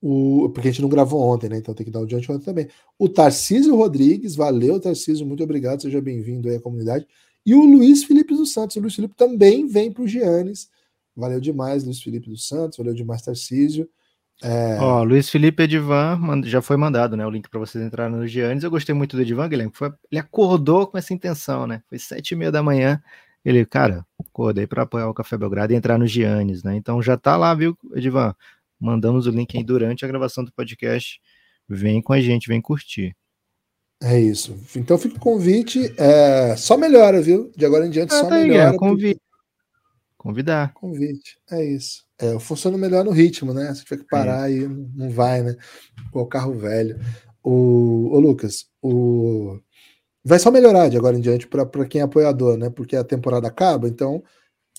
o, 0.00 0.48
porque 0.50 0.68
a 0.68 0.70
gente 0.70 0.82
não 0.82 0.88
gravou 0.88 1.20
ontem, 1.22 1.48
né? 1.48 1.56
Então 1.56 1.74
tem 1.74 1.84
que 1.84 1.90
dar 1.90 2.00
o 2.00 2.06
de 2.06 2.14
anteontem 2.14 2.44
também. 2.44 2.68
O 2.96 3.08
Tarcísio 3.08 3.74
Rodrigues, 3.74 4.36
valeu, 4.36 4.78
Tarcísio, 4.78 5.26
muito 5.26 5.42
obrigado, 5.42 5.82
seja 5.82 6.00
bem-vindo 6.00 6.48
aí 6.48 6.56
à 6.56 6.60
comunidade. 6.60 7.04
E 7.44 7.54
o 7.54 7.64
Luiz 7.64 8.04
Felipe 8.04 8.34
dos 8.34 8.52
Santos. 8.52 8.76
O 8.76 8.80
Luiz 8.80 8.94
Felipe 8.94 9.14
também 9.14 9.66
vem 9.66 9.92
para 9.92 10.02
o 10.02 10.08
Giannis. 10.08 10.70
Valeu 11.16 11.40
demais, 11.40 11.84
Luiz 11.84 12.02
Felipe 12.02 12.28
dos 12.28 12.48
Santos, 12.48 12.76
valeu 12.76 12.94
demais, 12.94 13.22
Tarcísio. 13.22 13.88
É... 14.42 14.78
Ó, 14.80 15.02
Luiz 15.04 15.30
Felipe 15.30 15.62
Edivan 15.62 16.42
já 16.44 16.60
foi 16.60 16.76
mandado, 16.76 17.16
né? 17.16 17.24
O 17.24 17.30
link 17.30 17.48
para 17.48 17.60
vocês 17.60 17.84
entrarem 17.84 18.16
no 18.16 18.26
Giannis. 18.26 18.64
Eu 18.64 18.70
gostei 18.70 18.94
muito 18.94 19.16
do 19.16 19.22
Edivan, 19.22 19.48
Guilherme. 19.48 19.72
Foi, 19.74 19.92
ele 20.10 20.18
acordou 20.18 20.86
com 20.86 20.98
essa 20.98 21.14
intenção, 21.14 21.66
né? 21.66 21.82
Foi 21.88 21.98
sete 21.98 22.32
e 22.32 22.36
meia 22.36 22.50
da 22.50 22.62
manhã. 22.62 23.00
Ele, 23.44 23.64
cara, 23.64 24.04
acordei 24.18 24.66
para 24.66 24.82
apoiar 24.82 25.08
o 25.08 25.14
Café 25.14 25.36
Belgrado 25.36 25.72
e 25.72 25.76
entrar 25.76 25.98
no 25.98 26.06
Giannis, 26.06 26.62
né? 26.62 26.74
Então 26.76 27.00
já 27.00 27.16
tá 27.16 27.36
lá, 27.36 27.54
viu, 27.54 27.76
Edivan? 27.94 28.34
Mandamos 28.80 29.26
o 29.26 29.30
link 29.30 29.56
aí 29.56 29.62
durante 29.62 30.04
a 30.04 30.08
gravação 30.08 30.44
do 30.44 30.52
podcast. 30.52 31.20
Vem 31.68 32.02
com 32.02 32.12
a 32.12 32.20
gente, 32.20 32.48
vem 32.48 32.60
curtir. 32.60 33.16
É 34.04 34.20
isso. 34.20 34.54
Então 34.76 34.98
fica 34.98 35.16
o 35.16 35.20
convite. 35.20 35.94
É, 35.96 36.54
só 36.56 36.76
melhora, 36.76 37.22
viu? 37.22 37.50
De 37.56 37.64
agora 37.64 37.86
em 37.86 37.90
diante, 37.90 38.12
ah, 38.14 38.20
só 38.20 38.28
tá 38.28 38.36
melhora. 38.36 38.74
É, 38.74 38.76
convite. 38.76 39.20
Convidar. 40.18 40.74
Convite. 40.74 41.38
É 41.50 41.64
isso. 41.64 42.04
É, 42.18 42.38
funciona 42.38 42.76
melhor 42.76 43.02
no 43.02 43.10
ritmo, 43.10 43.54
né? 43.54 43.74
Você 43.74 43.82
tiver 43.82 44.02
que 44.02 44.08
parar 44.08 44.50
é. 44.50 44.56
e 44.56 44.68
não 44.68 45.08
vai, 45.08 45.42
né? 45.42 45.56
O 46.12 46.26
carro 46.26 46.52
velho. 46.52 47.00
O, 47.42 48.10
o 48.12 48.20
Lucas, 48.20 48.66
o 48.82 49.58
vai 50.22 50.38
só 50.38 50.50
melhorar 50.50 50.88
de 50.88 50.96
agora 50.96 51.16
em 51.16 51.20
diante 51.20 51.46
para 51.46 51.86
quem 51.86 52.00
é 52.00 52.04
apoiador, 52.04 52.58
né? 52.58 52.68
Porque 52.70 52.96
a 52.96 53.04
temporada 53.04 53.48
acaba, 53.48 53.88
então 53.88 54.22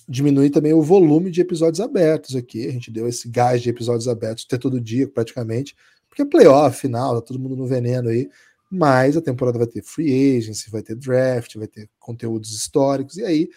diminui 0.08 0.52
também 0.52 0.74
o 0.74 0.84
volume 0.84 1.32
de 1.32 1.42
episódios 1.42 1.80
abertos 1.80 2.36
aqui. 2.36 2.68
A 2.68 2.72
gente 2.72 2.92
deu 2.92 3.08
esse 3.08 3.28
gás 3.28 3.62
de 3.62 3.70
episódios 3.70 4.08
abertos 4.08 4.46
ter 4.46 4.60
todo 4.60 4.80
dia 4.80 5.08
praticamente, 5.08 5.76
porque 6.08 6.22
é 6.22 6.26
playoff, 6.26 6.80
final, 6.80 7.16
tá 7.16 7.22
todo 7.22 7.40
mundo 7.40 7.56
no 7.56 7.66
veneno 7.66 8.10
aí. 8.10 8.30
Mas 8.76 9.16
a 9.16 9.22
temporada 9.22 9.58
vai 9.58 9.68
ter 9.68 9.82
free 9.82 10.38
agency, 10.38 10.70
vai 10.70 10.84
ter 10.84 10.96
draft, 10.96 11.56
vai 11.56 11.68
ter 11.68 11.90
conteúdos 12.00 12.54
históricos, 12.54 13.18
e 13.18 13.24
aí 13.24 13.50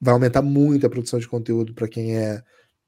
vai 0.00 0.14
aumentar 0.14 0.42
muito 0.42 0.86
a 0.86 0.90
produção 0.90 1.18
de 1.18 1.28
conteúdo 1.28 1.74
para 1.74 1.88
quem 1.88 2.16
é 2.16 2.42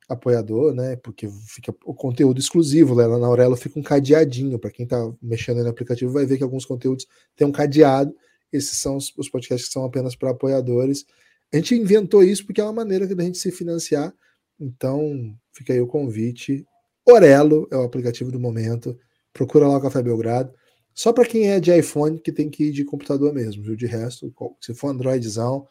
apoiador, 0.08 0.74
né? 0.74 0.96
Porque 0.96 1.28
fica 1.46 1.74
o 1.84 1.94
conteúdo 1.94 2.40
exclusivo 2.40 2.94
lá 2.94 3.06
na 3.18 3.26
Aurelo 3.26 3.56
fica 3.56 3.78
um 3.78 3.82
cadeadinho. 3.82 4.58
Para 4.58 4.70
quem 4.70 4.84
está 4.84 4.96
mexendo 5.20 5.62
no 5.62 5.68
aplicativo, 5.68 6.12
vai 6.12 6.26
ver 6.26 6.36
que 6.36 6.44
alguns 6.44 6.64
conteúdos 6.64 7.06
têm 7.36 7.46
um 7.46 7.52
cadeado. 7.52 8.14
Esses 8.52 8.78
são 8.78 8.96
os, 8.96 9.12
os 9.16 9.28
podcasts 9.28 9.68
que 9.68 9.72
são 9.72 9.84
apenas 9.84 10.14
para 10.14 10.30
apoiadores. 10.30 11.04
A 11.52 11.56
gente 11.56 11.74
inventou 11.74 12.22
isso 12.22 12.44
porque 12.46 12.60
é 12.60 12.64
uma 12.64 12.72
maneira 12.72 13.06
da 13.06 13.24
gente 13.24 13.38
se 13.38 13.50
financiar. 13.50 14.12
Então, 14.58 15.34
fica 15.52 15.72
aí 15.72 15.80
o 15.80 15.86
convite. 15.86 16.64
Orelo 17.06 17.66
é 17.70 17.76
o 17.76 17.82
aplicativo 17.82 18.30
do 18.30 18.38
momento. 18.38 18.98
Procura 19.32 19.66
lá 19.66 19.78
o 19.78 19.80
Café 19.80 20.02
Belgrado. 20.02 20.52
Só 20.94 21.12
para 21.12 21.26
quem 21.26 21.50
é 21.50 21.60
de 21.60 21.76
iPhone 21.76 22.18
que 22.18 22.32
tem 22.32 22.50
que 22.50 22.64
ir 22.64 22.72
de 22.72 22.84
computador 22.84 23.32
mesmo, 23.32 23.62
viu? 23.62 23.76
De 23.76 23.86
resto, 23.86 24.32
se 24.60 24.74
for 24.74 24.88
Androidzão, 24.88 25.66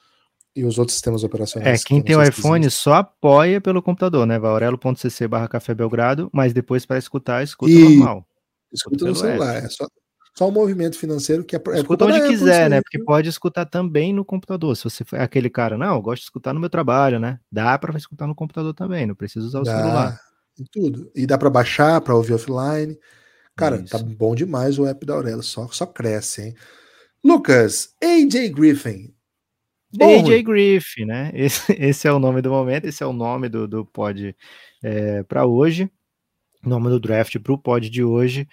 e 0.56 0.66
os 0.66 0.78
outros 0.78 0.96
sistemas 0.96 1.24
operacionais. 1.24 1.82
É, 1.82 1.84
quem 1.86 2.02
tem 2.02 2.16
o 2.16 2.24
iPhone 2.24 2.70
só 2.70 2.96
apoia 2.96 3.62
pelo 3.62 3.82
computador, 3.82 4.26
né? 4.26 4.38
Vai 4.38 4.52
aurelo.cc 4.52 5.28
barra 5.28 5.48
Café 5.48 5.74
Belgrado, 5.74 6.30
mas 6.34 6.54
depois 6.54 6.86
para 6.86 6.98
escutar, 6.98 7.44
escuta 7.44 7.72
e... 7.72 7.98
normal. 7.98 8.26
Escuta, 8.72 9.06
no 9.06 9.16
celular, 9.16 9.58
é 9.58 9.68
só, 9.68 9.86
só 10.38 10.48
um 10.48 10.52
movimento 10.52 10.98
financeiro 10.98 11.44
que 11.44 11.56
é. 11.56 11.62
é 11.70 11.80
escuta 11.80 12.06
onde 12.06 12.28
quiser, 12.28 12.70
né? 12.70 12.82
Porque 12.82 13.04
pode 13.04 13.28
escutar 13.30 13.66
também 13.66 14.14
no 14.14 14.24
computador. 14.24 14.76
Se 14.76 14.84
você 14.84 15.04
for 15.04 15.20
aquele 15.20 15.50
cara, 15.50 15.78
não, 15.78 15.96
eu 15.96 16.02
gosto 16.02 16.22
de 16.22 16.26
escutar 16.26 16.54
no 16.54 16.60
meu 16.60 16.70
trabalho, 16.70 17.20
né? 17.20 17.40
Dá 17.52 17.78
para 17.78 17.98
escutar 17.98 18.28
no 18.28 18.36
computador 18.36 18.74
também, 18.74 19.06
não 19.06 19.16
precisa 19.16 19.46
usar 19.46 19.62
o 19.62 19.64
dá, 19.64 19.78
celular. 19.78 20.22
E 20.58 20.64
tudo. 20.70 21.12
E 21.16 21.26
dá 21.26 21.38
para 21.38 21.50
baixar, 21.50 22.00
para 22.02 22.16
ouvir 22.16 22.34
offline. 22.34 22.98
Cara, 23.56 23.78
tá 23.78 23.84
Isso. 23.84 23.98
tá 23.98 24.04
bom 24.04 24.34
demais 24.36 24.80
o 24.80 24.86
app 24.86 25.06
da 25.06 25.14
Aurelo, 25.14 25.44
só, 25.44 25.68
só 25.68 25.86
cresce, 25.86 26.42
hein? 26.42 26.56
Lucas, 27.24 27.96
AJ 28.02 28.50
Griffin, 28.50 29.14
Bom, 29.94 30.20
AJ 30.20 30.44
Griff, 30.44 31.06
né? 31.06 31.32
Esse, 31.36 31.74
esse, 31.74 32.08
é 32.08 32.14
o 32.14 32.20
nome 32.20 32.42
do 32.42 32.50
momento, 32.50 32.86
esse 32.86 33.04
é 33.04 33.06
o 33.06 33.14
nome 33.14 33.50
do, 33.50 33.68
do 33.68 33.86
pod 33.86 34.36
é, 34.82 35.24
para 35.24 35.46
hoje, 35.46 35.92
nome 36.64 36.90
do 36.90 37.00
draft 37.00 37.38
para 37.40 37.54
o 37.54 37.58
pod 37.58 37.90
de 37.90 38.04
hoje. 38.04 38.48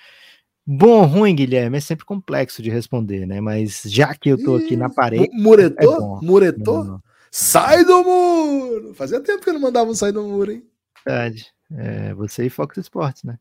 Bom, 0.66 1.06
ruim, 1.06 1.34
Guilherme, 1.34 1.78
é 1.78 1.80
sempre 1.80 2.04
complexo 2.04 2.60
de 2.60 2.68
responder, 2.68 3.24
né? 3.26 3.40
Mas 3.40 3.82
já 3.86 4.14
que 4.14 4.28
eu 4.28 4.42
tô 4.42 4.56
aqui 4.56 4.76
na 4.76 4.90
parede. 4.90 5.30
Muretou? 5.32 5.94
É 5.94 5.98
bom. 5.98 6.20
Muretou? 6.22 6.84
Não, 6.84 6.92
não. 6.92 7.02
Sai 7.30 7.84
do 7.84 8.02
muro! 8.02 8.94
Fazia 8.94 9.20
tempo 9.20 9.42
que 9.42 9.48
eu 9.48 9.54
não 9.54 9.60
mandava 9.60 9.90
um 9.90 9.94
sai 9.94 10.12
do 10.12 10.22
muro, 10.22 10.52
hein? 10.52 10.62
Verdade. 11.06 11.46
É, 11.74 12.12
você 12.14 12.46
e 12.46 12.50
Fox 12.50 12.76
Sports, 12.78 13.22
né? 13.22 13.38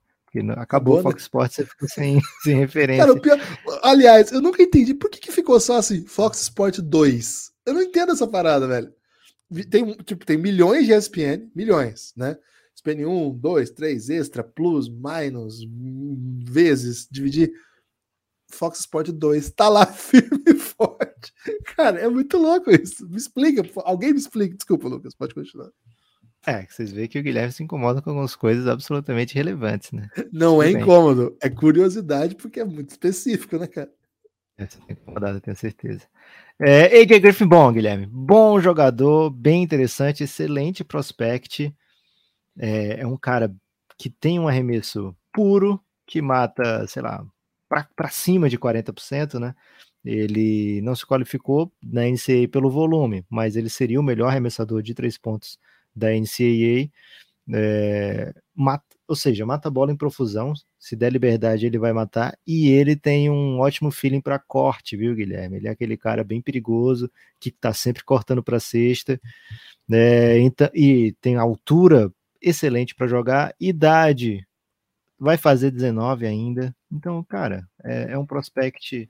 Acabou 0.57 0.99
o 0.99 1.01
Fox 1.01 1.23
Sports, 1.23 1.55
você 1.55 1.65
ficou 1.65 1.87
sem, 1.87 2.21
sem 2.43 2.55
referência. 2.55 3.05
Cara, 3.05 3.19
pior... 3.19 3.39
Aliás, 3.83 4.31
eu 4.31 4.41
nunca 4.41 4.61
entendi 4.61 4.93
por 4.93 5.09
que, 5.09 5.19
que 5.19 5.31
ficou 5.31 5.59
só 5.59 5.77
assim, 5.77 6.05
Fox 6.05 6.41
Sports 6.41 6.81
2. 6.81 7.51
Eu 7.65 7.73
não 7.73 7.81
entendo 7.81 8.11
essa 8.11 8.27
parada, 8.27 8.67
velho. 8.67 8.93
Tem, 9.69 9.93
tipo, 9.97 10.25
tem 10.25 10.37
milhões 10.37 10.85
de 10.85 10.93
ESPN, 10.93 11.49
milhões, 11.55 12.13
né? 12.15 12.37
ESPN 12.75 13.05
1, 13.05 13.37
2, 13.37 13.69
3, 13.71 14.09
extra, 14.09 14.43
plus, 14.43 14.89
minus, 14.89 15.59
vezes, 16.43 17.07
dividir. 17.09 17.51
Fox 18.49 18.79
Sport 18.79 19.09
2 19.09 19.49
tá 19.51 19.67
lá 19.67 19.85
firme 19.91 20.43
e 20.47 20.53
forte. 20.53 21.33
Cara, 21.75 21.99
é 21.99 22.07
muito 22.07 22.37
louco 22.37 22.71
isso. 22.71 23.07
Me 23.09 23.17
explica, 23.17 23.61
alguém 23.83 24.13
me 24.13 24.19
explica. 24.19 24.55
Desculpa, 24.55 24.87
Lucas, 24.87 25.13
pode 25.15 25.33
continuar. 25.33 25.69
É, 26.47 26.65
vocês 26.65 26.93
veem 26.93 27.09
que 27.09 27.19
o 27.19 27.21
Guilherme 27.21 27.51
se 27.51 27.61
incomoda 27.61 28.01
com 28.01 28.09
algumas 28.09 28.33
coisas 28.33 28.67
absolutamente 28.67 29.35
relevantes, 29.35 29.91
né? 29.91 30.09
Não 30.31 30.63
é 30.63 30.71
incômodo, 30.71 31.35
é 31.41 31.49
curiosidade, 31.49 32.35
porque 32.35 32.61
é 32.61 32.63
muito 32.63 32.91
específico, 32.91 33.57
né, 33.57 33.67
cara? 33.67 33.91
É, 34.57 34.65
você 34.65 34.77
tá 34.77 34.85
incomodado, 34.93 35.41
tenho 35.41 35.57
certeza. 35.57 36.07
É, 36.57 37.01
AJ 37.01 37.19
Griffin 37.19 37.45
bom, 37.45 37.69
Guilherme. 37.73 38.05
Bom 38.05 38.61
jogador, 38.61 39.29
bem 39.29 39.61
interessante, 39.61 40.23
excelente 40.23 40.85
prospect. 40.85 41.75
É, 42.57 43.01
é 43.01 43.05
um 43.05 43.17
cara 43.17 43.53
que 43.97 44.09
tem 44.09 44.39
um 44.39 44.47
arremesso 44.47 45.13
puro, 45.33 45.83
que 46.05 46.21
mata, 46.21 46.87
sei 46.87 47.01
lá, 47.01 47.25
para 47.67 48.09
cima 48.09 48.47
de 48.47 48.57
40%, 48.57 49.37
né? 49.37 49.53
Ele 50.05 50.79
não 50.81 50.95
se 50.95 51.05
qualificou 51.05 51.69
na 51.83 52.03
NCAA 52.03 52.47
pelo 52.49 52.71
volume, 52.71 53.25
mas 53.29 53.57
ele 53.57 53.69
seria 53.69 53.99
o 53.99 54.03
melhor 54.03 54.29
arremessador 54.29 54.81
de 54.81 54.93
três 54.93 55.17
pontos 55.17 55.59
da 55.97 56.09
NCAA. 56.11 56.89
É, 57.53 58.33
mata, 58.53 58.85
ou 59.07 59.15
seja, 59.15 59.45
mata 59.45 59.67
a 59.67 59.71
bola 59.71 59.91
em 59.91 59.97
profusão. 59.97 60.53
Se 60.79 60.95
der 60.95 61.11
liberdade, 61.11 61.65
ele 61.65 61.77
vai 61.77 61.93
matar. 61.93 62.37
E 62.45 62.69
ele 62.69 62.95
tem 62.95 63.29
um 63.29 63.59
ótimo 63.59 63.91
feeling 63.91 64.21
para 64.21 64.39
corte, 64.39 64.95
viu, 64.97 65.15
Guilherme? 65.15 65.57
Ele 65.57 65.67
é 65.67 65.71
aquele 65.71 65.97
cara 65.97 66.23
bem 66.23 66.41
perigoso 66.41 67.09
que 67.39 67.49
está 67.49 67.73
sempre 67.73 68.03
cortando 68.03 68.43
para 68.43 68.59
cesta. 68.59 69.19
É, 69.91 70.39
então, 70.39 70.69
e 70.73 71.13
tem 71.21 71.35
altura 71.37 72.11
excelente 72.41 72.93
para 72.93 73.07
jogar, 73.07 73.55
idade 73.59 74.45
vai 75.19 75.37
fazer 75.37 75.71
19 75.71 76.25
ainda. 76.25 76.75
Então, 76.91 77.23
cara, 77.23 77.67
é, 77.83 78.11
é 78.13 78.17
um 78.17 78.25
prospect 78.25 79.09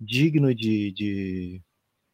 digno 0.00 0.54
de, 0.54 0.92
de, 0.92 1.62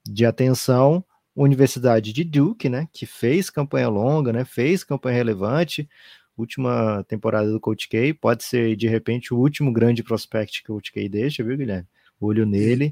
de 0.05 0.27
atenção. 0.27 1.05
Universidade 1.37 2.13
de 2.13 2.25
Duke, 2.25 2.69
né, 2.69 2.89
que 2.93 3.07
fez 3.07 3.51
campanha 3.51 3.89
longa, 3.89 4.33
né, 4.33 4.45
fez 4.45 4.85
campanha 4.85 5.17
relevante, 5.17 5.89
última 6.37 7.05
temporada 7.09 7.51
do 7.51 7.61
Coach 7.61 7.89
K, 7.89 8.15
pode 8.15 8.45
ser 8.45 8.77
de 8.77 8.89
repente 8.89 9.33
o 9.33 9.39
último 9.39 9.73
grande 9.73 10.03
prospect 10.03 10.63
que 10.63 10.71
o 10.71 10.75
Coach 10.75 10.93
K 10.93 11.09
deixa, 11.09 11.43
viu, 11.43 11.57
Guilherme? 11.57 11.87
Olho 12.21 12.47
nele. 12.47 12.91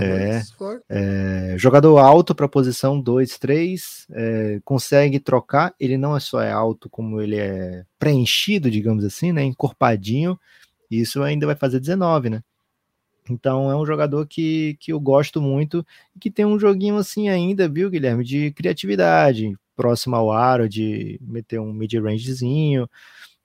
É, 0.00 0.42
é, 0.88 1.58
jogador 1.58 1.98
alto 1.98 2.34
para 2.34 2.48
posição 2.48 3.00
2, 3.00 3.38
3, 3.38 4.06
é, 4.10 4.60
consegue 4.64 5.20
trocar. 5.20 5.74
Ele 5.78 5.96
não 5.96 6.16
é 6.16 6.20
só 6.20 6.42
é 6.42 6.50
alto, 6.50 6.90
como 6.90 7.20
ele 7.20 7.36
é 7.36 7.84
preenchido, 7.98 8.70
digamos 8.70 9.04
assim, 9.04 9.32
né? 9.32 9.42
Encorpadinho. 9.44 10.38
Isso 10.90 11.22
ainda 11.22 11.46
vai 11.46 11.54
fazer 11.54 11.80
19, 11.80 12.30
né? 12.30 12.42
Então 13.28 13.70
é 13.70 13.76
um 13.76 13.86
jogador 13.86 14.26
que, 14.26 14.76
que 14.80 14.92
eu 14.92 15.00
gosto 15.00 15.40
muito 15.40 15.84
e 16.14 16.18
que 16.18 16.30
tem 16.30 16.44
um 16.44 16.58
joguinho 16.58 16.96
assim 16.96 17.28
ainda, 17.28 17.68
viu, 17.68 17.90
Guilherme, 17.90 18.24
de 18.24 18.50
criatividade, 18.52 19.56
próximo 19.76 20.16
ao 20.16 20.32
aro, 20.32 20.68
de 20.68 21.18
meter 21.22 21.60
um 21.60 21.72
mid-rangezinho, 21.72 22.88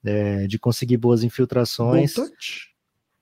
é, 0.04 0.48
de 0.48 0.58
conseguir 0.58 0.98
boas 0.98 1.24
infiltrações. 1.24 2.16
Bom 2.16 2.24
touch. 2.24 2.70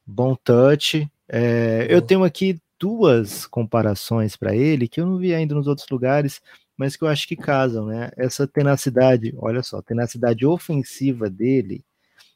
Bom 0.05 0.35
touch. 0.35 1.11
É, 1.27 1.87
eu 1.89 2.01
tenho 2.01 2.23
aqui 2.23 2.59
duas 2.79 3.45
comparações 3.45 4.35
para 4.35 4.55
ele 4.55 4.87
que 4.87 4.99
eu 4.99 5.05
não 5.05 5.17
vi 5.17 5.33
ainda 5.33 5.53
nos 5.53 5.67
outros 5.67 5.87
lugares, 5.89 6.41
mas 6.75 6.95
que 6.95 7.03
eu 7.03 7.07
acho 7.07 7.27
que 7.27 7.35
casam, 7.35 7.85
né? 7.85 8.11
Essa 8.17 8.47
tenacidade, 8.47 9.33
olha 9.37 9.61
só, 9.61 9.81
tenacidade 9.81 10.45
ofensiva 10.45 11.29
dele 11.29 11.83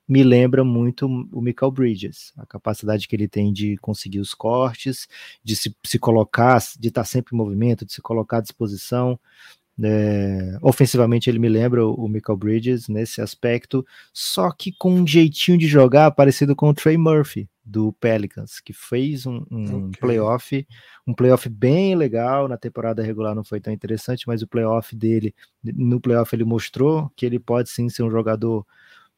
me 0.08 0.24
lembra 0.24 0.64
muito 0.64 1.06
o 1.06 1.42
Michael 1.42 1.72
Bridges, 1.72 2.32
a 2.38 2.46
capacidade 2.46 3.08
que 3.08 3.16
ele 3.16 3.28
tem 3.28 3.52
de 3.52 3.78
conseguir 3.78 4.20
os 4.20 4.34
cortes, 4.34 5.08
de 5.44 5.56
se, 5.56 5.76
se 5.84 5.98
colocar, 5.98 6.62
de 6.80 6.90
estar 6.90 7.04
sempre 7.04 7.36
em 7.36 7.38
movimento, 7.38 7.86
de 7.86 7.94
se 7.94 8.02
colocar 8.02 8.38
à 8.38 8.42
disposição. 8.42 9.20
É, 9.84 10.58
ofensivamente 10.62 11.30
ele 11.30 11.40
me 11.40 11.50
lembra 11.50 11.86
o 11.86 12.08
Michael 12.08 12.38
Bridges 12.38 12.88
nesse 12.88 13.20
aspecto, 13.20 13.86
só 14.14 14.50
que 14.52 14.72
com 14.72 14.94
um 14.94 15.06
jeitinho 15.06 15.58
de 15.58 15.68
jogar 15.68 16.12
parecido 16.12 16.56
com 16.56 16.70
o 16.70 16.74
Trey 16.74 16.98
Murphy 16.98 17.50
do 17.66 17.92
Pelicans, 17.94 18.60
que 18.60 18.72
fez 18.72 19.26
um, 19.26 19.44
um 19.52 19.88
okay. 19.88 20.00
playoff, 20.00 20.68
um 21.06 21.14
playoff 21.14 21.50
bem 21.50 21.96
legal, 21.96 22.48
na 22.48 22.58
temporada 22.58 23.04
regular 23.04 23.34
não 23.34 23.44
foi 23.44 23.60
tão 23.60 23.74
interessante, 23.74 24.26
mas 24.28 24.42
o 24.42 24.48
playoff 24.48 24.96
dele, 24.96 25.34
no 25.64 26.00
playoff 26.00 26.34
ele 26.34 26.46
mostrou 26.46 27.12
que 27.16 27.26
ele 27.26 27.40
pode 27.40 27.70
sim 27.70 27.90
ser 27.90 28.04
um 28.04 28.12
jogador 28.12 28.66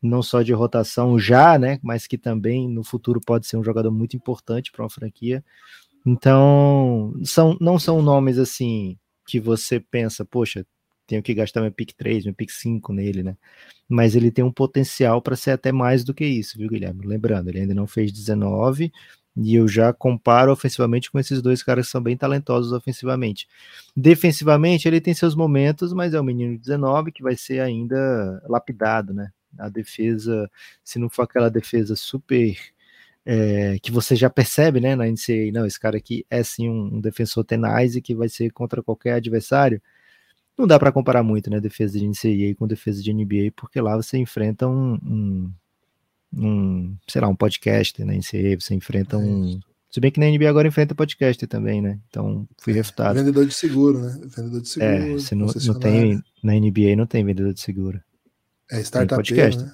não 0.01 0.21
só 0.21 0.41
de 0.41 0.53
rotação 0.53 1.17
já, 1.19 1.57
né, 1.57 1.79
mas 1.83 2.07
que 2.07 2.17
também 2.17 2.69
no 2.69 2.83
futuro 2.83 3.19
pode 3.25 3.47
ser 3.47 3.57
um 3.57 3.63
jogador 3.63 3.91
muito 3.91 4.15
importante 4.15 4.71
para 4.71 4.83
uma 4.83 4.89
franquia. 4.89 5.43
Então, 6.05 7.13
são, 7.23 7.57
não 7.59 7.77
são 7.77 8.01
nomes 8.01 8.37
assim 8.37 8.97
que 9.27 9.39
você 9.39 9.79
pensa, 9.79 10.23
poxa, 10.23 10.65
tenho 11.05 11.23
que 11.23 11.33
gastar 11.33 11.61
meu 11.61 11.71
pick 11.71 11.93
3, 11.97 12.25
meu 12.25 12.33
pick 12.33 12.51
5 12.51 12.93
nele, 12.93 13.23
né? 13.23 13.37
Mas 13.89 14.15
ele 14.15 14.31
tem 14.31 14.43
um 14.43 14.51
potencial 14.51 15.21
para 15.21 15.35
ser 15.35 15.51
até 15.51 15.71
mais 15.71 16.03
do 16.03 16.13
que 16.13 16.25
isso, 16.25 16.57
viu, 16.57 16.69
Guilherme? 16.69 17.05
Lembrando, 17.05 17.49
ele 17.49 17.61
ainda 17.61 17.73
não 17.73 17.87
fez 17.87 18.11
19 18.11 18.91
e 19.37 19.55
eu 19.55 19.67
já 19.67 19.93
comparo 19.93 20.51
ofensivamente 20.51 21.11
com 21.11 21.19
esses 21.19 21.41
dois 21.41 21.63
caras 21.63 21.85
que 21.85 21.91
são 21.91 22.01
bem 22.01 22.17
talentosos 22.17 22.73
ofensivamente. 22.73 23.47
Defensivamente, 23.95 24.87
ele 24.87 24.99
tem 24.99 25.13
seus 25.13 25.35
momentos, 25.35 25.93
mas 25.93 26.13
é 26.13 26.19
um 26.19 26.23
menino 26.23 26.53
de 26.53 26.59
19 26.59 27.11
que 27.11 27.23
vai 27.23 27.35
ser 27.35 27.61
ainda 27.61 28.41
lapidado, 28.47 29.13
né? 29.13 29.31
A 29.57 29.69
defesa, 29.69 30.49
se 30.83 30.99
não 30.99 31.09
for 31.09 31.23
aquela 31.23 31.49
defesa 31.49 31.95
super 31.95 32.57
é, 33.29 33.77
que 33.79 33.91
você 33.91 34.15
já 34.15 34.29
percebe, 34.29 34.79
né, 34.79 34.95
na 34.95 35.05
NCAA, 35.05 35.51
não, 35.51 35.65
esse 35.65 35.77
cara 35.77 35.97
aqui 35.97 36.25
é 36.29 36.41
sim 36.43 36.69
um, 36.69 36.95
um 36.95 37.01
defensor 37.01 37.43
tenaz 37.43 37.97
e 37.97 38.01
que 38.01 38.15
vai 38.15 38.29
ser 38.29 38.51
contra 38.51 38.81
qualquer 38.81 39.15
adversário, 39.15 39.81
não 40.57 40.65
dá 40.65 40.79
para 40.79 40.93
comparar 40.93 41.23
muito, 41.23 41.49
né, 41.49 41.59
defesa 41.59 41.99
de 41.99 42.07
NCAA 42.07 42.55
com 42.57 42.65
defesa 42.65 43.03
de 43.03 43.13
NBA, 43.13 43.51
porque 43.53 43.81
lá 43.81 43.97
você 43.97 44.17
enfrenta 44.17 44.65
um, 44.65 44.93
um, 44.93 45.53
um 46.33 46.97
sei 47.05 47.21
lá, 47.21 47.27
um 47.27 47.35
podcast 47.35 48.01
na 48.05 48.13
NCAA, 48.13 48.59
você 48.61 48.73
enfrenta 48.73 49.17
um... 49.17 49.59
Se 49.89 49.99
bem 49.99 50.11
que 50.11 50.19
na 50.19 50.29
NBA 50.29 50.49
agora 50.49 50.67
enfrenta 50.67 50.95
podcast 50.95 51.45
também, 51.47 51.81
né? 51.81 51.99
Então 52.09 52.47
fui 52.59 52.73
refutado. 52.73 53.17
Vendedor 53.17 53.45
de 53.45 53.53
seguro, 53.53 53.99
né? 53.99 54.19
Vendedor 54.35 54.61
de 54.61 54.69
seguro. 54.69 54.91
É, 54.91 55.13
você 55.13 55.33
não, 55.33 55.47
não 55.47 55.79
tem, 55.79 56.21
na 56.43 56.53
NBA 56.53 56.95
não 56.95 57.05
tem 57.05 57.25
vendedor 57.25 57.53
de 57.53 57.61
seguro. 57.61 57.99
É 58.71 58.79
startup, 58.81 59.33
né? 59.33 59.73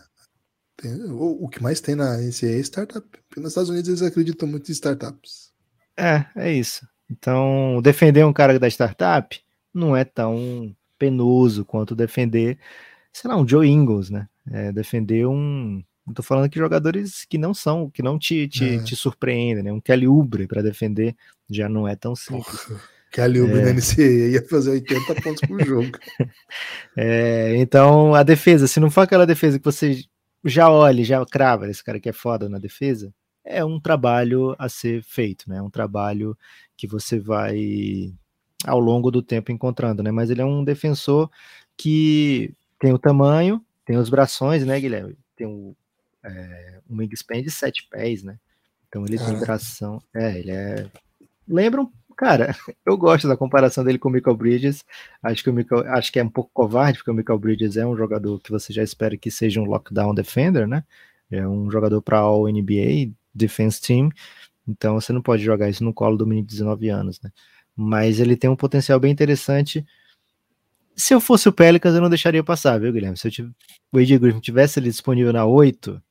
Tem, 0.77 0.93
o, 1.05 1.43
o, 1.43 1.49
que 1.49 1.61
mais 1.61 1.79
tem 1.79 1.95
na 1.95 2.17
NCA 2.17 2.47
é 2.47 2.59
startup. 2.59 3.07
Nos 3.37 3.49
Estados 3.49 3.69
Unidos 3.69 3.89
eles 3.89 4.01
acreditam 4.01 4.47
muito 4.47 4.69
em 4.69 4.71
startups. 4.73 5.51
É, 5.97 6.25
é 6.35 6.51
isso. 6.51 6.87
Então, 7.09 7.79
defender 7.83 8.25
um 8.25 8.33
cara 8.33 8.59
da 8.59 8.67
startup 8.67 9.39
não 9.73 9.95
é 9.95 10.03
tão 10.03 10.75
penoso 10.97 11.65
quanto 11.65 11.95
defender, 11.95 12.57
sei 13.11 13.29
lá, 13.29 13.37
um 13.37 13.47
Joe 13.47 13.67
Ingles, 13.67 14.09
né? 14.09 14.27
É 14.51 14.71
defender 14.71 15.25
um. 15.25 15.83
Não 16.05 16.13
tô 16.13 16.21
falando 16.21 16.49
que 16.49 16.59
jogadores 16.59 17.23
que 17.25 17.37
não 17.37 17.53
são, 17.53 17.89
que 17.89 18.01
não 18.01 18.19
te, 18.19 18.47
te, 18.47 18.75
é. 18.75 18.83
te 18.83 18.95
surpreendem, 18.95 19.63
né? 19.63 19.71
Um 19.71 19.79
Kelly 19.79 20.07
Oubre 20.07 20.47
para 20.47 20.61
defender 20.61 21.15
já 21.49 21.69
não 21.69 21.87
é 21.87 21.95
tão 21.95 22.15
simples. 22.15 22.61
Porra. 22.65 22.81
Kelly 23.13 23.39
Oubre 23.39 23.59
é. 23.59 23.65
na 23.65 23.73
NCAA 23.73 24.31
ia 24.31 24.47
fazer 24.47 24.71
80 24.71 25.21
pontos 25.21 25.41
por 25.47 25.61
jogo. 25.63 25.91
É, 26.97 27.55
então, 27.57 28.15
a 28.15 28.23
defesa, 28.23 28.67
se 28.67 28.79
não 28.79 28.89
for 28.89 29.01
aquela 29.01 29.25
defesa 29.25 29.59
que 29.59 29.65
você 29.65 30.03
já 30.43 30.69
olha, 30.69 31.03
já 31.03 31.23
crava, 31.25 31.69
esse 31.69 31.83
cara 31.83 31.99
que 31.99 32.09
é 32.09 32.13
foda 32.13 32.49
na 32.49 32.57
defesa, 32.57 33.13
é 33.45 33.63
um 33.63 33.79
trabalho 33.79 34.55
a 34.57 34.67
ser 34.67 35.03
feito, 35.03 35.47
né? 35.47 35.57
É 35.57 35.61
um 35.61 35.69
trabalho 35.69 36.35
que 36.75 36.87
você 36.87 37.19
vai 37.19 38.11
ao 38.65 38.79
longo 38.79 39.11
do 39.11 39.21
tempo 39.21 39.51
encontrando, 39.51 40.01
né? 40.01 40.11
Mas 40.11 40.29
ele 40.29 40.41
é 40.41 40.45
um 40.45 40.63
defensor 40.63 41.29
que 41.77 42.53
tem 42.79 42.91
o 42.93 42.99
tamanho, 42.99 43.63
tem 43.85 43.97
os 43.97 44.09
brações, 44.09 44.65
né, 44.65 44.79
Guilherme? 44.79 45.17
Tem 45.35 45.45
o, 45.45 45.75
é, 46.23 46.79
um 46.89 46.97
wingspan 46.97 47.43
de 47.43 47.51
sete 47.51 47.87
pés, 47.89 48.23
né? 48.23 48.39
Então 48.87 49.05
ele 49.05 49.17
tem 49.17 49.39
tração. 49.39 50.01
É, 50.15 50.39
ele 50.39 50.51
é. 50.51 50.89
Lembra 51.47 51.81
um 51.81 51.91
Cara, 52.15 52.55
eu 52.85 52.97
gosto 52.97 53.27
da 53.27 53.37
comparação 53.37 53.83
dele 53.83 53.99
com 53.99 54.09
o 54.09 54.11
Michael 54.11 54.35
Bridges. 54.37 54.83
Acho 55.21 55.43
que 55.43 55.49
o 55.49 55.53
Michael, 55.53 55.87
acho 55.93 56.11
que 56.11 56.19
é 56.19 56.23
um 56.23 56.29
pouco 56.29 56.49
covarde, 56.53 56.99
porque 56.99 57.11
o 57.11 57.13
Michael 57.13 57.39
Bridges 57.39 57.77
é 57.77 57.85
um 57.85 57.95
jogador 57.95 58.39
que 58.39 58.51
você 58.51 58.71
já 58.71 58.83
espera 58.83 59.17
que 59.17 59.31
seja 59.31 59.59
um 59.61 59.65
lockdown 59.65 60.13
defender, 60.13 60.67
né? 60.67 60.83
É 61.31 61.47
um 61.47 61.69
jogador 61.71 62.01
para 62.01 62.19
All 62.19 62.47
NBA, 62.47 63.11
Defense 63.33 63.81
Team. 63.81 64.09
Então 64.67 64.99
você 64.99 65.11
não 65.11 65.21
pode 65.21 65.43
jogar 65.43 65.69
isso 65.69 65.83
no 65.83 65.93
colo 65.93 66.17
do 66.17 66.25
menino 66.25 66.47
de 66.47 66.53
19 66.53 66.89
anos, 66.89 67.19
né? 67.21 67.31
Mas 67.75 68.19
ele 68.19 68.35
tem 68.35 68.49
um 68.49 68.55
potencial 68.55 68.99
bem 68.99 69.11
interessante. 69.11 69.85
Se 70.95 71.13
eu 71.13 71.19
fosse 71.19 71.49
o 71.49 71.53
Pelicans, 71.53 71.95
eu 71.95 72.01
não 72.01 72.09
deixaria 72.09 72.43
passar, 72.43 72.79
viu, 72.79 72.93
Guilherme? 72.93 73.17
Se 73.17 73.27
eu 73.27 73.49
o 73.91 73.97
AJ 73.97 74.17
Griffin 74.19 74.39
tivesse 74.39 74.79
ele 74.79 74.89
disponível 74.89 75.33
na 75.33 75.45
8, 75.45 76.01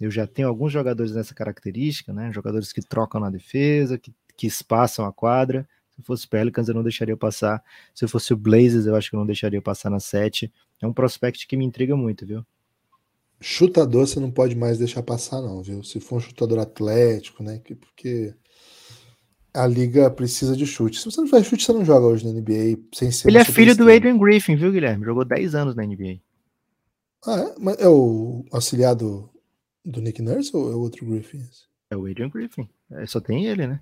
eu 0.00 0.10
já 0.10 0.26
tenho 0.26 0.48
alguns 0.48 0.72
jogadores 0.72 1.12
nessa 1.12 1.34
característica, 1.34 2.12
né? 2.12 2.32
Jogadores 2.32 2.72
que 2.72 2.80
trocam 2.80 3.20
na 3.20 3.30
defesa, 3.30 3.98
que 3.98 4.12
que 4.36 4.46
espaçam 4.46 5.04
a 5.04 5.12
quadra. 5.12 5.68
Se 5.94 6.02
fosse 6.02 6.26
Pelicans, 6.26 6.68
eu 6.68 6.74
não 6.74 6.82
deixaria 6.82 7.16
passar. 7.16 7.62
Se 7.94 8.06
fosse 8.08 8.32
o 8.32 8.36
Blazers, 8.36 8.86
eu 8.86 8.96
acho 8.96 9.10
que 9.10 9.16
eu 9.16 9.20
não 9.20 9.26
deixaria 9.26 9.60
passar 9.60 9.90
na 9.90 10.00
7. 10.00 10.52
É 10.80 10.86
um 10.86 10.92
prospect 10.92 11.46
que 11.46 11.56
me 11.56 11.64
intriga 11.64 11.96
muito, 11.96 12.26
viu? 12.26 12.44
Chutador 13.40 14.06
você 14.06 14.20
não 14.20 14.30
pode 14.30 14.54
mais 14.54 14.78
deixar 14.78 15.02
passar, 15.02 15.42
não, 15.42 15.62
viu? 15.62 15.82
Se 15.82 16.00
for 16.00 16.16
um 16.16 16.20
chutador 16.20 16.58
atlético, 16.60 17.42
né? 17.42 17.60
Porque 17.80 18.34
a 19.52 19.66
liga 19.66 20.10
precisa 20.10 20.56
de 20.56 20.66
chute. 20.66 20.98
Se 20.98 21.04
você 21.04 21.20
não 21.20 21.28
faz 21.28 21.46
chute, 21.46 21.64
você 21.64 21.72
não 21.72 21.84
joga 21.84 22.06
hoje 22.06 22.24
na 22.24 22.32
NBA 22.32 22.80
sem 22.94 23.10
ser. 23.10 23.28
Ele 23.28 23.38
é 23.38 23.44
filho 23.44 23.76
do 23.76 23.90
Adrian 23.90 24.16
Griffin, 24.16 24.56
viu, 24.56 24.72
Guilherme? 24.72 25.04
Jogou 25.04 25.24
10 25.24 25.54
anos 25.54 25.74
na 25.74 25.84
NBA. 25.84 26.20
Ah, 27.26 27.38
é? 27.38 27.54
Mas 27.58 27.78
é 27.78 27.88
o 27.88 28.44
auxiliar 28.50 28.94
do, 28.94 29.28
do 29.84 30.00
Nick 30.00 30.22
Nurse 30.22 30.56
ou 30.56 30.72
é 30.72 30.74
o 30.74 30.80
outro 30.80 31.04
Griffin? 31.04 31.42
É 31.90 31.96
o 31.96 32.06
Adrian 32.06 32.30
Griffin. 32.30 32.68
É, 32.90 33.06
só 33.06 33.20
tem 33.20 33.46
ele, 33.46 33.66
né? 33.66 33.80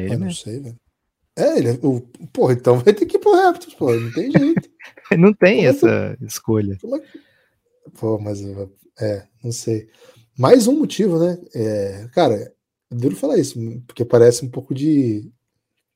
É 0.00 0.04
ele 0.06 0.14
Eu 0.14 0.18
não 0.18 0.30
sei, 0.32 0.60
velho. 0.60 0.76
É, 1.36 1.58
ele 1.58 1.68
é, 1.68 1.78
o, 1.82 2.00
porra, 2.32 2.52
então 2.54 2.78
vai 2.78 2.92
ter 2.92 3.06
que 3.06 3.16
ir 3.16 3.20
pro 3.20 3.34
Raptors, 3.34 3.74
pô, 3.74 3.94
não 3.94 4.12
tem 4.12 4.30
jeito. 4.30 4.68
não 5.18 5.32
tem 5.32 5.66
essa 5.66 5.88
é 5.88 6.16
que, 6.16 6.24
escolha. 6.24 6.76
É 6.82 7.90
pô, 7.98 8.18
mas 8.18 8.40
é, 9.00 9.26
não 9.42 9.52
sei. 9.52 9.88
Mais 10.36 10.66
um 10.66 10.78
motivo, 10.78 11.18
né? 11.18 11.38
É, 11.54 12.08
cara, 12.12 12.34
é 12.34 12.52
duro 12.90 13.16
falar 13.16 13.38
isso, 13.38 13.58
porque 13.86 14.04
parece 14.04 14.44
um 14.44 14.50
pouco 14.50 14.74
de 14.74 15.30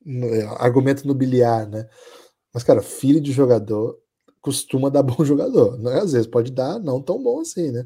é, 0.05 0.43
argumento 0.59 1.07
nobiliar, 1.07 1.67
né? 1.67 1.87
Mas, 2.53 2.63
cara, 2.63 2.81
filho 2.81 3.19
de 3.19 3.31
jogador 3.31 3.99
costuma 4.41 4.89
dar 4.89 5.03
bom 5.03 5.25
jogador. 5.25 5.77
Né? 5.77 5.99
Às 5.99 6.13
vezes 6.13 6.27
pode 6.27 6.51
dar 6.51 6.79
não 6.79 7.01
tão 7.01 7.21
bom 7.21 7.41
assim, 7.41 7.71
né? 7.71 7.85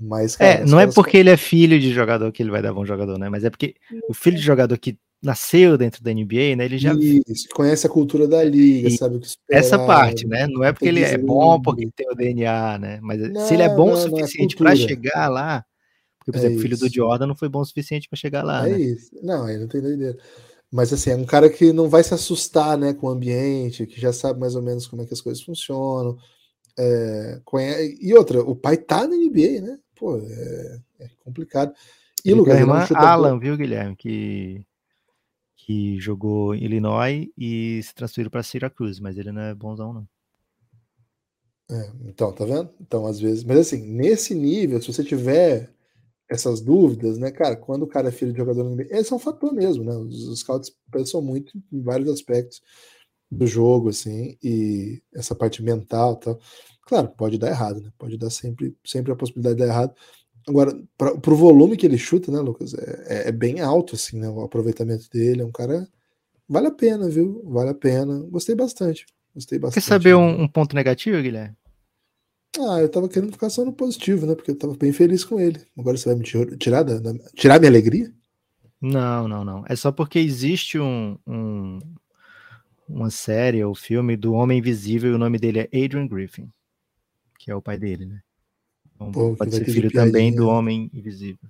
Mas, 0.00 0.36
cara, 0.36 0.62
é, 0.62 0.64
não 0.64 0.80
é 0.80 0.86
porque 0.86 1.16
ele 1.16 1.30
é 1.30 1.36
filho 1.36 1.78
de 1.78 1.92
jogador 1.92 2.32
que 2.32 2.42
ele 2.42 2.50
vai 2.50 2.62
dar 2.62 2.72
bom 2.72 2.86
jogador, 2.86 3.18
né? 3.18 3.28
Mas 3.28 3.44
é 3.44 3.50
porque 3.50 3.74
o 4.08 4.14
filho 4.14 4.36
de 4.36 4.42
jogador 4.42 4.78
que 4.78 4.98
nasceu 5.22 5.76
dentro 5.78 6.02
da 6.02 6.12
NBA, 6.12 6.56
né? 6.56 6.66
Ele 6.66 6.78
já 6.78 6.94
Isso, 6.94 7.48
conhece 7.54 7.86
a 7.86 7.90
cultura 7.90 8.28
da 8.28 8.42
liga, 8.44 8.88
e 8.88 8.96
sabe 8.96 9.16
o 9.16 9.20
que 9.20 9.26
esperar, 9.26 9.58
Essa 9.58 9.78
parte, 9.78 10.26
né? 10.26 10.46
Não 10.46 10.62
é 10.62 10.72
porque 10.72 10.88
ele 10.88 11.02
é 11.02 11.16
bom 11.18 11.60
porque 11.60 11.88
tem 11.96 12.08
o 12.10 12.14
DNA, 12.14 12.78
né? 12.78 12.98
Mas 13.02 13.20
não, 13.30 13.46
se 13.46 13.54
ele 13.54 13.62
é 13.62 13.68
bom 13.68 13.86
não, 13.86 13.94
o 13.94 13.98
é 13.98 14.00
suficiente 14.00 14.56
para 14.56 14.76
chegar 14.76 15.28
lá, 15.28 15.64
porque 16.18 16.32
por 16.32 16.38
é 16.38 16.40
exemplo, 16.40 16.58
o 16.58 16.62
filho 16.62 16.78
do 16.78 16.88
Jordan 16.88 17.26
não 17.26 17.36
foi 17.36 17.48
bom 17.48 17.60
o 17.60 17.64
suficiente 17.64 18.08
para 18.08 18.18
chegar 18.18 18.42
lá, 18.42 18.66
É 18.66 18.72
né? 18.72 18.80
isso. 18.80 19.10
Não, 19.22 19.44
aí 19.44 19.58
não 19.58 19.66
tem 19.66 19.80
ideia. 19.80 20.16
Mas 20.70 20.92
assim, 20.92 21.10
é 21.10 21.16
um 21.16 21.24
cara 21.24 21.48
que 21.48 21.72
não 21.72 21.88
vai 21.88 22.02
se 22.02 22.12
assustar, 22.12 22.76
né, 22.76 22.92
com 22.92 23.06
o 23.06 23.10
ambiente, 23.10 23.86
que 23.86 24.00
já 24.00 24.12
sabe 24.12 24.40
mais 24.40 24.56
ou 24.56 24.62
menos 24.62 24.86
como 24.86 25.02
é 25.02 25.06
que 25.06 25.14
as 25.14 25.20
coisas 25.20 25.42
funcionam. 25.42 26.18
É, 26.78 27.40
conhece... 27.44 27.98
E 28.00 28.14
outra, 28.14 28.40
o 28.42 28.56
pai 28.56 28.76
tá 28.76 29.06
na 29.06 29.16
NBA, 29.16 29.60
né? 29.60 29.78
Pô, 29.94 30.18
é, 30.18 30.80
é 31.00 31.08
complicado. 31.24 31.72
E 32.24 32.32
o 32.32 32.36
lugar 32.36 32.58
irmã 32.58 32.86
Alan, 32.94 33.38
viu, 33.38 33.56
Guilherme, 33.56 33.94
que 33.96 34.66
que 35.64 35.98
jogou 35.98 36.54
em 36.54 36.62
Illinois 36.62 37.26
e 37.38 37.80
se 37.82 37.94
transferiu 37.94 38.30
para 38.30 38.42
Syracuse, 38.42 39.00
mas 39.00 39.16
ele 39.16 39.32
não 39.32 39.40
é 39.40 39.54
bonzão, 39.54 39.94
não. 39.94 40.08
É, 41.70 41.90
então, 42.02 42.30
tá 42.32 42.44
vendo? 42.44 42.70
Então, 42.78 43.06
às 43.06 43.18
vezes. 43.18 43.42
Mas 43.44 43.58
assim, 43.58 43.80
nesse 43.82 44.34
nível, 44.34 44.80
se 44.80 44.92
você 44.92 45.02
tiver 45.02 45.72
essas 46.28 46.60
dúvidas, 46.60 47.16
né, 47.16 47.30
cara, 47.30 47.56
quando 47.56 47.84
o 47.84 47.86
cara 47.86 48.08
é 48.08 48.12
filho 48.12 48.32
de 48.32 48.38
jogador 48.38 48.62
NBA, 48.64 48.88
esse 48.90 49.10
é 49.10 49.16
um 49.16 49.18
fator 49.18 49.54
mesmo, 49.54 49.84
né? 49.84 49.96
Os, 49.96 50.28
os 50.28 50.40
scouts 50.40 50.70
pensam 50.92 51.22
muito 51.22 51.56
em 51.72 51.80
vários 51.80 52.10
aspectos 52.10 52.60
do 53.34 53.46
jogo, 53.46 53.88
assim, 53.90 54.36
e 54.42 55.02
essa 55.14 55.34
parte 55.34 55.62
mental 55.62 56.16
tal. 56.16 56.38
Claro, 56.86 57.08
pode 57.08 57.38
dar 57.38 57.48
errado, 57.48 57.80
né? 57.80 57.90
Pode 57.98 58.16
dar 58.16 58.30
sempre, 58.30 58.76
sempre 58.84 59.12
a 59.12 59.16
possibilidade 59.16 59.56
de 59.56 59.62
dar 59.62 59.68
errado. 59.68 59.94
Agora, 60.46 60.78
para 60.96 61.32
o 61.32 61.36
volume 61.36 61.76
que 61.76 61.86
ele 61.86 61.96
chuta, 61.96 62.30
né, 62.30 62.38
Lucas? 62.38 62.74
É, 62.74 63.04
é, 63.06 63.28
é, 63.28 63.32
bem 63.32 63.60
alto, 63.60 63.94
assim, 63.94 64.18
né? 64.18 64.28
O 64.28 64.42
aproveitamento 64.42 65.08
dele. 65.10 65.42
É 65.42 65.44
um 65.44 65.52
cara. 65.52 65.88
Vale 66.46 66.66
a 66.66 66.70
pena, 66.70 67.08
viu? 67.08 67.42
Vale 67.46 67.70
a 67.70 67.74
pena. 67.74 68.18
Gostei 68.30 68.54
bastante. 68.54 69.06
Gostei 69.34 69.58
bastante. 69.58 69.82
Quer 69.82 69.88
saber 69.88 70.14
um, 70.14 70.42
um, 70.42 70.48
ponto 70.48 70.76
negativo, 70.76 71.22
Guilherme? 71.22 71.56
Ah, 72.58 72.80
eu 72.80 72.88
tava 72.88 73.08
querendo 73.08 73.32
ficar 73.32 73.48
só 73.48 73.64
no 73.64 73.72
positivo, 73.72 74.26
né? 74.26 74.34
Porque 74.34 74.50
eu 74.50 74.58
tava 74.58 74.76
bem 74.76 74.92
feliz 74.92 75.24
com 75.24 75.40
ele. 75.40 75.60
Agora 75.78 75.96
você 75.96 76.10
vai 76.10 76.16
me 76.16 76.56
tirar, 76.58 76.82
da, 76.82 76.98
da, 76.98 77.12
tirar 77.34 77.58
minha 77.58 77.70
alegria? 77.70 78.12
Não, 78.80 79.26
não, 79.26 79.44
não. 79.44 79.64
É 79.66 79.74
só 79.74 79.90
porque 79.90 80.18
existe 80.18 80.78
um, 80.78 81.16
um, 81.26 81.78
uma 82.88 83.10
série 83.10 83.64
ou 83.64 83.74
filme 83.74 84.16
do 84.16 84.32
Homem 84.32 84.58
Invisível 84.58 85.12
e 85.12 85.14
o 85.14 85.18
nome 85.18 85.38
dele 85.38 85.60
é 85.60 85.84
Adrian 85.84 86.06
Griffin, 86.06 86.50
que 87.38 87.50
é 87.50 87.54
o 87.54 87.62
pai 87.62 87.78
dele, 87.78 88.06
né? 88.06 88.20
Então, 88.94 89.10
Pô, 89.10 89.36
pode 89.36 89.54
ser 89.54 89.64
filho 89.64 89.90
também 89.90 90.34
do 90.34 90.48
Homem 90.48 90.90
Invisível. 90.92 91.48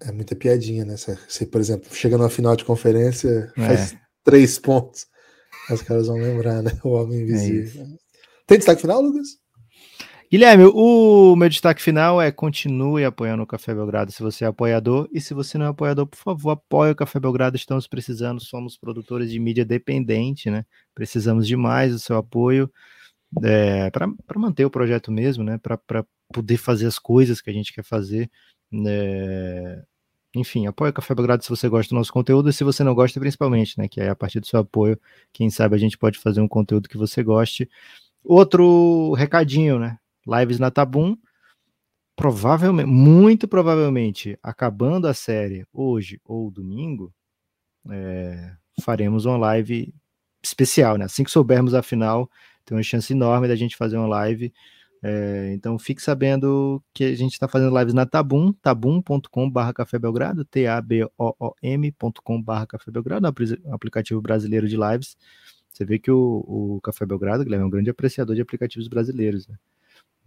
É 0.00 0.12
muita 0.12 0.36
piadinha, 0.36 0.84
né? 0.84 0.96
Você, 0.96 1.46
por 1.46 1.60
exemplo, 1.60 1.92
chega 1.94 2.18
numa 2.18 2.30
final 2.30 2.54
de 2.54 2.64
conferência, 2.64 3.52
é. 3.56 3.66
faz 3.66 3.96
três 4.22 4.58
pontos. 4.58 5.06
Os 5.70 5.82
caras 5.82 6.06
vão 6.06 6.16
lembrar, 6.16 6.62
né? 6.62 6.72
O 6.84 6.90
Homem 6.90 7.18
é 7.18 7.22
Invisível. 7.22 7.82
É 7.82 7.86
Tem 8.46 8.58
destaque 8.58 8.82
final, 8.82 9.00
Lucas? 9.00 9.43
Guilherme, 10.34 10.64
o 10.64 11.36
meu 11.36 11.48
destaque 11.48 11.80
final 11.80 12.20
é 12.20 12.32
continue 12.32 13.04
apoiando 13.04 13.44
o 13.44 13.46
Café 13.46 13.72
Belgrado 13.72 14.10
se 14.10 14.20
você 14.20 14.44
é 14.44 14.48
apoiador. 14.48 15.08
E 15.12 15.20
se 15.20 15.32
você 15.32 15.56
não 15.56 15.66
é 15.66 15.68
apoiador, 15.68 16.08
por 16.08 16.16
favor, 16.18 16.50
apoie 16.50 16.90
o 16.90 16.96
Café 16.96 17.20
Belgrado. 17.20 17.54
Estamos 17.54 17.86
precisando, 17.86 18.40
somos 18.40 18.76
produtores 18.76 19.30
de 19.30 19.38
mídia 19.38 19.64
dependente, 19.64 20.50
né? 20.50 20.66
Precisamos 20.92 21.46
demais 21.46 21.92
do 21.92 22.00
seu 22.00 22.16
apoio 22.16 22.68
é, 23.44 23.88
para 23.90 24.08
manter 24.36 24.64
o 24.64 24.70
projeto 24.70 25.12
mesmo, 25.12 25.44
né? 25.44 25.56
Para 25.56 26.04
poder 26.32 26.56
fazer 26.56 26.88
as 26.88 26.98
coisas 26.98 27.40
que 27.40 27.48
a 27.50 27.52
gente 27.52 27.72
quer 27.72 27.84
fazer. 27.84 28.28
Né? 28.72 29.84
Enfim, 30.34 30.66
apoie 30.66 30.90
o 30.90 30.92
Café 30.92 31.14
Belgrado 31.14 31.44
se 31.44 31.50
você 31.50 31.68
gosta 31.68 31.94
do 31.94 31.98
nosso 31.98 32.12
conteúdo 32.12 32.50
e 32.50 32.52
se 32.52 32.64
você 32.64 32.82
não 32.82 32.92
gosta, 32.92 33.20
principalmente, 33.20 33.78
né? 33.78 33.86
Que 33.86 34.00
é 34.00 34.08
a 34.08 34.16
partir 34.16 34.40
do 34.40 34.48
seu 34.48 34.58
apoio, 34.58 34.98
quem 35.32 35.48
sabe 35.48 35.76
a 35.76 35.78
gente 35.78 35.96
pode 35.96 36.18
fazer 36.18 36.40
um 36.40 36.48
conteúdo 36.48 36.88
que 36.88 36.98
você 36.98 37.22
goste. 37.22 37.70
Outro 38.24 39.12
recadinho, 39.12 39.78
né? 39.78 39.96
Lives 40.26 40.58
na 40.58 40.70
Tabum. 40.70 41.16
Provavelmente, 42.16 42.86
muito 42.86 43.48
provavelmente, 43.48 44.38
acabando 44.42 45.08
a 45.08 45.14
série 45.14 45.66
hoje 45.72 46.20
ou 46.24 46.48
domingo, 46.48 47.12
é, 47.90 48.52
faremos 48.82 49.24
uma 49.24 49.36
live 49.36 49.92
especial, 50.42 50.96
né? 50.96 51.06
Assim 51.06 51.24
que 51.24 51.30
soubermos 51.30 51.74
a 51.74 51.82
final, 51.82 52.30
tem 52.64 52.76
uma 52.76 52.82
chance 52.82 53.12
enorme 53.12 53.48
da 53.48 53.56
gente 53.56 53.76
fazer 53.76 53.96
uma 53.96 54.06
live. 54.06 54.52
É, 55.02 55.52
então 55.52 55.78
fique 55.78 56.00
sabendo 56.00 56.82
que 56.94 57.04
a 57.04 57.14
gente 57.14 57.32
está 57.32 57.46
fazendo 57.46 57.78
lives 57.78 57.92
na 57.92 58.06
Tabum, 58.06 58.54
tabum.com.br 58.54 59.72
Café 59.74 59.98
Belgrado, 59.98 60.46
T-A-B-O-O-M.com.br 60.46 62.66
Café 62.66 62.90
Belgrado, 62.90 63.28
um 63.66 63.74
aplicativo 63.74 64.22
brasileiro 64.22 64.66
de 64.66 64.76
lives. 64.76 65.14
Você 65.68 65.84
vê 65.84 65.98
que 65.98 66.10
o, 66.10 66.42
o 66.46 66.80
Café 66.82 67.04
Belgrado, 67.04 67.44
Guilherme, 67.44 67.64
é 67.64 67.66
um 67.66 67.70
grande 67.70 67.90
apreciador 67.90 68.34
de 68.34 68.40
aplicativos 68.40 68.88
brasileiros. 68.88 69.46
Né? 69.46 69.56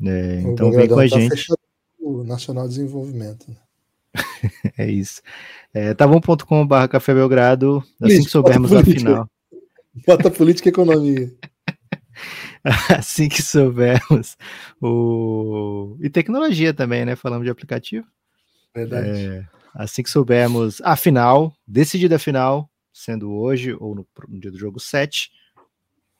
É, 0.03 0.41
então 0.41 0.71
vem 0.71 0.87
com 0.87 0.99
a 0.99 1.07
tá 1.09 1.19
gente. 1.19 1.47
O 1.99 2.23
Nacional 2.23 2.67
Desenvolvimento. 2.67 3.49
Né? 3.49 3.57
é 4.77 4.89
isso. 4.89 5.21
É, 5.73 5.93
tabum.com.br 5.93 6.87
Café 6.89 7.13
Belgrado, 7.13 7.83
assim 8.01 8.23
que 8.23 8.29
soubermos 8.29 8.73
a 8.73 8.83
final. 8.83 9.29
Bota 10.05 10.29
política 10.29 10.69
e 10.69 10.71
economia. 10.71 11.33
assim 12.97 13.27
que 13.27 13.41
soubermos 13.41 14.37
o 14.81 15.97
e 16.01 16.09
tecnologia 16.09 16.73
também, 16.73 17.05
né? 17.05 17.15
Falamos 17.15 17.45
de 17.45 17.51
aplicativo. 17.51 18.05
Verdade. 18.75 19.09
É, 19.09 19.45
assim 19.73 20.03
que 20.03 20.09
soubermos 20.09 20.81
a 20.81 20.95
final, 20.95 21.53
decidida 21.67 22.17
a 22.17 22.19
final, 22.19 22.69
sendo 22.93 23.31
hoje 23.33 23.75
ou 23.79 23.95
no, 23.95 24.07
no, 24.27 24.39
dia 24.39 24.51
do 24.51 24.57
jogo 24.57 24.79
7, 24.79 25.31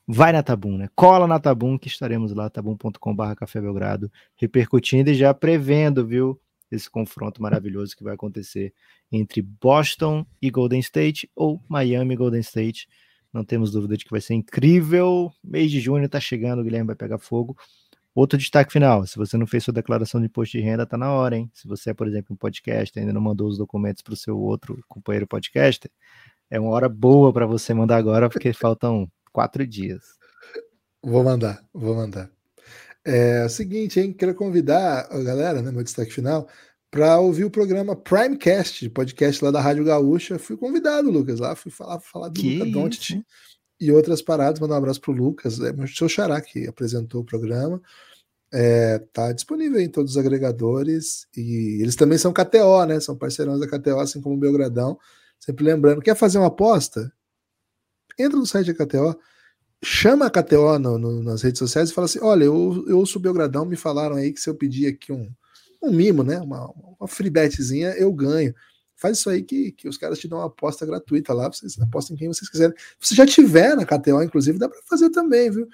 vai 0.08 0.32
na 0.32 0.42
Tabum, 0.42 0.78
né? 0.78 0.90
Cola 0.96 1.28
na 1.28 1.40
Tabum 1.40 1.78
que 1.78 1.88
estaremos 1.88 2.34
lá, 2.34 2.50
tabum.com.br 2.50 3.36
Café 3.36 3.60
Belgrado, 3.60 4.12
repercutindo 4.38 5.10
e 5.10 5.14
já 5.14 5.34
prevendo, 5.34 6.06
viu? 6.06 6.40
Esse 6.72 6.90
confronto 6.90 7.42
maravilhoso 7.42 7.96
que 7.96 8.04
vai 8.04 8.14
acontecer 8.14 8.74
entre 9.12 9.42
Boston 9.42 10.26
e 10.42 10.50
Golden 10.50 10.80
State 10.80 11.30
ou 11.36 11.62
Miami 11.68 12.14
e 12.14 12.18
Golden 12.18 12.42
State 12.42 12.88
não 13.32 13.44
temos 13.44 13.72
dúvida 13.72 13.98
de 13.98 14.06
que 14.06 14.12
vai 14.12 14.22
ser 14.22 14.34
incrível. 14.34 15.32
Mês 15.44 15.70
de 15.70 15.80
junho 15.80 16.06
está 16.06 16.20
chegando, 16.20 16.60
o 16.60 16.64
Guilherme 16.64 16.88
vai 16.88 16.96
pegar 16.96 17.20
fogo. 17.20 17.56
Outro 18.16 18.38
destaque 18.38 18.72
final: 18.72 19.06
se 19.06 19.16
você 19.18 19.38
não 19.38 19.46
fez 19.46 19.64
sua 19.64 19.74
declaração 19.74 20.20
de 20.20 20.28
imposto 20.28 20.58
de 20.58 20.64
renda, 20.64 20.86
tá 20.86 20.98
na 20.98 21.12
hora, 21.12 21.38
hein? 21.38 21.50
Se 21.54 21.68
você 21.68 21.92
é, 21.92 21.94
por 21.94 22.08
exemplo, 22.08 22.34
um 22.34 22.36
podcast 22.36 22.98
ainda 22.98 23.14
não 23.14 23.22
mandou 23.22 23.48
os 23.48 23.58
documentos 23.58 24.02
para 24.02 24.14
o 24.14 24.18
seu 24.18 24.40
outro 24.40 24.84
companheiro 24.88 25.28
podcaster, 25.28 25.92
é 26.50 26.60
uma 26.60 26.72
hora 26.72 26.90
boa 26.90 27.32
para 27.32 27.46
você 27.46 27.74
mandar 27.74 27.98
agora, 27.98 28.30
porque 28.30 28.52
faltam 28.54 29.08
quatro 29.38 29.68
dias. 29.68 30.02
Vou 31.00 31.24
mandar, 31.24 31.64
vou 31.72 31.94
mandar. 31.94 32.28
É, 33.06 33.46
o 33.46 33.50
seguinte, 33.50 34.00
hein? 34.00 34.12
Quero 34.12 34.34
convidar 34.34 35.08
a 35.12 35.22
galera, 35.22 35.62
né? 35.62 35.72
Meu 35.72 35.84
destaque 35.84 36.12
final, 36.12 36.50
para 36.90 37.20
ouvir 37.20 37.46
o 37.46 37.52
programa 37.52 37.96
Primecast, 37.96 38.90
podcast 38.90 39.46
lá 39.46 39.52
da 39.52 39.62
Rádio 39.62 39.86
Gaúcha. 39.86 40.40
Fui 40.40 40.58
convidado, 40.58 41.12
Lucas, 41.12 41.40
lá, 41.40 41.56
fui 41.56 41.72
falar, 41.72 42.00
falar 42.00 42.30
do 42.30 42.42
que 42.42 42.58
Luca 42.58 42.72
Doncic 42.72 43.24
e 43.80 43.92
outras 43.92 44.24
paradas. 44.24 44.60
Mandar 44.60 44.74
um 44.74 44.80
abraço 44.80 45.02
pro 45.02 45.12
Lucas, 45.12 45.60
é 45.60 45.70
o 45.70 45.88
seu 45.88 46.10
xará 46.10 46.42
que 46.42 46.68
apresentou 46.68 47.22
o 47.22 47.26
programa. 47.26 47.80
É, 48.52 48.98
tá 49.14 49.32
disponível 49.34 49.80
em 49.80 49.88
todos 49.88 50.14
os 50.14 50.18
agregadores 50.18 51.28
e 51.38 51.78
eles 51.80 51.96
também 51.96 52.18
são 52.18 52.34
KTO, 52.34 52.86
né? 52.88 53.00
São 53.00 53.16
parceirões 53.16 53.60
da 53.60 53.68
KTO, 53.68 54.00
assim 54.00 54.20
como 54.20 54.34
o 54.34 54.40
Belgradão. 54.40 54.98
Sempre 55.40 55.64
lembrando, 55.64 56.02
quer 56.02 56.16
fazer 56.16 56.40
uma 56.40 56.48
aposta? 56.48 57.14
Entra 58.18 58.38
no 58.38 58.46
site 58.46 58.74
da 58.74 58.86
KTO, 58.86 59.18
chama 59.84 60.26
a 60.26 60.30
KTO 60.30 60.80
no, 60.80 60.98
no, 60.98 61.24
nas 61.24 61.42
redes 61.42 61.60
sociais 61.60 61.90
e 61.90 61.94
fala 61.94 62.06
assim: 62.06 62.20
olha, 62.22 62.46
eu, 62.46 62.86
eu 62.88 63.00
o 63.00 63.20
Belgradão, 63.20 63.66
me 63.66 63.76
falaram 63.76 64.16
aí 64.16 64.34
que 64.34 64.40
se 64.40 64.50
eu 64.50 64.56
pedir 64.56 64.88
aqui 64.88 65.12
um, 65.12 65.32
um 65.82 65.92
mimo, 65.92 66.24
né? 66.24 66.40
Uma, 66.40 66.72
uma 67.00 67.08
free 67.08 67.30
betzinha, 67.30 67.90
eu 67.92 68.12
ganho. 68.14 68.54
Faz 68.96 69.20
isso 69.20 69.30
aí 69.30 69.44
que, 69.44 69.72
que 69.74 69.88
os 69.88 69.98
caras 69.98 70.18
te 70.18 70.28
dão 70.28 70.40
uma 70.40 70.48
aposta 70.48 70.86
gratuita 70.86 71.32
lá, 71.32 71.48
vocês 71.48 71.80
apostam 71.80 72.16
em 72.16 72.20
quem 72.20 72.28
vocês 72.28 72.50
quiserem. 72.50 72.76
Se 73.00 73.14
já 73.14 73.28
tiver 73.28 73.76
na 73.76 73.86
KTO, 73.86 74.24
inclusive, 74.24 74.58
dá 74.58 74.68
para 74.68 74.82
fazer 74.90 75.12
também, 75.12 75.52
viu? 75.52 75.68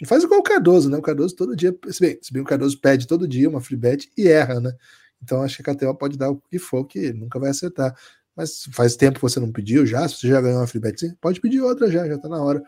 E 0.00 0.06
faz 0.06 0.22
igual 0.22 0.38
o 0.38 0.44
Cardoso, 0.44 0.88
né? 0.88 0.96
O 0.96 1.02
Cardoso 1.02 1.34
todo 1.34 1.56
dia, 1.56 1.76
se 1.88 2.00
bem, 2.00 2.18
se 2.22 2.32
bem 2.32 2.40
o 2.40 2.44
Cardoso 2.44 2.80
pede 2.80 3.06
todo 3.06 3.26
dia 3.26 3.48
uma 3.48 3.60
free 3.60 3.76
bet 3.76 4.08
e 4.16 4.28
erra, 4.28 4.60
né? 4.60 4.72
Então 5.20 5.42
acho 5.42 5.60
que 5.60 5.68
a 5.68 5.74
KTO 5.74 5.94
pode 5.96 6.16
dar 6.16 6.30
o 6.30 6.40
que 6.48 6.58
for, 6.58 6.84
que 6.84 7.12
nunca 7.12 7.40
vai 7.40 7.50
acertar. 7.50 7.96
Mas 8.38 8.68
faz 8.72 8.94
tempo 8.94 9.16
que 9.16 9.22
você 9.22 9.40
não 9.40 9.50
pediu 9.50 9.84
já, 9.84 10.06
se 10.08 10.14
você 10.14 10.28
já 10.28 10.40
ganhou 10.40 10.60
uma 10.60 10.66
free 10.68 10.80
bet, 10.80 11.12
pode 11.20 11.40
pedir 11.40 11.60
outra 11.60 11.90
já, 11.90 12.06
já 12.06 12.16
tá 12.16 12.28
na 12.28 12.40
hora. 12.40 12.62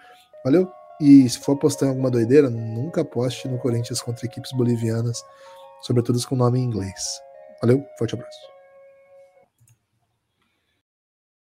Valeu? 0.44 0.68
E 1.00 1.28
se 1.30 1.38
for 1.38 1.52
apostar 1.52 1.86
em 1.86 1.90
alguma 1.90 2.10
doideira, 2.10 2.50
nunca 2.50 3.02
aposte 3.02 3.46
no 3.46 3.56
Corinthians 3.56 4.02
contra 4.02 4.26
equipes 4.26 4.50
bolivianas, 4.52 5.22
sobretudo 5.82 6.20
com 6.26 6.34
nome 6.34 6.58
em 6.58 6.64
inglês. 6.64 7.20
Valeu, 7.62 7.84
forte 7.96 8.16
abraço. 8.16 8.59